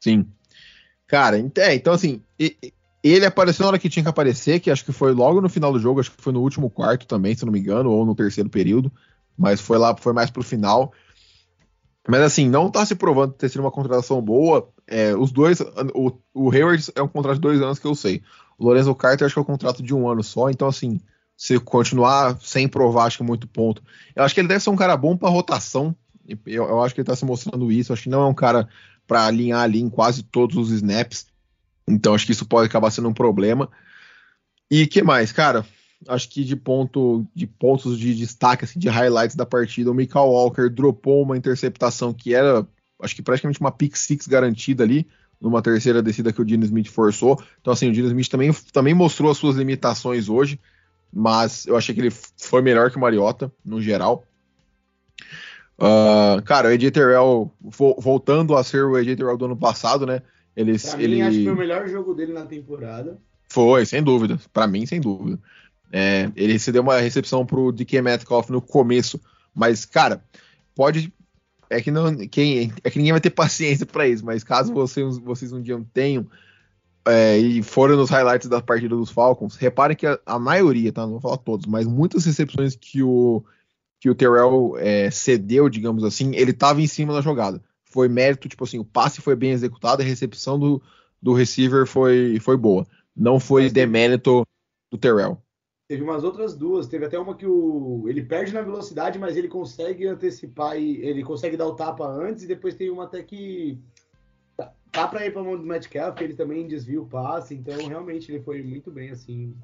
Sim. 0.00 0.26
Cara, 1.06 1.38
é, 1.38 1.74
então 1.74 1.92
assim, 1.92 2.22
ele 3.02 3.24
apareceu 3.24 3.64
na 3.64 3.68
hora 3.68 3.78
que 3.78 3.88
tinha 3.88 4.02
que 4.02 4.08
aparecer, 4.08 4.60
que 4.60 4.70
acho 4.70 4.84
que 4.84 4.92
foi 4.92 5.12
logo 5.12 5.40
no 5.40 5.48
final 5.48 5.72
do 5.72 5.78
jogo, 5.78 6.00
acho 6.00 6.12
que 6.12 6.22
foi 6.22 6.32
no 6.32 6.42
último 6.42 6.68
quarto 6.68 7.06
também, 7.06 7.34
se 7.34 7.44
não 7.44 7.52
me 7.52 7.58
engano, 7.58 7.90
ou 7.90 8.04
no 8.04 8.14
terceiro 8.14 8.50
período, 8.50 8.92
mas 9.36 9.60
foi 9.60 9.78
lá, 9.78 9.96
foi 9.96 10.12
mais 10.12 10.30
pro 10.30 10.42
final. 10.42 10.92
Mas 12.06 12.22
assim, 12.22 12.48
não 12.48 12.70
tá 12.70 12.84
se 12.86 12.94
provando 12.94 13.32
ter 13.32 13.48
sido 13.48 13.60
uma 13.60 13.70
contratação 13.70 14.20
boa. 14.22 14.68
É, 14.86 15.14
os 15.14 15.30
dois, 15.30 15.60
o, 15.94 16.12
o 16.32 16.50
Hayward 16.50 16.90
é 16.94 17.02
um 17.02 17.08
contrato 17.08 17.34
de 17.36 17.42
dois 17.42 17.60
anos 17.60 17.78
que 17.78 17.86
eu 17.86 17.94
sei. 17.94 18.22
O 18.58 18.64
Lorenzo 18.64 18.94
Carter 18.94 19.26
acho 19.26 19.34
que 19.34 19.38
é 19.38 19.42
um 19.42 19.46
contrato 19.46 19.82
de 19.82 19.94
um 19.94 20.08
ano 20.08 20.22
só, 20.22 20.48
então 20.50 20.68
assim, 20.68 21.00
se 21.38 21.56
continuar 21.60 22.36
sem 22.42 22.66
provar, 22.66 23.04
acho 23.04 23.18
que 23.18 23.22
muito 23.22 23.46
ponto. 23.46 23.80
Eu 24.16 24.24
acho 24.24 24.34
que 24.34 24.40
ele 24.40 24.48
deve 24.48 24.58
ser 24.60 24.70
um 24.70 24.76
cara 24.76 24.96
bom 24.96 25.16
para 25.16 25.28
rotação. 25.28 25.94
Eu, 26.26 26.36
eu, 26.44 26.82
acho 26.82 26.92
que 26.92 27.00
ele 27.00 27.06
tá 27.06 27.14
se 27.14 27.24
mostrando 27.24 27.70
isso. 27.70 27.92
Acho 27.92 28.02
que 28.02 28.08
não 28.08 28.22
é 28.22 28.26
um 28.26 28.34
cara 28.34 28.68
para 29.06 29.24
alinhar 29.24 29.60
ali 29.60 29.80
em 29.80 29.88
quase 29.88 30.24
todos 30.24 30.56
os 30.56 30.72
snaps. 30.72 31.28
Então 31.88 32.12
acho 32.12 32.26
que 32.26 32.32
isso 32.32 32.44
pode 32.44 32.66
acabar 32.66 32.90
sendo 32.90 33.08
um 33.08 33.14
problema. 33.14 33.70
E 34.68 34.84
que 34.84 35.00
mais, 35.00 35.30
cara? 35.30 35.64
Acho 36.08 36.28
que 36.28 36.42
de 36.42 36.56
ponto, 36.56 37.24
de 37.32 37.46
pontos 37.46 37.96
de 37.96 38.16
destaque, 38.16 38.64
assim, 38.64 38.80
de 38.80 38.88
highlights 38.88 39.36
da 39.36 39.46
partida, 39.46 39.92
o 39.92 39.94
Michael 39.94 40.26
Walker 40.26 40.68
dropou 40.68 41.22
uma 41.22 41.36
interceptação 41.36 42.12
que 42.12 42.34
era, 42.34 42.66
acho 43.00 43.14
que 43.14 43.22
praticamente 43.22 43.60
uma 43.60 43.70
pick 43.70 43.96
six 43.96 44.26
garantida 44.26 44.82
ali, 44.82 45.06
numa 45.40 45.62
terceira 45.62 46.02
descida 46.02 46.32
que 46.32 46.42
o 46.42 46.44
Dino 46.44 46.64
Smith 46.64 46.88
forçou. 46.88 47.40
Então, 47.60 47.72
assim, 47.72 47.88
o 47.88 47.92
Dino 47.92 48.08
Smith 48.08 48.28
também, 48.28 48.52
também 48.72 48.92
mostrou 48.92 49.30
as 49.30 49.38
suas 49.38 49.54
limitações 49.54 50.28
hoje, 50.28 50.58
mas 51.12 51.66
eu 51.66 51.76
achei 51.76 51.94
que 51.94 52.00
ele 52.00 52.12
foi 52.36 52.62
melhor 52.62 52.90
que 52.90 52.96
o 52.96 53.00
Mariota, 53.00 53.52
no 53.64 53.80
geral. 53.80 54.24
Uh, 55.78 56.42
cara, 56.42 56.68
o 56.68 56.72
AJ 56.72 56.90
Terrell, 56.90 57.52
voltando 57.98 58.56
a 58.56 58.64
ser 58.64 58.84
o 58.84 58.96
AJ 58.96 59.16
Terrell 59.16 59.36
do 59.36 59.44
ano 59.44 59.56
passado, 59.56 60.04
né? 60.04 60.22
Ele, 60.56 60.76
pra 60.78 61.00
ele... 61.00 61.16
mim, 61.16 61.22
acho 61.22 61.38
que 61.38 61.44
foi 61.44 61.52
o 61.52 61.56
melhor 61.56 61.88
jogo 61.88 62.14
dele 62.14 62.32
na 62.32 62.44
temporada. 62.44 63.16
Foi, 63.48 63.86
sem 63.86 64.02
dúvida. 64.02 64.38
Para 64.52 64.66
mim, 64.66 64.84
sem 64.86 65.00
dúvida. 65.00 65.38
É, 65.92 66.30
ele 66.36 66.58
se 66.58 66.70
deu 66.72 66.82
uma 66.82 66.98
recepção 66.98 67.46
pro 67.46 67.72
DK 67.72 68.02
Metcalf 68.02 68.50
no 68.50 68.60
começo, 68.60 69.20
mas, 69.54 69.84
cara, 69.84 70.22
pode. 70.74 71.12
É 71.70 71.80
que, 71.80 71.90
não, 71.90 72.16
quem, 72.28 72.72
é 72.82 72.90
que 72.90 72.98
ninguém 72.98 73.12
vai 73.12 73.20
ter 73.20 73.30
paciência 73.30 73.86
para 73.86 74.08
isso, 74.08 74.24
mas 74.24 74.42
caso 74.42 74.72
vocês, 74.72 75.18
vocês 75.18 75.52
um 75.52 75.62
dia 75.62 75.80
tenham 75.92 76.26
é, 77.06 77.38
e 77.38 77.62
foram 77.62 77.96
nos 77.96 78.10
highlights 78.10 78.48
da 78.48 78.60
partida 78.60 78.94
dos 78.94 79.10
Falcons, 79.10 79.56
reparem 79.56 79.96
que 79.96 80.06
a, 80.06 80.18
a, 80.26 80.38
maioria, 80.38 80.92
tá? 80.92 81.02
Não 81.02 81.12
vou 81.12 81.20
falar 81.20 81.38
todos, 81.38 81.66
mas 81.66 81.86
muitas 81.86 82.24
recepções 82.24 82.76
que 82.76 83.02
o, 83.02 83.42
que 84.00 84.10
o 84.10 84.14
Terrell 84.14 84.74
é, 84.78 85.10
cedeu, 85.10 85.68
digamos 85.68 86.04
assim, 86.04 86.34
ele 86.34 86.50
estava 86.50 86.80
em 86.80 86.86
cima 86.86 87.12
da 87.12 87.20
jogada. 87.20 87.62
Foi 87.84 88.08
mérito, 88.08 88.48
tipo 88.48 88.64
assim, 88.64 88.78
o 88.78 88.84
passe 88.84 89.20
foi 89.20 89.34
bem 89.34 89.50
executado, 89.50 90.02
a 90.02 90.04
recepção 90.04 90.58
do, 90.58 90.82
do 91.20 91.32
receiver 91.32 91.86
foi, 91.86 92.38
foi 92.40 92.56
boa. 92.56 92.86
Não 93.16 93.40
foi 93.40 93.70
demérito 93.70 94.46
do 94.90 94.98
Terrell. 94.98 95.42
Teve 95.88 96.02
umas 96.02 96.22
outras 96.22 96.54
duas, 96.54 96.86
teve 96.86 97.06
até 97.06 97.18
uma 97.18 97.34
que 97.34 97.46
o, 97.46 98.04
ele 98.06 98.22
perde 98.22 98.52
na 98.52 98.60
velocidade, 98.60 99.18
mas 99.18 99.38
ele 99.38 99.48
consegue 99.48 100.06
antecipar 100.06 100.78
e 100.78 100.98
ele 101.02 101.24
consegue 101.24 101.56
dar 101.56 101.66
o 101.66 101.74
tapa 101.74 102.06
antes, 102.06 102.42
e 102.42 102.46
depois 102.46 102.74
tem 102.74 102.90
uma 102.90 103.04
até 103.04 103.22
que 103.22 103.80
tá, 104.58 104.72
tá 104.92 105.08
para 105.08 105.24
ir 105.24 105.32
para 105.32 105.42
mão 105.42 105.56
do 105.56 105.64
Metcalf, 105.64 106.20
ele 106.20 106.34
também 106.34 106.66
desvia 106.66 107.00
o 107.00 107.06
passe, 107.06 107.54
então 107.54 107.86
realmente 107.86 108.30
ele 108.30 108.42
foi 108.42 108.62
muito 108.62 108.90
bem 108.90 109.10
assim. 109.10 109.56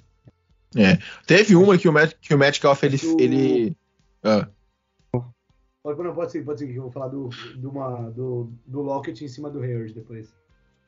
É, 0.76 0.98
teve 1.26 1.54
uma 1.54 1.76
que 1.76 1.88
o, 1.88 1.92
Met, 1.92 2.16
que 2.20 2.34
o 2.34 2.38
Metcalf 2.38 2.82
ele, 2.82 2.96
o... 2.96 3.20
ele 3.20 3.76
ah. 4.22 4.48
Não, 5.84 6.14
pode 6.14 6.32
ser, 6.32 6.42
pode 6.42 6.66
que 6.66 6.74
eu 6.74 6.82
vou 6.82 6.90
falar 6.90 7.08
do, 7.08 7.28
do, 7.56 7.68
uma, 7.68 8.10
do, 8.10 8.50
do 8.66 8.80
Lockett 8.80 9.22
em 9.22 9.28
cima 9.28 9.50
do 9.50 9.60
Hayward 9.60 9.92
depois. 9.92 10.34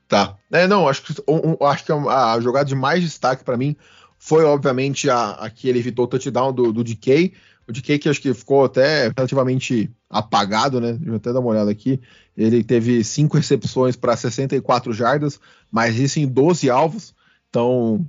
Tá. 0.08 0.38
É, 0.50 0.66
não, 0.66 0.88
acho 0.88 1.02
que, 1.02 1.22
um, 1.28 1.66
acho 1.66 1.84
que 1.84 1.92
a 1.92 2.40
jogada 2.40 2.64
de 2.64 2.74
mais 2.74 3.02
destaque 3.02 3.44
para 3.44 3.58
mim 3.58 3.76
foi, 4.18 4.44
obviamente, 4.44 5.10
a, 5.10 5.32
a 5.32 5.50
que 5.50 5.68
ele 5.68 5.80
evitou 5.80 6.06
o 6.06 6.08
touchdown 6.08 6.50
do, 6.50 6.72
do 6.72 6.82
DK. 6.82 7.34
O 7.68 7.72
DK 7.72 7.98
que 7.98 8.08
acho 8.08 8.22
que 8.22 8.32
ficou 8.32 8.64
até 8.64 9.12
relativamente 9.14 9.90
apagado, 10.08 10.80
né? 10.80 10.92
Deixa 10.92 11.10
eu 11.10 11.16
até 11.16 11.32
dar 11.32 11.40
uma 11.40 11.50
olhada 11.50 11.70
aqui. 11.70 12.00
Ele 12.36 12.62
teve 12.62 13.02
cinco 13.02 13.36
recepções 13.38 13.96
para 13.96 14.16
64 14.16 14.92
jardas, 14.92 15.40
mas 15.70 15.98
isso 15.98 16.18
em 16.18 16.26
12 16.26 16.70
alvos. 16.70 17.14
Então, 17.48 18.06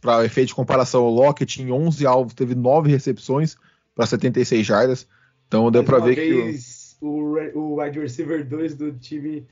para 0.00 0.24
efeito 0.24 0.48
de 0.48 0.54
comparação, 0.54 1.02
o 1.02 1.10
Lockett 1.10 1.60
em 1.62 1.72
11 1.72 2.06
alvos 2.06 2.34
teve 2.34 2.54
9 2.54 2.90
recepções 2.90 3.56
para 3.94 4.06
76 4.06 4.64
jardas. 4.66 5.08
Então 5.46 5.70
deu 5.70 5.84
para 5.84 5.98
ver 5.98 6.16
que 6.16 6.58
o, 7.00 7.36
o 7.54 7.80
wide 7.80 7.98
receiver 7.98 8.46
2 8.46 8.74
do 8.76 8.92
time 8.92 9.46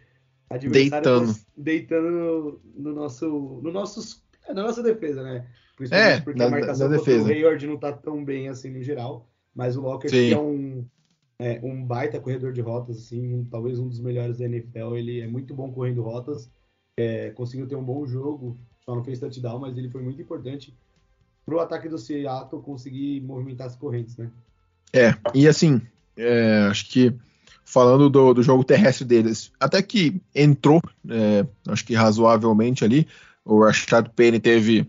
deitando, 0.71 1.35
deitando 1.57 2.11
no, 2.11 2.61
no 2.77 2.95
nosso, 2.95 3.61
no 3.63 3.73
nossos, 3.73 4.23
na 4.49 4.63
nossa 4.63 4.83
defesa, 4.83 5.23
né? 5.23 5.47
Principalmente 5.77 6.19
é, 6.19 6.21
porque 6.21 6.39
na, 6.39 6.47
a 6.47 6.51
marcação 6.51 6.89
do 6.89 7.31
Hayward 7.31 7.67
não 7.67 7.77
tá 7.77 7.93
tão 7.93 8.25
bem 8.25 8.49
assim 8.49 8.71
no 8.71 8.83
geral, 8.83 9.29
mas 9.55 9.77
o 9.77 9.81
Lockett 9.81 10.33
é 10.33 10.39
um 10.39 10.85
é, 11.43 11.59
um 11.61 11.85
baita 11.85 12.21
corredor 12.21 12.53
de 12.53 12.61
rotas, 12.61 12.99
assim, 12.99 13.35
um, 13.35 13.45
talvez 13.45 13.77
um 13.77 13.89
dos 13.89 13.99
melhores 13.99 14.39
da 14.39 14.45
NFL. 14.45 14.95
Ele 14.95 15.21
é 15.21 15.27
muito 15.27 15.53
bom 15.53 15.73
correndo 15.73 16.01
rotas, 16.01 16.49
é, 16.97 17.31
conseguiu 17.31 17.67
ter 17.67 17.75
um 17.75 17.83
bom 17.83 18.07
jogo, 18.07 18.57
só 18.85 18.95
não 18.95 19.03
fez 19.03 19.19
touchdown, 19.19 19.59
mas 19.59 19.77
ele 19.77 19.91
foi 19.91 20.03
muito 20.03 20.23
importante 20.23 20.73
pro 21.45 21.59
ataque 21.59 21.89
do 21.89 21.99
Seattle 21.99 22.63
conseguir 22.63 23.21
movimentar 23.23 23.67
as 23.67 23.75
correntes, 23.75 24.17
né? 24.17 24.31
É, 24.93 25.17
e 25.35 25.49
assim, 25.49 25.83
é, 26.17 26.69
acho 26.71 26.89
que 26.89 27.13
falando 27.65 28.09
do, 28.09 28.35
do, 28.35 28.43
jogo 28.43 28.63
terrestre 28.63 29.05
deles, 29.05 29.51
até 29.59 29.83
que 29.83 30.23
entrou, 30.33 30.81
é, 31.09 31.45
acho 31.69 31.85
que 31.85 31.95
razoavelmente 31.95 32.85
ali, 32.85 33.09
o 33.45 33.65
Rashad 33.65 34.09
Penny 34.15 34.39
teve 34.39 34.87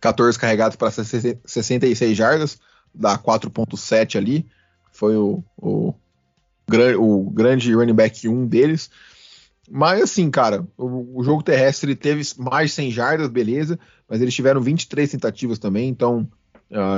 14 0.00 0.38
carregados 0.38 0.76
para 0.76 0.92
66 0.92 2.16
jardas, 2.16 2.60
dá 2.94 3.18
4.7 3.18 4.16
ali, 4.16 4.46
foi 5.02 5.16
o, 5.16 5.42
o, 5.56 5.92
o, 6.96 7.30
grande 7.32 7.74
running 7.74 7.92
back 7.92 8.28
1 8.28 8.46
deles, 8.46 8.88
mas 9.68 10.00
assim, 10.00 10.30
cara, 10.30 10.64
o, 10.78 11.18
o 11.18 11.24
jogo 11.24 11.42
terrestre 11.42 11.96
teve 11.96 12.22
mais 12.38 12.72
100 12.72 12.92
jardas, 12.92 13.28
beleza, 13.28 13.76
mas 14.08 14.22
eles 14.22 14.32
tiveram 14.32 14.60
23 14.60 15.10
tentativas 15.10 15.58
também, 15.58 15.88
então 15.88 16.28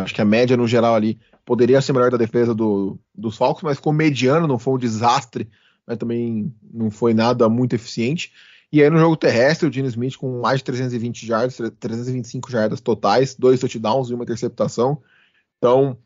acho 0.03 0.15
que 0.15 0.21
a 0.21 0.25
média 0.25 0.55
no 0.55 0.69
geral 0.69 0.95
ali 0.95 1.19
poderia 1.47 1.81
ser 1.81 1.95
melhor 1.95 2.11
da 2.11 2.19
defesa 2.19 2.55
do, 2.55 2.99
dos 3.15 3.39
Falcons, 3.39 3.63
mas 3.63 3.79
ficou 3.79 3.91
mediano, 3.91 4.47
não 4.47 4.59
foi 4.59 4.75
um 4.75 4.79
desastre, 4.79 5.49
mas 5.87 5.97
também 5.97 6.53
não 6.75 6.91
foi 6.91 7.15
nada 7.15 7.49
muito 7.49 7.75
eficiente. 7.75 8.33
E 8.71 8.83
aí 8.83 8.91
no 8.91 8.99
jogo 8.99 9.17
terrestre, 9.17 9.67
o 9.67 9.73
Gene 9.73 9.89
Smith 9.89 10.17
com 10.17 10.43
mais 10.43 10.59
de 10.59 10.65
320 10.65 11.27
jardas, 11.27 11.57
325 11.81 12.51
jardas 12.51 12.83
totais, 12.83 13.35
dois 13.35 13.61
touchdowns 13.61 14.11
e 14.11 14.15
uma 14.15 14.25
interceptação. 14.25 15.01
Então, 15.57 15.97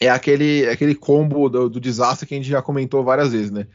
é 0.00 0.08
aquele, 0.08 0.66
aquele 0.68 0.94
combo 0.94 1.48
do, 1.48 1.68
do, 1.68 1.78
desastre 1.78 2.26
que 2.26 2.34
a 2.34 2.36
gente 2.38 2.48
já 2.48 2.62
comentou 2.62 3.04
várias 3.04 3.32
vezes, 3.32 3.50
né? 3.50 3.66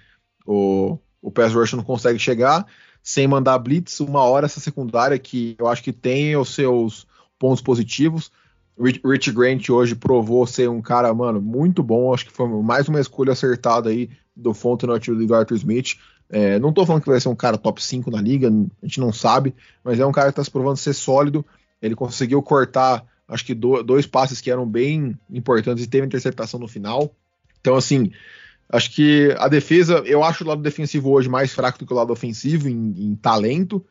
O, 0.46 0.98
o 1.22 1.32
pass 1.32 1.54
rush 1.54 1.74
não 1.74 1.84
consegue 1.84 2.18
chegar 2.20 2.66
sem 3.06 3.28
mandar 3.28 3.60
blitz, 3.60 4.00
uma 4.00 4.24
hora 4.24 4.48
essa 4.48 4.60
secundária 4.60 5.20
que 5.20 5.56
eu 5.60 5.68
acho 5.68 5.84
que 5.84 5.94
tem 5.94 6.36
os 6.36 6.56
seus 6.56 7.06
pontos 7.38 7.62
positivos. 7.62 8.32
Rich 8.78 9.32
Grant 9.32 9.70
hoje 9.70 9.96
provou 9.96 10.46
ser 10.48 10.68
um 10.70 10.82
cara, 10.82 11.14
mano, 11.14 11.40
muito 11.40 11.84
bom. 11.84 12.12
Acho 12.12 12.26
que 12.26 12.32
foi 12.32 12.48
mais 12.64 12.90
uma 12.90 13.00
escolha 13.00 13.34
acertada 13.34 13.90
aí 13.90 14.10
do 14.36 14.56
Fontenot 14.56 15.12
e 15.12 15.26
do 15.28 15.36
Arthur 15.36 15.56
Smith. 15.56 15.98
É, 16.28 16.58
não 16.58 16.74
tô 16.74 16.84
falando 16.84 17.04
que 17.04 17.10
vai 17.10 17.20
ser 17.20 17.30
um 17.30 17.36
cara 17.36 17.60
top 17.60 17.82
5 17.82 18.10
na 18.10 18.20
liga, 18.20 18.50
a 18.50 18.86
gente 18.86 19.00
não 19.00 19.14
sabe, 19.14 19.54
mas 19.84 20.00
é 20.00 20.06
um 20.06 20.12
cara 20.12 20.32
que 20.32 20.38
tá 20.38 20.44
se 20.44 20.50
provando 20.50 20.78
ser 20.78 20.94
sólido. 20.94 21.46
Ele 21.80 21.96
conseguiu 21.96 22.42
cortar, 22.42 23.06
acho 23.28 23.46
que 23.46 23.54
do, 23.54 23.82
dois 23.84 24.06
passes 24.06 24.42
que 24.42 24.52
eram 24.52 24.68
bem 24.68 25.18
importantes 25.30 25.84
e 25.84 25.88
teve 25.88 26.06
interceptação 26.06 26.60
no 26.60 26.68
final. 26.68 27.16
Então, 27.60 27.76
assim, 27.76 28.12
acho 28.70 28.92
que 28.92 29.36
a 29.38 29.48
defesa, 29.48 30.04
eu 30.06 30.24
acho 30.24 30.44
o 30.44 30.48
lado 30.48 30.62
defensivo 30.62 31.10
hoje 31.12 31.30
mais 31.30 31.54
fraco 31.54 31.80
do 31.80 31.86
que 31.86 31.94
o 31.94 31.96
lado 31.96 32.14
ofensivo 32.14 32.70
em, 32.70 32.94
em 32.98 33.16
talento. 33.16 33.84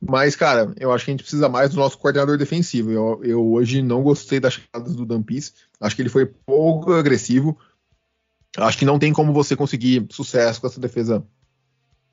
Mas, 0.00 0.34
cara, 0.34 0.72
eu 0.80 0.90
acho 0.90 1.04
que 1.04 1.10
a 1.10 1.12
gente 1.12 1.22
precisa 1.22 1.48
mais 1.48 1.70
do 1.70 1.76
nosso 1.76 1.96
coordenador 1.96 2.36
defensivo. 2.36 2.90
Eu, 2.90 3.20
eu 3.22 3.52
hoje 3.52 3.82
não 3.82 4.02
gostei 4.02 4.40
das 4.40 4.54
chegadas 4.54 4.96
do 4.96 5.06
Dampis. 5.06 5.54
Acho 5.80 5.94
que 5.94 6.02
ele 6.02 6.08
foi 6.08 6.26
pouco 6.26 6.92
agressivo. 6.92 7.56
Acho 8.56 8.78
que 8.78 8.84
não 8.84 8.98
tem 8.98 9.12
como 9.12 9.32
você 9.32 9.54
conseguir 9.54 10.06
sucesso 10.10 10.60
com 10.60 10.66
essa 10.66 10.80
defesa 10.80 11.24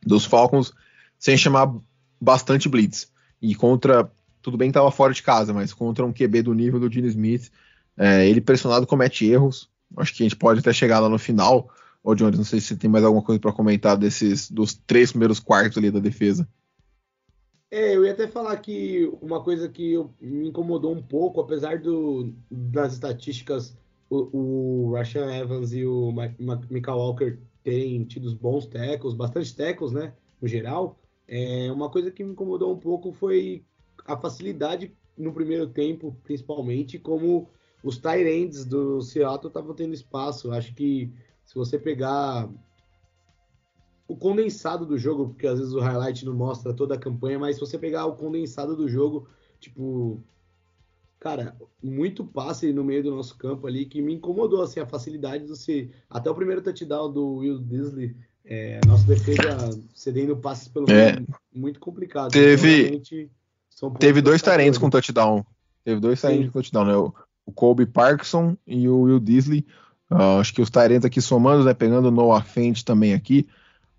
dos 0.05 0.23
Falcons 0.23 0.71
sem 1.17 1.35
chamar 1.35 1.73
bastante 2.21 2.69
blitz. 2.69 3.11
E 3.41 3.55
contra, 3.55 4.09
tudo 4.49 4.57
bem 4.57 4.69
que 4.69 4.71
estava 4.71 4.89
fora 4.89 5.13
de 5.13 5.21
casa, 5.21 5.53
mas 5.53 5.73
contra 5.73 6.05
um 6.05 6.11
QB 6.11 6.41
do 6.41 6.53
nível 6.53 6.79
do 6.79 6.91
Gene 6.91 7.07
Smith, 7.07 7.51
é, 7.95 8.27
ele 8.27 8.41
pressionado 8.41 8.87
comete 8.87 9.25
erros. 9.25 9.69
Acho 9.95 10.13
que 10.13 10.23
a 10.23 10.25
gente 10.25 10.35
pode 10.35 10.59
até 10.59 10.73
chegar 10.73 10.99
lá 10.99 11.07
no 11.07 11.19
final. 11.19 11.69
Ô, 12.03 12.15
Jones, 12.15 12.37
não 12.37 12.45
sei 12.45 12.59
se 12.59 12.75
tem 12.75 12.89
mais 12.89 13.03
alguma 13.03 13.23
coisa 13.23 13.39
para 13.39 13.53
comentar 13.53 13.95
desses 13.95 14.49
dos 14.49 14.73
três 14.73 15.11
primeiros 15.11 15.39
quartos 15.39 15.77
ali 15.77 15.91
da 15.91 15.99
defesa. 15.99 16.47
É, 17.69 17.95
eu 17.95 18.03
ia 18.03 18.13
até 18.13 18.27
falar 18.27 18.57
que 18.57 19.11
uma 19.21 19.43
coisa 19.43 19.69
que 19.69 19.95
me 20.19 20.49
incomodou 20.49 20.95
um 20.95 21.03
pouco, 21.03 21.39
apesar 21.39 21.77
do, 21.79 22.33
das 22.49 22.93
estatísticas, 22.93 23.77
o, 24.09 24.87
o 24.87 24.93
Rashan 24.93 25.31
Evans 25.31 25.71
e 25.71 25.85
o 25.85 26.11
Michael 26.11 26.97
Walker 26.97 27.37
terem 27.63 28.03
tido 28.05 28.33
bons 28.35 28.65
tackles, 28.65 29.13
bastante 29.13 29.55
tackles, 29.55 29.91
né, 29.91 30.13
no 30.41 30.47
geral, 30.47 30.99
é, 31.27 31.71
uma 31.71 31.91
coisa 31.91 32.09
que 32.09 32.23
me 32.23 32.31
incomodou 32.31 32.73
um 32.73 32.79
pouco 32.79 33.13
foi 33.13 33.63
a 34.09 34.17
facilidade 34.17 34.91
no 35.17 35.33
primeiro 35.33 35.67
tempo, 35.67 36.15
principalmente, 36.23 36.97
como 36.97 37.49
os 37.83 37.97
tight 37.97 38.27
ends 38.27 38.65
do 38.65 39.01
Seattle 39.01 39.47
estavam 39.47 39.73
tendo 39.73 39.93
espaço. 39.93 40.51
Acho 40.51 40.73
que 40.73 41.11
se 41.45 41.55
você 41.55 41.77
pegar 41.77 42.49
o 44.07 44.15
condensado 44.15 44.85
do 44.85 44.97
jogo, 44.97 45.29
porque 45.29 45.45
às 45.45 45.59
vezes 45.59 45.73
o 45.73 45.79
highlight 45.79 46.25
não 46.25 46.33
mostra 46.33 46.73
toda 46.73 46.95
a 46.95 46.99
campanha, 46.99 47.37
mas 47.37 47.55
se 47.55 47.59
você 47.59 47.77
pegar 47.77 48.05
o 48.07 48.15
condensado 48.15 48.75
do 48.75 48.89
jogo, 48.89 49.27
tipo, 49.59 50.19
cara, 51.19 51.55
muito 51.83 52.25
passe 52.25 52.73
no 52.73 52.83
meio 52.83 53.03
do 53.03 53.15
nosso 53.15 53.37
campo 53.37 53.67
ali 53.67 53.85
que 53.85 54.01
me 54.01 54.15
incomodou 54.15 54.63
assim 54.63 54.79
a 54.79 54.87
facilidade 54.87 55.45
do 55.45 55.55
se 55.55 55.91
até 56.09 56.29
o 56.29 56.35
primeiro 56.35 56.61
touchdown 56.61 57.11
do 57.11 57.35
Will 57.35 57.59
Disley, 57.59 58.15
é, 58.43 58.79
nossa 58.87 59.05
defesa 59.05 59.79
cedendo 59.93 60.35
passes 60.37 60.67
pelo 60.67 60.89
é, 60.89 61.13
meio, 61.13 61.27
muito 61.53 61.79
complicado. 61.79 62.31
Teve 62.31 62.87
então, 62.87 63.29
teve 63.99 64.21
dois 64.21 64.41
tarentos 64.41 64.77
com 64.77 64.89
touchdown. 64.89 65.45
Teve 65.83 65.99
dois 65.99 66.19
Tyrants 66.21 66.45
de 66.45 66.51
touchdown, 66.51 66.85
né? 66.85 66.95
O, 66.95 67.13
o 67.45 67.51
Kobe 67.51 67.85
Parkinson 67.85 68.55
e 68.67 68.87
o 68.87 69.01
Will 69.01 69.19
Disley. 69.19 69.65
Uh, 70.11 70.39
acho 70.39 70.53
que 70.53 70.61
os 70.61 70.69
Tyrants 70.69 71.05
aqui 71.05 71.21
somando, 71.21 71.63
né? 71.63 71.73
Pegando 71.73 72.07
o 72.07 72.11
Noah 72.11 72.43
Fent 72.43 72.83
também 72.83 73.13
aqui. 73.13 73.47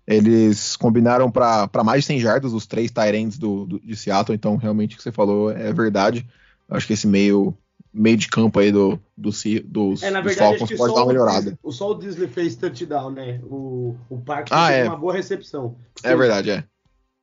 Eles 0.05 0.75
combinaram 0.75 1.31
para 1.31 1.83
mais 1.83 2.01
de 2.01 2.07
100 2.07 2.19
jardas 2.19 2.53
os 2.53 2.65
três 2.65 2.91
Tyrants 2.91 3.37
do, 3.37 3.65
do, 3.65 3.79
de 3.79 3.95
Seattle. 3.95 4.35
Então, 4.35 4.55
realmente, 4.57 4.95
o 4.95 4.97
que 4.97 5.03
você 5.03 5.11
falou 5.11 5.51
é 5.51 5.71
verdade. 5.71 6.27
Acho 6.69 6.87
que 6.87 6.93
esse 6.93 7.07
meio 7.07 7.55
meio 7.93 8.15
de 8.15 8.29
campo 8.29 8.57
aí 8.59 8.71
do, 8.71 8.97
do, 9.17 9.31
dos, 9.65 10.03
é, 10.03 10.09
na 10.09 10.21
dos 10.21 10.33
verdade, 10.33 10.59
Falcons 10.59 10.77
pode 10.77 10.93
dar 10.93 11.01
uma 11.01 11.07
melhorada. 11.07 11.59
O, 11.61 11.73
só 11.73 11.91
o 11.91 11.93
Disney 11.93 12.27
fez 12.27 12.55
touchdown, 12.55 13.11
né? 13.11 13.41
O, 13.43 13.95
o 14.09 14.17
Parks 14.19 14.51
ah, 14.51 14.71
é. 14.71 14.85
uma 14.85 14.95
boa 14.95 15.13
recepção. 15.13 15.75
É 16.01 16.15
verdade, 16.15 16.51
é. 16.51 16.63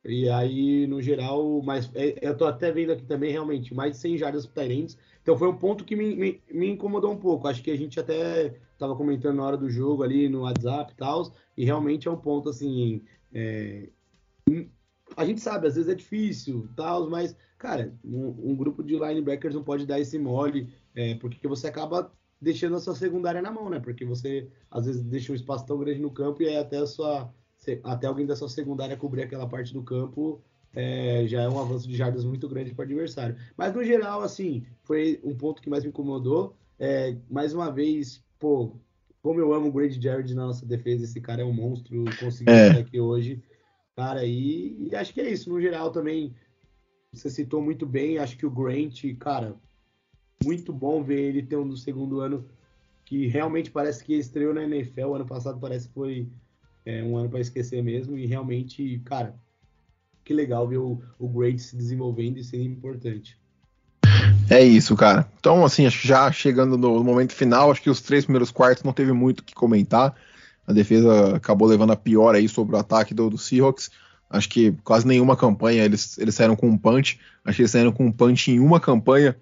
E 0.03 0.29
aí, 0.29 0.87
no 0.87 1.01
geral, 1.01 1.61
mas 1.61 1.91
é, 1.93 2.17
eu 2.21 2.35
tô 2.35 2.45
até 2.45 2.71
vendo 2.71 2.93
aqui 2.93 3.05
também, 3.05 3.31
realmente, 3.31 3.73
mais 3.73 3.91
de 3.91 3.97
100 3.97 4.17
jardas 4.17 4.45
Tyrants. 4.45 4.97
Então 5.21 5.37
foi 5.37 5.47
um 5.47 5.57
ponto 5.57 5.83
que 5.83 5.95
me, 5.95 6.15
me, 6.15 6.41
me, 6.51 6.69
incomodou 6.69 7.11
um 7.11 7.17
pouco. 7.17 7.47
Acho 7.47 7.61
que 7.61 7.71
a 7.71 7.77
gente 7.77 7.99
até 7.99 8.55
estava 8.73 8.95
comentando 8.95 9.35
na 9.35 9.45
hora 9.45 9.57
do 9.57 9.69
jogo 9.69 10.03
ali 10.03 10.29
no 10.29 10.41
WhatsApp 10.41 10.93
e 10.93 10.95
tal. 10.95 11.31
E 11.57 11.65
realmente 11.65 12.07
é 12.07 12.11
um 12.11 12.17
ponto 12.17 12.49
assim. 12.49 13.03
É, 13.33 13.89
a 15.17 15.25
gente 15.25 15.41
sabe, 15.41 15.67
às 15.67 15.75
vezes 15.75 15.89
é 15.89 15.95
difícil, 15.95 16.69
tal, 16.75 17.09
mas 17.09 17.35
cara, 17.57 17.93
um, 18.03 18.51
um, 18.51 18.55
grupo 18.55 18.81
de 18.81 18.95
linebackers 18.95 19.53
não 19.53 19.63
pode 19.63 19.85
dar 19.85 19.99
esse 19.99 20.17
mole, 20.17 20.73
é, 20.95 21.15
porque 21.15 21.47
você 21.47 21.67
acaba 21.67 22.11
deixando 22.41 22.75
a 22.77 22.79
sua 22.79 22.95
secundária 22.95 23.41
na 23.41 23.51
mão, 23.51 23.69
né? 23.69 23.79
Porque 23.79 24.05
você 24.05 24.49
às 24.71 24.85
vezes 24.85 25.03
deixa 25.03 25.31
um 25.31 25.35
espaço 25.35 25.65
tão 25.65 25.77
grande 25.77 25.99
no 25.99 26.09
campo 26.09 26.41
e 26.41 26.47
é 26.47 26.59
até 26.59 26.77
a 26.77 26.87
sua 26.87 27.33
até 27.83 28.07
alguém 28.07 28.25
da 28.25 28.35
sua 28.35 28.49
secundária 28.49 28.97
cobrir 28.97 29.23
aquela 29.23 29.47
parte 29.47 29.73
do 29.73 29.83
campo 29.83 30.41
é, 30.73 31.25
já 31.27 31.41
é 31.41 31.49
um 31.49 31.59
avanço 31.59 31.87
de 31.87 31.95
jardas 31.95 32.23
muito 32.23 32.47
grande 32.47 32.73
para 32.73 32.83
o 32.83 32.85
adversário. 32.85 33.35
Mas 33.57 33.73
no 33.73 33.83
geral, 33.83 34.21
assim, 34.21 34.65
foi 34.83 35.19
um 35.23 35.35
ponto 35.35 35.61
que 35.61 35.69
mais 35.69 35.83
me 35.83 35.89
incomodou. 35.89 36.55
É, 36.77 37.15
mais 37.29 37.53
uma 37.53 37.71
vez, 37.71 38.23
pô, 38.37 38.75
como 39.21 39.39
eu 39.39 39.53
amo 39.53 39.67
o 39.67 39.71
Grady 39.71 40.01
Jarrett 40.01 40.33
na 40.33 40.47
nossa 40.47 40.65
defesa, 40.65 41.03
esse 41.03 41.19
cara 41.19 41.41
é 41.41 41.45
um 41.45 41.53
monstro, 41.53 42.03
conseguiu 42.19 42.53
é. 42.53 42.67
estar 42.67 42.79
aqui 42.79 42.99
hoje. 42.99 43.41
Cara, 43.95 44.25
e, 44.25 44.87
e 44.89 44.95
acho 44.95 45.13
que 45.13 45.21
é 45.21 45.29
isso. 45.29 45.49
No 45.49 45.59
geral 45.59 45.91
também 45.91 46.33
você 47.11 47.29
citou 47.29 47.61
muito 47.61 47.85
bem, 47.85 48.17
acho 48.17 48.37
que 48.37 48.45
o 48.45 48.51
Grant, 48.51 49.03
cara, 49.19 49.55
muito 50.43 50.71
bom 50.71 51.03
ver 51.03 51.19
ele 51.19 51.43
ter 51.43 51.57
um 51.57 51.67
do 51.67 51.75
segundo 51.75 52.21
ano 52.21 52.45
que 53.03 53.27
realmente 53.27 53.71
parece 53.71 54.03
que 54.03 54.13
estreou 54.13 54.53
na 54.53 54.63
NFL. 54.63 55.15
Ano 55.15 55.25
passado 55.25 55.59
parece 55.59 55.87
que 55.87 55.93
foi 55.95 56.29
é, 56.89 57.03
um 57.03 57.15
ano 57.17 57.29
para 57.29 57.39
esquecer 57.39 57.83
mesmo. 57.83 58.17
E 58.17 58.25
realmente, 58.25 59.01
cara, 59.05 59.35
que 60.23 60.33
legal 60.33 60.67
ver 60.67 60.77
o, 60.77 61.01
o 61.19 61.27
Grant 61.27 61.59
se 61.59 61.75
desenvolvendo 61.75 62.37
e 62.37 62.43
sendo 62.43 62.63
importante. 62.63 63.37
É 64.49 64.63
isso, 64.63 64.95
cara. 64.95 65.29
Então, 65.39 65.63
assim, 65.63 65.87
já 65.89 66.31
chegando 66.31 66.75
no 66.75 67.03
momento 67.03 67.33
final, 67.33 67.71
acho 67.71 67.81
que 67.81 67.89
os 67.89 68.01
três 68.01 68.25
primeiros 68.25 68.49
quartos 68.49 68.83
não 68.83 68.91
teve 68.91 69.11
muito 69.11 69.41
o 69.41 69.43
que 69.43 69.53
comentar. 69.53 70.15
A 70.65 70.73
defesa 70.73 71.35
acabou 71.35 71.67
levando 71.67 71.91
a 71.91 71.95
pior 71.95 72.33
aí 72.33 72.49
sobre 72.49 72.75
o 72.75 72.79
ataque 72.79 73.13
do, 73.13 73.29
do 73.29 73.37
Seahawks. 73.37 73.91
Acho 74.29 74.49
que 74.49 74.71
quase 74.83 75.07
nenhuma 75.07 75.35
campanha 75.35 75.83
eles, 75.83 76.17
eles 76.17 76.35
saíram 76.35 76.55
com 76.55 76.67
um 76.67 76.77
punch. 76.77 77.19
Acho 77.45 77.57
que 77.57 77.61
eles 77.61 77.71
saíram 77.71 77.91
com 77.91 78.05
um 78.05 78.11
punch 78.11 78.51
em 78.51 78.59
uma 78.59 78.79
campanha, 78.79 79.35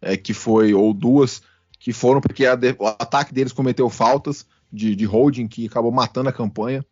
é, 0.00 0.16
que 0.16 0.32
foi, 0.32 0.72
ou 0.72 0.92
duas, 0.94 1.42
que 1.78 1.92
foram 1.92 2.20
porque 2.20 2.46
a, 2.46 2.58
o 2.78 2.86
ataque 2.86 3.34
deles 3.34 3.52
cometeu 3.52 3.88
faltas 3.90 4.46
de, 4.72 4.94
de 4.94 5.04
holding 5.04 5.48
que 5.48 5.66
acabou 5.66 5.90
matando 5.90 6.28
a 6.28 6.32
campanha. 6.32 6.84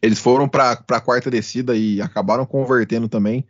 Eles 0.00 0.18
foram 0.18 0.48
para 0.48 0.72
a 0.72 1.00
quarta 1.00 1.30
descida 1.30 1.76
e 1.76 2.00
acabaram 2.00 2.44
convertendo 2.44 3.08
também. 3.08 3.44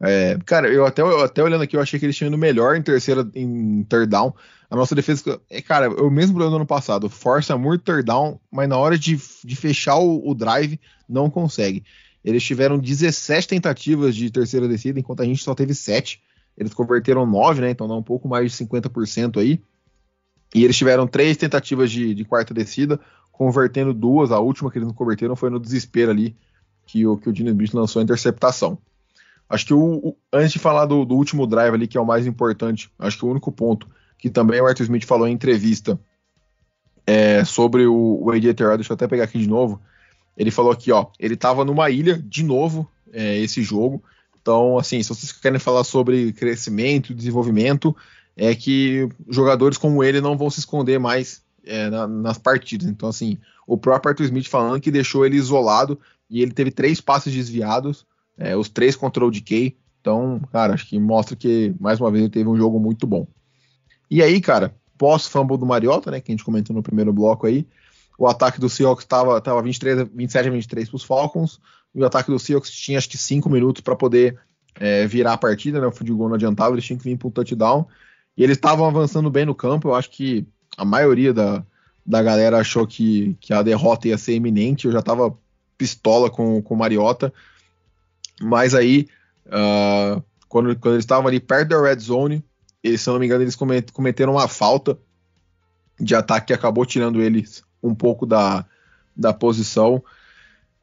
É, 0.00 0.38
cara, 0.46 0.68
eu 0.68 0.86
até, 0.86 1.02
eu 1.02 1.20
até 1.22 1.42
olhando 1.42 1.62
aqui, 1.62 1.76
eu 1.76 1.80
achei 1.80 1.98
que 1.98 2.06
eles 2.06 2.16
tinham 2.16 2.28
ido 2.28 2.38
melhor 2.38 2.76
em 2.76 2.82
terceira, 2.82 3.28
em 3.34 3.82
third 3.84 4.06
down. 4.06 4.32
A 4.70 4.76
nossa 4.76 4.94
defesa, 4.94 5.40
é, 5.50 5.60
cara, 5.60 5.86
é 5.86 5.88
o 5.88 6.10
mesmo 6.10 6.34
problema 6.34 6.50
do 6.50 6.56
ano 6.56 6.66
passado, 6.66 7.08
força 7.08 7.56
muito 7.56 7.84
third 7.84 8.04
down, 8.04 8.38
mas 8.50 8.68
na 8.68 8.76
hora 8.76 8.98
de, 8.98 9.18
de 9.44 9.56
fechar 9.56 9.96
o, 9.96 10.28
o 10.28 10.34
drive, 10.34 10.78
não 11.08 11.30
consegue. 11.30 11.82
Eles 12.24 12.44
tiveram 12.44 12.78
17 12.78 13.48
tentativas 13.48 14.14
de 14.14 14.30
terceira 14.30 14.68
descida, 14.68 15.00
enquanto 15.00 15.22
a 15.22 15.24
gente 15.24 15.42
só 15.42 15.54
teve 15.54 15.74
7. 15.74 16.22
Eles 16.56 16.74
converteram 16.74 17.24
9, 17.24 17.60
né? 17.60 17.70
Então 17.70 17.88
dá 17.88 17.94
um 17.94 18.02
pouco 18.02 18.28
mais 18.28 18.52
de 18.52 18.64
50% 18.64 19.40
aí. 19.40 19.62
E 20.54 20.64
eles 20.64 20.76
tiveram 20.76 21.06
três 21.06 21.36
tentativas 21.36 21.90
de, 21.90 22.14
de, 22.14 22.24
quarta 22.24 22.54
descida, 22.54 22.98
convertendo 23.30 23.92
duas. 23.92 24.32
A 24.32 24.38
última 24.38 24.70
que 24.70 24.78
eles 24.78 24.88
não 24.88 24.94
converteram 24.94 25.36
foi 25.36 25.50
no 25.50 25.60
desespero 25.60 26.10
ali, 26.10 26.36
que 26.86 27.06
o, 27.06 27.16
que 27.16 27.28
o 27.28 27.32
Dino 27.32 27.50
Smith 27.50 27.74
lançou 27.74 28.00
a 28.00 28.02
interceptação. 28.02 28.78
Acho 29.48 29.66
que 29.66 29.74
o, 29.74 29.80
o, 29.80 30.16
antes 30.32 30.52
de 30.52 30.58
falar 30.58 30.86
do, 30.86 31.04
do, 31.04 31.14
último 31.14 31.46
drive 31.46 31.74
ali, 31.74 31.86
que 31.86 31.96
é 31.96 32.00
o 32.00 32.06
mais 32.06 32.26
importante, 32.26 32.90
acho 32.98 33.18
que 33.18 33.24
o 33.24 33.30
único 33.30 33.50
ponto 33.50 33.88
que 34.18 34.28
também 34.28 34.60
o 34.60 34.66
Arthur 34.66 34.82
Smith 34.82 35.04
falou 35.04 35.28
em 35.28 35.32
entrevista 35.32 35.98
é, 37.06 37.44
sobre 37.44 37.86
o, 37.86 38.20
o 38.22 38.30
AJ 38.30 38.54
Terrell, 38.54 38.76
deixa 38.76 38.92
eu 38.92 38.94
até 38.94 39.06
pegar 39.06 39.24
aqui 39.24 39.38
de 39.38 39.48
novo, 39.48 39.80
ele 40.36 40.50
falou 40.50 40.70
aqui, 40.70 40.92
ó, 40.92 41.06
ele 41.18 41.34
estava 41.34 41.64
numa 41.64 41.88
ilha 41.88 42.18
de 42.18 42.42
novo 42.42 42.88
é, 43.12 43.38
esse 43.38 43.62
jogo. 43.62 44.02
Então, 44.40 44.78
assim, 44.78 45.02
se 45.02 45.08
vocês 45.08 45.32
querem 45.32 45.58
falar 45.58 45.84
sobre 45.84 46.32
crescimento, 46.32 47.14
desenvolvimento, 47.14 47.94
é 48.38 48.54
que 48.54 49.08
jogadores 49.28 49.76
como 49.76 50.02
ele 50.02 50.20
não 50.20 50.38
vão 50.38 50.48
se 50.48 50.60
esconder 50.60 50.98
mais 51.00 51.42
é, 51.66 51.90
na, 51.90 52.06
nas 52.06 52.38
partidas. 52.38 52.86
Então, 52.86 53.08
assim, 53.08 53.36
o 53.66 53.76
próprio 53.76 54.10
Arthur 54.10 54.24
Smith 54.24 54.46
falando 54.46 54.80
que 54.80 54.92
deixou 54.92 55.26
ele 55.26 55.36
isolado 55.36 55.98
e 56.30 56.40
ele 56.40 56.52
teve 56.52 56.70
três 56.70 57.00
passes 57.00 57.34
desviados, 57.34 58.06
é, 58.38 58.56
os 58.56 58.68
três 58.68 58.94
contra 58.94 59.26
o 59.26 59.30
DK. 59.30 59.76
Então, 60.00 60.40
cara, 60.52 60.74
acho 60.74 60.86
que 60.86 60.98
mostra 61.00 61.34
que, 61.34 61.74
mais 61.80 62.00
uma 62.00 62.10
vez, 62.12 62.22
ele 62.22 62.32
teve 62.32 62.48
um 62.48 62.56
jogo 62.56 62.78
muito 62.78 63.06
bom. 63.08 63.26
E 64.08 64.22
aí, 64.22 64.40
cara, 64.40 64.72
pós-fumble 64.96 65.58
do 65.58 65.66
Mariota, 65.66 66.10
né, 66.12 66.20
que 66.20 66.30
a 66.30 66.34
gente 66.34 66.44
comentou 66.44 66.74
no 66.74 66.82
primeiro 66.82 67.12
bloco 67.12 67.44
aí, 67.44 67.66
o 68.16 68.26
ataque 68.26 68.60
do 68.60 68.68
Seahawks 68.68 69.04
estava 69.04 69.40
tava 69.40 69.60
23, 69.62 70.08
27 70.14 70.48
a 70.48 70.50
23 70.52 70.88
para 70.88 70.96
os 70.96 71.04
Falcons. 71.04 71.60
E 71.94 72.00
o 72.00 72.06
ataque 72.06 72.30
do 72.30 72.38
Seahawks 72.38 72.70
tinha 72.70 72.98
acho 72.98 73.08
que 73.08 73.18
5 73.18 73.50
minutos 73.50 73.80
para 73.80 73.96
poder 73.96 74.38
é, 74.78 75.06
virar 75.06 75.32
a 75.32 75.38
partida, 75.38 75.80
né? 75.80 75.86
O 75.86 76.16
goal 76.16 76.28
não 76.28 76.36
adiantava, 76.36 76.74
eles 76.74 76.84
tinham 76.84 76.98
que 76.98 77.04
vir 77.04 77.16
para 77.16 77.28
um 77.28 77.30
touchdown. 77.30 77.86
E 78.38 78.44
eles 78.44 78.56
estavam 78.56 78.86
avançando 78.86 79.28
bem 79.28 79.44
no 79.44 79.54
campo. 79.54 79.88
Eu 79.88 79.96
acho 79.96 80.10
que 80.10 80.46
a 80.76 80.84
maioria 80.84 81.34
da, 81.34 81.64
da 82.06 82.22
galera 82.22 82.58
achou 82.58 82.86
que, 82.86 83.36
que 83.40 83.52
a 83.52 83.62
derrota 83.62 84.06
ia 84.06 84.16
ser 84.16 84.36
iminente. 84.36 84.86
Eu 84.86 84.92
já 84.92 85.00
estava 85.00 85.36
pistola 85.76 86.30
com, 86.30 86.62
com 86.62 86.74
o 86.74 86.78
Mariota. 86.78 87.32
Mas 88.40 88.76
aí, 88.76 89.08
uh, 89.46 90.22
quando, 90.48 90.78
quando 90.78 90.94
eles 90.94 91.02
estavam 91.02 91.26
ali 91.26 91.40
perto 91.40 91.70
da 91.70 91.82
red 91.82 91.98
zone, 91.98 92.44
eles, 92.80 93.00
se 93.00 93.10
não 93.10 93.18
me 93.18 93.26
engano, 93.26 93.42
eles 93.42 93.56
cometeram 93.56 94.34
uma 94.34 94.46
falta 94.46 94.96
de 95.98 96.14
ataque 96.14 96.46
que 96.46 96.52
acabou 96.52 96.86
tirando 96.86 97.20
eles 97.20 97.64
um 97.82 97.92
pouco 97.92 98.24
da, 98.24 98.64
da 99.16 99.32
posição. 99.32 100.00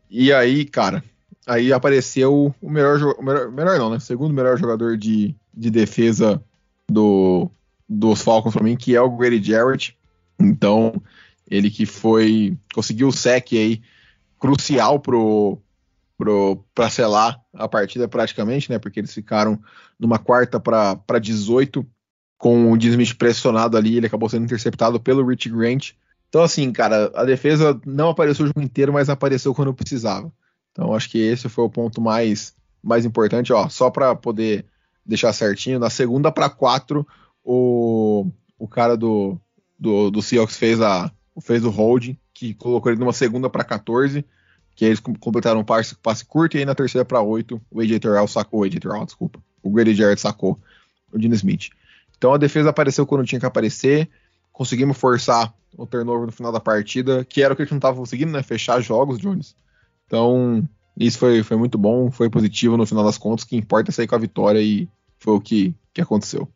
E 0.09 0.33
aí, 0.33 0.65
cara, 0.65 1.01
aí 1.47 1.71
apareceu 1.71 2.53
o 2.61 2.69
melhor, 2.69 3.01
o 3.17 3.23
melhor, 3.23 3.49
melhor 3.49 3.79
não, 3.79 3.89
né? 3.91 3.99
Segundo 4.01 4.33
melhor 4.33 4.57
jogador 4.57 4.97
de, 4.97 5.33
de 5.53 5.71
defesa 5.71 6.43
do, 6.89 7.49
dos 7.87 8.21
Falcons 8.21 8.53
para 8.53 8.63
mim, 8.63 8.75
que 8.75 8.95
é 8.95 9.01
o 9.01 9.15
Grady 9.15 9.41
Jarrett. 9.51 9.97
Então, 10.39 11.01
ele 11.49 11.69
que 11.69 11.85
foi 11.85 12.57
conseguiu 12.73 13.07
o 13.07 13.13
sec 13.13 13.53
aí 13.53 13.81
crucial 14.39 14.99
pro 14.99 15.61
para 16.73 16.89
selar 16.89 17.41
a 17.53 17.67
partida 17.67 18.07
praticamente, 18.07 18.71
né? 18.71 18.79
Porque 18.79 19.01
eles 19.01 19.13
ficaram 19.13 19.59
numa 19.99 20.17
quarta 20.17 20.59
para 20.59 21.19
18 21.19 21.85
com 22.37 22.71
o 22.71 22.77
Disney 22.77 23.13
pressionado 23.13 23.75
ali, 23.75 23.97
ele 23.97 24.07
acabou 24.07 24.29
sendo 24.29 24.45
interceptado 24.45 24.99
pelo 24.99 25.25
Rich 25.25 25.49
Grant. 25.49 25.91
Então, 26.29 26.41
assim, 26.41 26.71
cara, 26.71 27.11
a 27.15 27.23
defesa 27.23 27.79
não 27.85 28.09
apareceu 28.09 28.45
o 28.45 28.47
jogo 28.47 28.61
inteiro, 28.61 28.93
mas 28.93 29.09
apareceu 29.09 29.53
quando 29.53 29.73
precisava. 29.73 30.31
Então, 30.71 30.93
acho 30.93 31.09
que 31.09 31.17
esse 31.17 31.47
foi 31.47 31.63
o 31.65 31.69
ponto 31.69 32.01
mais, 32.01 32.53
mais 32.83 33.05
importante. 33.05 33.53
Ó, 33.53 33.67
só 33.69 33.89
para 33.89 34.15
poder 34.15 34.65
deixar 35.05 35.33
certinho, 35.33 35.79
na 35.79 35.89
segunda 35.89 36.31
para 36.31 36.49
quatro, 36.49 37.07
o, 37.43 38.27
o 38.57 38.67
cara 38.67 38.97
do, 38.97 39.39
do, 39.77 40.09
do 40.09 40.21
Seahawks 40.21 40.57
fez, 40.57 40.81
a, 40.81 41.11
fez 41.41 41.63
o 41.63 41.69
holding, 41.69 42.17
que 42.33 42.53
colocou 42.53 42.91
ele 42.91 42.99
numa 42.99 43.13
segunda 43.13 43.49
para 43.49 43.63
14, 43.63 44.25
que 44.75 44.83
eles 44.83 44.99
completaram 44.99 45.61
um 45.61 45.63
passe, 45.63 45.95
passe 45.95 46.25
curto, 46.25 46.57
e 46.57 46.59
aí 46.59 46.65
na 46.65 46.75
terceira 46.75 47.05
para 47.05 47.21
8, 47.21 47.61
o 47.71 47.81
AJ 47.81 47.99
Terrell 47.99 48.27
sacou, 48.27 48.61
o 48.61 48.63
AJ 48.63 48.79
Terrell, 48.79 49.05
desculpa, 49.05 49.39
o 49.63 49.69
Grady 49.69 49.95
Jarrett 49.95 50.19
sacou 50.19 50.59
o 51.11 51.17
Dino 51.17 51.35
Smith. 51.35 51.69
Então 52.17 52.33
a 52.33 52.37
defesa 52.37 52.69
apareceu 52.69 53.05
quando 53.05 53.25
tinha 53.25 53.39
que 53.39 53.45
aparecer, 53.45 54.09
conseguimos 54.51 54.97
forçar 54.97 55.53
o 55.77 55.85
turnover 55.85 56.25
no 56.25 56.31
final 56.31 56.51
da 56.51 56.59
partida, 56.59 57.25
que 57.25 57.41
era 57.41 57.53
o 57.53 57.55
que 57.55 57.61
a 57.61 57.65
gente 57.65 57.71
não 57.71 57.77
estava 57.77 57.97
conseguindo, 57.97 58.31
né? 58.31 58.41
Fechar 58.41 58.79
jogos, 58.81 59.19
Jones. 59.19 59.55
Então, 60.05 60.67
isso 60.97 61.17
foi, 61.17 61.43
foi 61.43 61.57
muito 61.57 61.77
bom, 61.77 62.09
foi 62.09 62.29
positivo 62.29 62.77
no 62.77 62.85
final 62.85 63.03
das 63.03 63.17
contas. 63.17 63.43
O 63.43 63.47
que 63.47 63.55
importa 63.55 63.91
é 63.91 63.93
sair 63.93 64.07
com 64.07 64.15
a 64.15 64.19
vitória 64.19 64.61
e 64.61 64.89
foi 65.17 65.33
o 65.33 65.41
que, 65.41 65.75
que 65.93 66.01
aconteceu. 66.01 66.47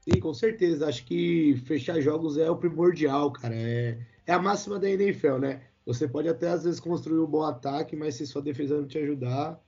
Sim, 0.00 0.20
com 0.20 0.34
certeza. 0.34 0.88
Acho 0.88 1.04
que 1.04 1.60
fechar 1.66 2.00
jogos 2.00 2.36
é 2.36 2.50
o 2.50 2.56
primordial, 2.56 3.30
cara. 3.30 3.54
É, 3.54 3.98
é 4.26 4.32
a 4.32 4.38
máxima 4.38 4.78
da 4.78 4.88
NFL, 4.88 5.38
né? 5.38 5.62
Você 5.86 6.06
pode 6.06 6.28
até 6.28 6.48
às 6.48 6.64
vezes 6.64 6.80
construir 6.80 7.20
um 7.20 7.26
bom 7.26 7.42
ataque, 7.42 7.96
mas 7.96 8.14
se 8.14 8.26
sua 8.26 8.42
defesa 8.42 8.78
não 8.78 8.86
te 8.86 8.98
ajudar. 8.98 9.60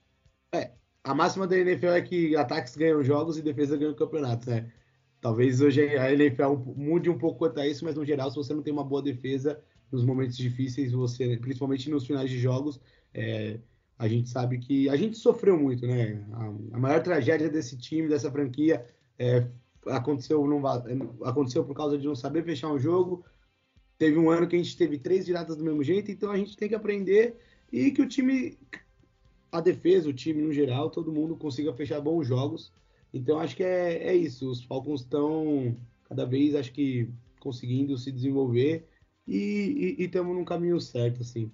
É, 0.53 0.71
a 1.03 1.13
máxima 1.13 1.47
da 1.47 1.57
NFL 1.57 1.87
é 1.87 2.01
que 2.01 2.35
ataques 2.35 2.75
ganham 2.75 3.03
jogos 3.03 3.37
e 3.37 3.41
defesa 3.41 3.77
ganha 3.77 3.91
o 3.91 3.95
campeonato, 3.95 4.49
né? 4.49 4.71
talvez 5.23 5.61
hoje 5.61 5.81
a 5.97 6.11
NFL 6.11 6.55
mude 6.75 7.09
um 7.09 7.17
pouco 7.17 7.39
quanto 7.39 7.57
a 7.61 7.65
isso, 7.65 7.85
mas 7.85 7.95
no 7.95 8.03
geral, 8.03 8.29
se 8.29 8.35
você 8.35 8.53
não 8.53 8.61
tem 8.61 8.73
uma 8.73 8.83
boa 8.83 9.01
defesa 9.01 9.57
nos 9.89 10.03
momentos 10.03 10.35
difíceis, 10.35 10.91
você, 10.91 11.37
principalmente 11.37 11.89
nos 11.89 12.05
finais 12.05 12.29
de 12.29 12.37
jogos, 12.37 12.77
é, 13.13 13.57
a 14.03 14.07
gente 14.09 14.27
sabe 14.27 14.57
que 14.57 14.89
a 14.89 14.97
gente 14.97 15.17
sofreu 15.17 15.57
muito, 15.57 15.87
né? 15.87 16.21
A, 16.33 16.75
a 16.75 16.77
maior 16.77 17.01
tragédia 17.01 17.49
desse 17.49 17.77
time, 17.77 18.09
dessa 18.09 18.29
franquia, 18.29 18.85
é, 19.17 19.47
aconteceu, 19.87 20.45
não, 20.45 20.61
aconteceu 21.23 21.63
por 21.63 21.73
causa 21.73 21.97
de 21.97 22.05
não 22.05 22.13
saber 22.13 22.43
fechar 22.43 22.67
um 22.67 22.77
jogo. 22.77 23.23
Teve 23.97 24.17
um 24.17 24.29
ano 24.29 24.45
que 24.45 24.57
a 24.57 24.59
gente 24.59 24.75
teve 24.75 24.97
três 24.97 25.25
viradas 25.25 25.55
do 25.55 25.63
mesmo 25.63 25.81
jeito, 25.81 26.11
então 26.11 26.29
a 26.31 26.37
gente 26.37 26.57
tem 26.57 26.67
que 26.67 26.75
aprender 26.75 27.37
e 27.71 27.91
que 27.91 28.01
o 28.01 28.07
time, 28.07 28.57
a 29.49 29.61
defesa, 29.61 30.09
o 30.09 30.13
time 30.13 30.41
no 30.41 30.51
geral, 30.51 30.89
todo 30.89 31.13
mundo 31.13 31.37
consiga 31.37 31.71
fechar 31.73 32.01
bons 32.01 32.27
jogos. 32.27 32.73
Então 33.13 33.39
acho 33.39 33.55
que 33.55 33.63
é, 33.63 34.09
é 34.09 34.13
isso. 34.13 34.49
Os 34.51 34.61
Falcons 34.65 34.99
estão 34.99 35.77
cada 36.09 36.25
vez, 36.25 36.55
acho 36.55 36.73
que, 36.73 37.09
conseguindo 37.39 37.97
se 37.97 38.11
desenvolver 38.11 38.85
e 39.25 39.95
estamos 39.97 40.35
num 40.35 40.43
caminho 40.43 40.81
certo, 40.81 41.21
assim. 41.21 41.49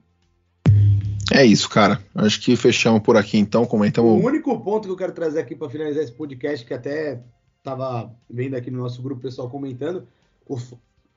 É 1.40 1.46
isso, 1.46 1.70
cara. 1.70 2.04
Acho 2.14 2.42
que 2.42 2.54
fechamos 2.58 3.02
por 3.02 3.16
aqui 3.16 3.38
então. 3.38 3.66
Comentamos. 3.66 4.12
O 4.12 4.28
único 4.28 4.60
ponto 4.60 4.90
que 4.90 4.92
eu 4.92 4.98
quero 4.98 5.14
trazer 5.14 5.40
aqui 5.40 5.56
para 5.56 5.70
finalizar 5.70 6.04
esse 6.04 6.12
podcast, 6.12 6.66
que 6.66 6.74
até 6.74 7.24
estava 7.58 8.14
vendo 8.30 8.56
aqui 8.56 8.70
no 8.70 8.80
nosso 8.80 9.02
grupo 9.02 9.22
pessoal 9.22 9.50
comentando, 9.50 10.06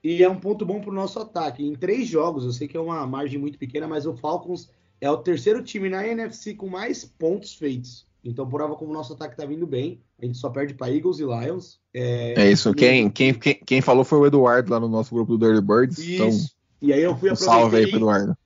e 0.05 0.23
é 0.23 0.29
um 0.29 0.39
ponto 0.39 0.65
bom 0.65 0.81
para 0.81 0.91
o 0.91 0.95
nosso 0.95 1.19
ataque. 1.19 1.67
Em 1.67 1.75
três 1.75 2.07
jogos, 2.07 2.45
eu 2.45 2.53
sei 2.53 2.69
que 2.69 2.77
é 2.77 2.81
uma 2.81 3.05
margem 3.05 3.37
muito 3.37 3.59
pequena, 3.59 3.89
mas 3.89 4.07
o 4.07 4.15
Falcons 4.15 4.71
é 5.01 5.11
o 5.11 5.17
terceiro 5.17 5.61
time 5.61 5.89
na 5.89 6.07
NFC 6.07 6.55
com 6.55 6.69
mais 6.69 7.05
pontos 7.05 7.55
feitos. 7.55 8.07
Então 8.25 8.49
prova 8.49 8.77
como 8.77 8.93
o 8.93 8.95
nosso 8.95 9.15
ataque 9.15 9.35
está 9.35 9.45
vindo 9.45 9.67
bem. 9.67 10.01
A 10.21 10.25
gente 10.25 10.39
só 10.39 10.49
perde 10.51 10.73
para 10.73 10.93
Eagles 10.93 11.19
e 11.19 11.25
Lions. 11.25 11.81
É, 11.93 12.35
é 12.45 12.53
isso. 12.53 12.73
Quem, 12.73 13.11
quem, 13.11 13.35
quem, 13.35 13.61
quem, 13.67 13.81
falou 13.81 14.05
foi 14.05 14.19
o 14.19 14.27
Eduardo 14.27 14.71
lá 14.71 14.79
no 14.79 14.89
nosso 14.89 15.13
grupo 15.13 15.37
do 15.37 15.45
Dirty 15.45 15.67
Birds. 15.67 15.99
Então, 15.99 16.29
isso. 16.29 16.55
Então, 16.79 16.89
e 16.89 16.93
aí 16.93 17.03
eu 17.03 17.17
fui 17.17 17.33
um 17.33 17.35
salve 17.35 17.77
aí 17.77 17.89
pro 17.89 17.97
Eduardo. 17.97 18.37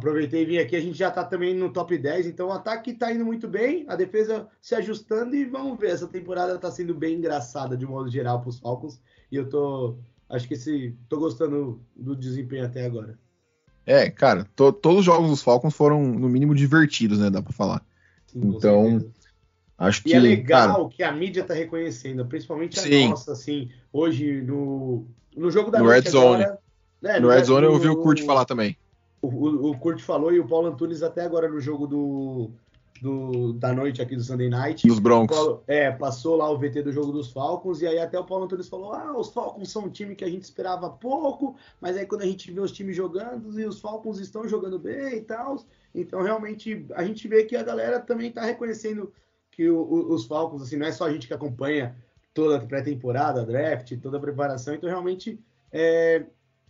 Aproveitei 0.00 0.42
e 0.42 0.44
vim 0.46 0.56
aqui, 0.56 0.74
a 0.74 0.80
gente 0.80 0.96
já 0.96 1.08
está 1.08 1.22
também 1.22 1.54
no 1.54 1.70
top 1.70 1.96
10, 1.96 2.26
então 2.26 2.48
o 2.48 2.52
ataque 2.52 2.92
está 2.92 3.12
indo 3.12 3.22
muito 3.22 3.46
bem, 3.46 3.84
a 3.86 3.94
defesa 3.94 4.48
se 4.58 4.74
ajustando 4.74 5.36
e 5.36 5.44
vamos 5.44 5.78
ver. 5.78 5.90
Essa 5.90 6.08
temporada 6.08 6.54
está 6.54 6.70
sendo 6.70 6.94
bem 6.94 7.18
engraçada 7.18 7.76
de 7.76 7.84
modo 7.84 8.10
geral 8.10 8.40
para 8.40 8.48
os 8.48 8.58
Falcons 8.58 8.98
e 9.30 9.36
eu 9.36 9.46
tô, 9.46 9.98
acho 10.30 10.48
que 10.48 10.54
esse, 10.54 10.96
tô 11.06 11.18
gostando 11.18 11.82
do 11.94 12.16
desempenho 12.16 12.64
até 12.64 12.86
agora. 12.86 13.18
É, 13.84 14.08
cara, 14.08 14.46
to, 14.56 14.72
todos 14.72 15.00
os 15.00 15.04
jogos 15.04 15.28
dos 15.28 15.42
Falcons 15.42 15.74
foram 15.74 16.02
no 16.02 16.30
mínimo 16.30 16.54
divertidos, 16.54 17.18
né? 17.18 17.28
Dá 17.28 17.42
para 17.42 17.52
falar. 17.52 17.84
Sim, 18.26 18.40
então, 18.56 19.04
acho 19.76 20.02
que. 20.02 20.08
E 20.08 20.14
é 20.14 20.18
legal 20.18 20.76
cara, 20.76 20.88
que 20.88 21.02
a 21.02 21.12
mídia 21.12 21.44
tá 21.44 21.52
reconhecendo, 21.52 22.24
principalmente 22.24 22.78
a 22.78 22.82
sim. 22.82 23.10
nossa, 23.10 23.32
assim, 23.32 23.70
hoje 23.92 24.40
no, 24.40 25.06
no 25.36 25.50
jogo 25.50 25.70
da 25.70 25.78
no 25.78 25.90
Red 25.90 26.08
Zone. 26.08 26.44
Agora, 26.44 26.58
né, 27.02 27.20
no, 27.20 27.28
no 27.28 27.34
Red 27.34 27.44
Zone 27.44 27.66
eu 27.66 27.72
ouvi 27.72 27.88
o 27.88 27.96
Kurt 27.96 28.22
falar 28.24 28.46
também 28.46 28.78
o, 29.22 29.28
o, 29.28 29.70
o 29.70 29.78
Kurt 29.78 30.00
falou 30.00 30.32
e 30.32 30.40
o 30.40 30.46
Paulo 30.46 30.68
Antunes 30.68 31.02
até 31.02 31.22
agora 31.22 31.48
no 31.48 31.60
jogo 31.60 31.86
do, 31.86 32.50
do, 33.00 33.52
da 33.54 33.72
noite 33.72 34.00
aqui 34.00 34.14
do 34.14 34.22
Sunday 34.22 34.48
Night. 34.48 34.86
Dos 34.86 34.98
Broncos. 34.98 35.36
Paulo, 35.36 35.62
é, 35.66 35.90
passou 35.90 36.36
lá 36.36 36.50
o 36.50 36.58
VT 36.58 36.82
do 36.82 36.92
jogo 36.92 37.12
dos 37.12 37.32
Falcons, 37.32 37.80
e 37.80 37.86
aí 37.86 37.98
até 37.98 38.18
o 38.18 38.24
Paulo 38.24 38.44
Antunes 38.44 38.68
falou: 38.68 38.92
ah, 38.92 39.18
os 39.18 39.32
Falcons 39.32 39.70
são 39.70 39.84
um 39.84 39.90
time 39.90 40.14
que 40.14 40.24
a 40.24 40.28
gente 40.28 40.42
esperava 40.42 40.90
pouco, 40.90 41.56
mas 41.80 41.96
aí 41.96 42.06
quando 42.06 42.22
a 42.22 42.26
gente 42.26 42.50
vê 42.50 42.60
os 42.60 42.72
times 42.72 42.96
jogando, 42.96 43.58
e 43.58 43.64
os 43.64 43.80
Falcons 43.80 44.18
estão 44.18 44.46
jogando 44.46 44.78
bem 44.78 45.18
e 45.18 45.22
tal. 45.22 45.56
Então, 45.94 46.22
realmente, 46.22 46.86
a 46.94 47.02
gente 47.02 47.26
vê 47.26 47.44
que 47.44 47.56
a 47.56 47.62
galera 47.62 47.98
também 48.00 48.28
está 48.28 48.42
reconhecendo 48.42 49.12
que 49.50 49.68
o, 49.68 49.80
o, 49.80 50.14
os 50.14 50.26
Falcons, 50.26 50.62
assim, 50.62 50.76
não 50.76 50.86
é 50.86 50.92
só 50.92 51.06
a 51.06 51.12
gente 51.12 51.26
que 51.26 51.34
acompanha 51.34 51.96
toda 52.32 52.56
a 52.56 52.60
pré-temporada, 52.60 53.44
draft, 53.44 53.98
toda 54.00 54.16
a 54.16 54.20
preparação, 54.20 54.74
então 54.74 54.88
realmente 54.88 55.38
é, 55.72 56.24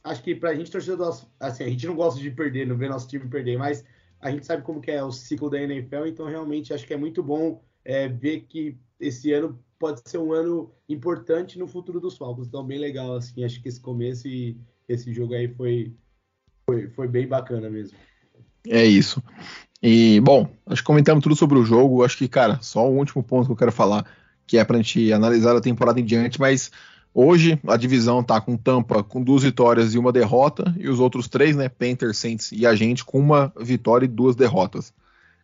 acho 0.04 0.22
que 0.22 0.34
pra 0.34 0.54
gente, 0.54 0.70
torcedor, 0.70 1.20
assim, 1.38 1.64
a 1.64 1.68
gente 1.68 1.86
não 1.86 1.94
gosta 1.94 2.20
de 2.20 2.30
perder, 2.30 2.66
não 2.66 2.76
ver 2.76 2.88
nosso 2.88 3.08
time 3.08 3.28
perder, 3.28 3.58
mas 3.58 3.84
a 4.20 4.30
gente 4.30 4.46
sabe 4.46 4.62
como 4.62 4.80
que 4.80 4.90
é 4.90 5.02
o 5.02 5.12
ciclo 5.12 5.48
da 5.48 5.60
NFL, 5.60 6.06
então 6.06 6.26
realmente 6.26 6.72
acho 6.72 6.86
que 6.86 6.94
é 6.94 6.96
muito 6.96 7.22
bom 7.22 7.62
é, 7.84 8.08
ver 8.08 8.42
que 8.42 8.76
esse 8.98 9.32
ano 9.32 9.58
pode 9.78 10.02
ser 10.04 10.18
um 10.18 10.32
ano 10.32 10.70
importante 10.88 11.58
no 11.58 11.66
futuro 11.66 11.98
dos 11.98 12.16
Falcons. 12.16 12.46
Então, 12.46 12.64
bem 12.64 12.78
legal, 12.78 13.16
assim, 13.16 13.42
acho 13.44 13.62
que 13.62 13.68
esse 13.68 13.80
começo 13.80 14.28
e 14.28 14.56
esse 14.86 15.12
jogo 15.12 15.34
aí 15.34 15.48
foi, 15.48 15.94
foi, 16.66 16.90
foi 16.90 17.08
bem 17.08 17.26
bacana 17.26 17.70
mesmo. 17.70 17.96
É 18.68 18.84
isso. 18.84 19.22
E, 19.82 20.20
bom, 20.20 20.46
acho 20.66 20.82
que 20.82 20.86
comentamos 20.86 21.22
tudo 21.22 21.34
sobre 21.34 21.58
o 21.58 21.64
jogo. 21.64 22.04
Acho 22.04 22.18
que, 22.18 22.28
cara, 22.28 22.58
só 22.60 22.86
o 22.86 22.96
último 22.96 23.22
ponto 23.22 23.46
que 23.46 23.52
eu 23.52 23.56
quero 23.56 23.72
falar, 23.72 24.04
que 24.46 24.58
é 24.58 24.64
pra 24.64 24.76
gente 24.76 25.10
analisar 25.12 25.56
a 25.56 25.60
temporada 25.62 25.98
em 25.98 26.04
diante, 26.04 26.38
mas 26.38 26.70
Hoje 27.12 27.58
a 27.66 27.76
divisão 27.76 28.20
está 28.20 28.40
com 28.40 28.56
Tampa 28.56 29.02
com 29.02 29.22
duas 29.22 29.42
vitórias 29.42 29.94
e 29.94 29.98
uma 29.98 30.12
derrota, 30.12 30.74
e 30.78 30.88
os 30.88 31.00
outros 31.00 31.26
três, 31.26 31.56
né, 31.56 31.68
Panthers, 31.68 32.18
Saints 32.18 32.52
e 32.52 32.64
a 32.64 32.74
gente, 32.74 33.04
com 33.04 33.18
uma 33.18 33.52
vitória 33.60 34.04
e 34.04 34.08
duas 34.08 34.36
derrotas. 34.36 34.92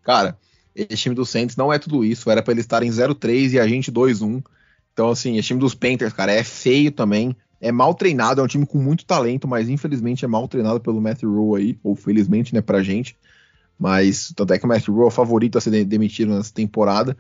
Cara, 0.03 0.39
esse 0.75 0.97
time 0.97 1.15
do 1.15 1.27
Saints 1.27 1.57
não 1.57 1.73
é 1.73 1.79
tudo 1.79 2.05
isso, 2.05 2.31
era 2.31 2.43
para 2.43 2.53
eles 2.53 2.65
estarem 2.65 2.91
0-3 2.91 3.53
e 3.53 3.59
a 3.59 3.67
gente 3.67 3.91
2-1. 3.91 4.45
Então, 4.93 5.11
assim, 5.11 5.37
esse 5.37 5.49
time 5.49 5.61
dos 5.61 5.75
Panthers, 5.75 6.13
cara, 6.13 6.33
é 6.33 6.45
feio 6.45 6.93
também, 6.93 7.37
é 7.61 7.73
mal 7.73 7.95
treinado, 7.95 8.41
é 8.41 8.45
um 8.45 8.47
time 8.47 8.65
com 8.65 8.79
muito 8.79 9.05
talento, 9.05 9.49
mas 9.49 9.69
infelizmente 9.69 10.25
é 10.25 10.29
mal 10.29 10.47
treinado 10.47 10.81
pelo 10.81 11.01
Matthew 11.01 11.35
Rule 11.35 11.63
aí, 11.63 11.79
ou 11.83 11.97
felizmente, 11.97 12.55
né, 12.55 12.61
pra 12.61 12.83
gente. 12.83 13.17
Mas 13.79 14.33
tanto 14.37 14.53
é 14.53 14.59
que 14.59 14.65
o 14.65 14.69
Matthew 14.69 14.95
Rule 14.95 15.07
é 15.07 15.09
o 15.09 15.11
favorito 15.11 15.59
a 15.59 15.61
ser 15.61 15.85
demitido 15.85 16.33
nessa 16.33 16.53
temporada. 16.53 17.17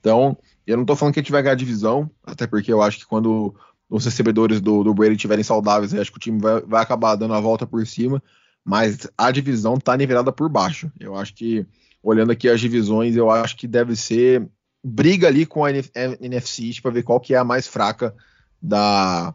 Então, 0.00 0.38
eu 0.66 0.76
não 0.76 0.84
tô 0.84 0.94
falando 0.94 1.14
que 1.14 1.20
a 1.20 1.22
gente 1.22 1.32
vai 1.32 1.42
ganhar 1.42 1.54
a 1.54 1.56
divisão, 1.56 2.08
até 2.24 2.46
porque 2.46 2.72
eu 2.72 2.80
acho 2.80 2.98
que 2.98 3.06
quando 3.06 3.54
os 3.88 4.04
recebedores 4.04 4.60
do, 4.60 4.84
do 4.84 4.92
Brady 4.92 5.14
estiverem 5.14 5.44
saudáveis, 5.44 5.94
acho 5.94 6.10
que 6.10 6.18
o 6.18 6.20
time 6.20 6.40
vai, 6.40 6.60
vai 6.60 6.82
acabar 6.82 7.16
dando 7.16 7.34
a 7.34 7.40
volta 7.40 7.66
por 7.66 7.86
cima, 7.86 8.22
mas 8.64 9.08
a 9.16 9.30
divisão 9.30 9.74
está 9.74 9.96
nivelada 9.96 10.30
por 10.30 10.48
baixo. 10.48 10.92
Eu 11.00 11.16
acho 11.16 11.34
que, 11.34 11.66
olhando 12.02 12.32
aqui 12.32 12.48
as 12.48 12.60
divisões, 12.60 13.16
eu 13.16 13.30
acho 13.30 13.56
que 13.56 13.66
deve 13.66 13.96
ser 13.96 14.46
briga 14.84 15.26
ali 15.26 15.46
com 15.46 15.64
a 15.64 15.70
NFC 15.70 16.80
para 16.82 16.90
ver 16.90 17.02
qual 17.02 17.18
que 17.18 17.34
é 17.34 17.38
a 17.38 17.44
mais 17.44 17.66
fraca 17.66 18.14
da, 18.60 19.34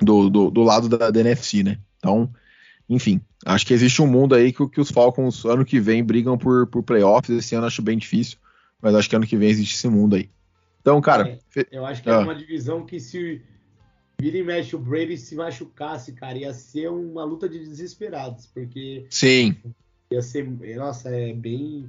do, 0.00 0.28
do, 0.28 0.50
do 0.50 0.62
lado 0.62 0.88
da, 0.88 1.10
da, 1.10 1.20
NFC, 1.20 1.62
né? 1.62 1.78
Então, 1.98 2.30
enfim, 2.88 3.20
acho 3.46 3.64
que 3.64 3.74
existe 3.74 4.02
um 4.02 4.06
mundo 4.06 4.34
aí 4.34 4.52
que, 4.52 4.66
que 4.68 4.80
os 4.80 4.90
Falcons 4.90 5.44
ano 5.44 5.64
que 5.64 5.78
vem 5.78 6.02
brigam 6.02 6.36
por, 6.36 6.66
por 6.66 6.82
playoffs. 6.82 7.36
Esse 7.36 7.54
ano 7.54 7.66
acho 7.66 7.82
bem 7.82 7.96
difícil, 7.96 8.38
mas 8.82 8.94
acho 8.94 9.08
que 9.08 9.16
ano 9.16 9.26
que 9.26 9.36
vem 9.36 9.50
existe 9.50 9.74
esse 9.74 9.88
mundo 9.88 10.16
aí. 10.16 10.28
Então, 10.80 11.00
cara. 11.00 11.38
É, 11.56 11.66
eu 11.70 11.84
acho 11.84 12.02
que 12.02 12.08
é 12.08 12.12
ah. 12.12 12.16
é 12.16 12.24
uma 12.24 12.34
divisão 12.34 12.84
que 12.84 12.98
se 12.98 13.42
vira 14.20 14.38
e 14.38 14.42
mexe 14.42 14.74
o 14.74 14.78
Brady 14.78 15.16
se 15.16 15.34
machucasse, 15.34 16.12
cara, 16.12 16.36
ia 16.36 16.52
ser 16.52 16.88
uma 16.88 17.24
luta 17.24 17.48
de 17.48 17.58
desesperados, 17.58 18.46
porque. 18.46 19.06
Sim. 19.10 19.56
Ia 20.10 20.22
ser. 20.22 20.48
Nossa, 20.76 21.10
é 21.10 21.32
bem. 21.32 21.88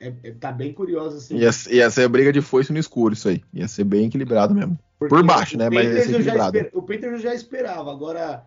É, 0.00 0.12
é, 0.24 0.32
tá 0.32 0.50
bem 0.50 0.72
curioso 0.72 1.18
assim. 1.18 1.36
Ia, 1.36 1.50
ia 1.70 1.90
ser 1.90 2.02
a 2.04 2.08
briga 2.08 2.32
de 2.32 2.40
foice 2.40 2.72
no 2.72 2.78
escuro, 2.78 3.14
isso 3.14 3.28
aí. 3.28 3.42
Ia 3.54 3.68
ser 3.68 3.84
bem 3.84 4.06
equilibrado 4.06 4.54
mesmo. 4.54 4.76
Porque 4.98 5.14
Por 5.14 5.24
baixo, 5.24 5.56
né? 5.56 5.70
Mas 5.70 5.86
ia 5.86 6.02
ser 6.02 6.10
equilibrado. 6.10 6.56
Esper, 6.56 6.70
o 6.76 6.82
Panthers 6.82 7.12
eu 7.12 7.20
já 7.20 7.34
esperava. 7.34 7.92
Agora, 7.92 8.44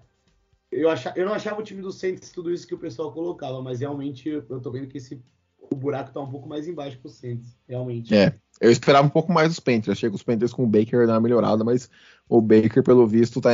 eu, 0.69 0.89
achava, 0.89 1.17
eu 1.17 1.25
não 1.25 1.33
achava 1.33 1.61
o 1.61 1.63
time 1.63 1.81
do 1.81 1.91
Saints 1.91 2.31
tudo 2.31 2.51
isso 2.51 2.67
que 2.67 2.75
o 2.75 2.79
pessoal 2.79 3.13
colocava, 3.13 3.61
mas 3.61 3.79
realmente 3.79 4.27
eu 4.27 4.59
tô 4.59 4.69
vendo 4.71 4.87
que 4.87 4.97
esse, 4.97 5.21
o 5.57 5.75
buraco 5.75 6.11
tá 6.11 6.19
um 6.19 6.29
pouco 6.29 6.49
mais 6.49 6.67
embaixo 6.67 6.97
pro 6.99 7.09
Saints, 7.09 7.57
realmente. 7.67 8.13
É. 8.13 8.35
Eu 8.59 8.71
esperava 8.71 9.05
um 9.05 9.09
pouco 9.09 9.31
mais 9.31 9.49
dos 9.49 9.59
Panthers. 9.59 9.97
Achei 9.97 10.09
que 10.09 10.15
os 10.15 10.23
Panthers 10.23 10.53
com 10.53 10.63
o 10.63 10.67
Baker 10.67 11.05
dar 11.05 11.13
uma 11.13 11.21
melhorada, 11.21 11.63
mas 11.63 11.89
o 12.27 12.41
Baker, 12.41 12.83
pelo 12.83 13.05
visto, 13.05 13.41
tá, 13.41 13.51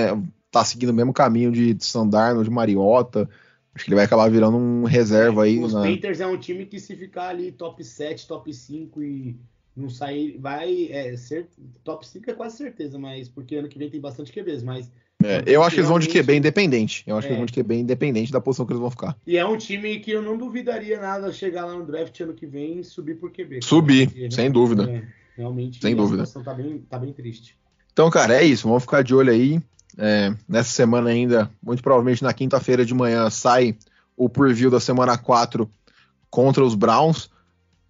tá 0.51 0.63
seguindo 0.63 0.89
o 0.89 0.93
mesmo 0.93 1.13
caminho 1.13 1.51
de 1.51 1.75
Sandarno, 1.83 2.43
de 2.43 2.49
Mariota. 2.49 3.29
Acho 3.73 3.85
que 3.85 3.89
ele 3.89 3.95
vai 3.95 4.05
acabar 4.05 4.29
virando 4.29 4.57
um 4.57 4.83
reserva 4.83 5.43
aí. 5.43 5.59
Os 5.59 5.73
na... 5.73 5.81
Panthers 5.81 6.19
é 6.19 6.27
um 6.27 6.37
time 6.37 6.65
que 6.65 6.79
se 6.79 6.95
ficar 6.95 7.29
ali 7.29 7.51
top 7.51 7.83
7, 7.83 8.27
top 8.27 8.53
5 8.53 9.01
e 9.01 9.39
não 9.75 9.89
sair, 9.89 10.37
vai 10.37 10.89
é, 10.91 11.15
ser 11.15 11.47
top 11.83 12.05
5 12.05 12.29
é 12.29 12.33
quase 12.33 12.57
certeza, 12.57 12.99
mas 12.99 13.29
porque 13.29 13.55
ano 13.55 13.69
que 13.69 13.79
vem 13.79 13.89
tem 13.89 14.01
bastante 14.01 14.31
QBs, 14.31 14.63
mas 14.63 14.91
é, 15.23 15.43
eu 15.45 15.63
acho 15.63 15.75
que 15.75 15.79
eles 15.79 15.89
vão 15.89 15.99
de 15.99 16.07
QB 16.07 16.35
independente. 16.35 17.03
Eu 17.07 17.17
acho 17.17 17.25
é. 17.25 17.29
que 17.29 17.33
eles 17.33 17.39
vão 17.39 17.45
de 17.45 17.53
QB 17.53 17.75
independente 17.75 18.31
da 18.31 18.41
posição 18.41 18.65
que 18.65 18.71
eles 18.71 18.81
vão 18.81 18.91
ficar. 18.91 19.15
E 19.25 19.37
é 19.37 19.45
um 19.45 19.57
time 19.57 19.99
que 19.99 20.11
eu 20.11 20.21
não 20.21 20.37
duvidaria 20.37 20.99
nada 20.99 21.31
chegar 21.31 21.65
lá 21.65 21.73
no 21.73 21.85
draft 21.85 22.19
ano 22.19 22.33
que 22.33 22.45
vem 22.45 22.79
e 22.79 22.83
subir 22.83 23.15
por 23.15 23.31
QB. 23.31 23.59
Subir, 23.63 24.31
sem 24.31 24.51
dúvida. 24.51 24.89
É, 24.89 25.03
realmente, 25.37 25.81
sem 25.81 25.95
dúvida. 25.95 26.23
a 26.23 26.25
situação 26.25 26.53
tá 26.53 26.61
bem, 26.61 26.79
tá 26.89 26.97
bem 26.99 27.13
triste. 27.13 27.57
Então, 27.91 28.09
cara, 28.09 28.35
é 28.35 28.43
isso. 28.43 28.67
Vamos 28.67 28.83
ficar 28.83 29.03
de 29.03 29.13
olho 29.13 29.31
aí. 29.31 29.61
É, 29.97 30.33
nessa 30.47 30.69
semana 30.69 31.09
ainda, 31.09 31.51
muito 31.61 31.83
provavelmente 31.83 32.23
na 32.23 32.33
quinta-feira 32.33 32.85
de 32.85 32.93
manhã, 32.93 33.29
sai 33.29 33.75
o 34.15 34.29
preview 34.29 34.69
da 34.69 34.79
semana 34.79 35.17
4 35.17 35.69
contra 36.29 36.63
os 36.63 36.75
Browns. 36.75 37.29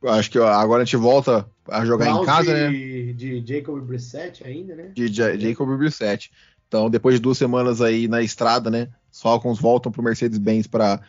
Acho 0.03 0.31
que 0.31 0.39
agora 0.39 0.81
a 0.81 0.85
gente 0.85 0.97
volta 0.97 1.45
a 1.69 1.85
jogar 1.85 2.05
Browns 2.05 2.23
em 2.23 2.25
casa, 2.25 2.53
de, 2.53 3.05
né? 3.05 3.13
De 3.13 3.43
Jacob 3.45 3.79
Brissett 3.81 4.43
ainda, 4.43 4.75
né? 4.75 4.91
De 4.95 5.07
Jacob 5.07 5.77
Brissett. 5.77 6.31
Então, 6.71 6.89
depois 6.89 7.15
de 7.15 7.21
duas 7.21 7.37
semanas 7.37 7.81
aí 7.81 8.07
na 8.07 8.21
estrada, 8.21 8.71
né? 8.71 8.87
Os 9.11 9.21
Falcons 9.21 9.59
voltam 9.59 9.91
para 9.91 9.99
o 9.99 10.03
Mercedes-Benz 10.05 10.67
para 10.67 11.01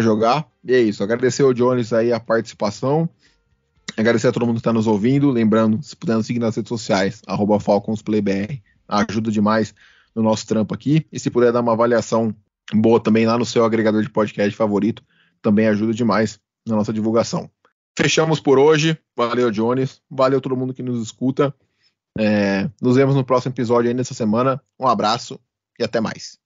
jogar. 0.00 0.44
E 0.64 0.74
é 0.74 0.80
isso. 0.80 1.04
Agradecer 1.04 1.44
ao 1.44 1.54
Jones 1.54 1.92
aí 1.92 2.12
a 2.12 2.18
participação. 2.18 3.08
Agradecer 3.96 4.26
a 4.26 4.32
todo 4.32 4.44
mundo 4.44 4.56
que 4.56 4.62
está 4.62 4.72
nos 4.72 4.88
ouvindo. 4.88 5.30
Lembrando, 5.30 5.80
se 5.84 5.94
puder 5.94 6.16
nos 6.16 6.26
seguir 6.26 6.40
nas 6.40 6.56
redes 6.56 6.68
sociais, 6.68 7.22
FalconsPlayBR. 7.60 8.60
Ajuda 8.88 9.30
demais 9.30 9.72
no 10.16 10.20
nosso 10.20 10.44
trampo 10.48 10.74
aqui. 10.74 11.06
E 11.12 11.20
se 11.20 11.30
puder 11.30 11.52
dar 11.52 11.60
uma 11.60 11.74
avaliação 11.74 12.34
boa 12.72 12.98
também 12.98 13.24
lá 13.24 13.38
no 13.38 13.46
seu 13.46 13.64
agregador 13.64 14.02
de 14.02 14.10
podcast 14.10 14.56
favorito, 14.56 15.00
também 15.40 15.68
ajuda 15.68 15.94
demais 15.94 16.40
na 16.66 16.74
nossa 16.74 16.92
divulgação. 16.92 17.48
Fechamos 17.96 18.40
por 18.40 18.58
hoje. 18.58 18.98
Valeu, 19.16 19.52
Jones. 19.52 20.02
Valeu 20.10 20.40
todo 20.40 20.56
mundo 20.56 20.74
que 20.74 20.82
nos 20.82 21.00
escuta. 21.00 21.54
É, 22.18 22.70
nos 22.80 22.96
vemos 22.96 23.14
no 23.14 23.24
próximo 23.24 23.52
episódio 23.52 23.90
ainda 23.90 24.02
essa 24.02 24.14
semana. 24.14 24.62
Um 24.78 24.86
abraço 24.86 25.38
e 25.78 25.84
até 25.84 26.00
mais. 26.00 26.38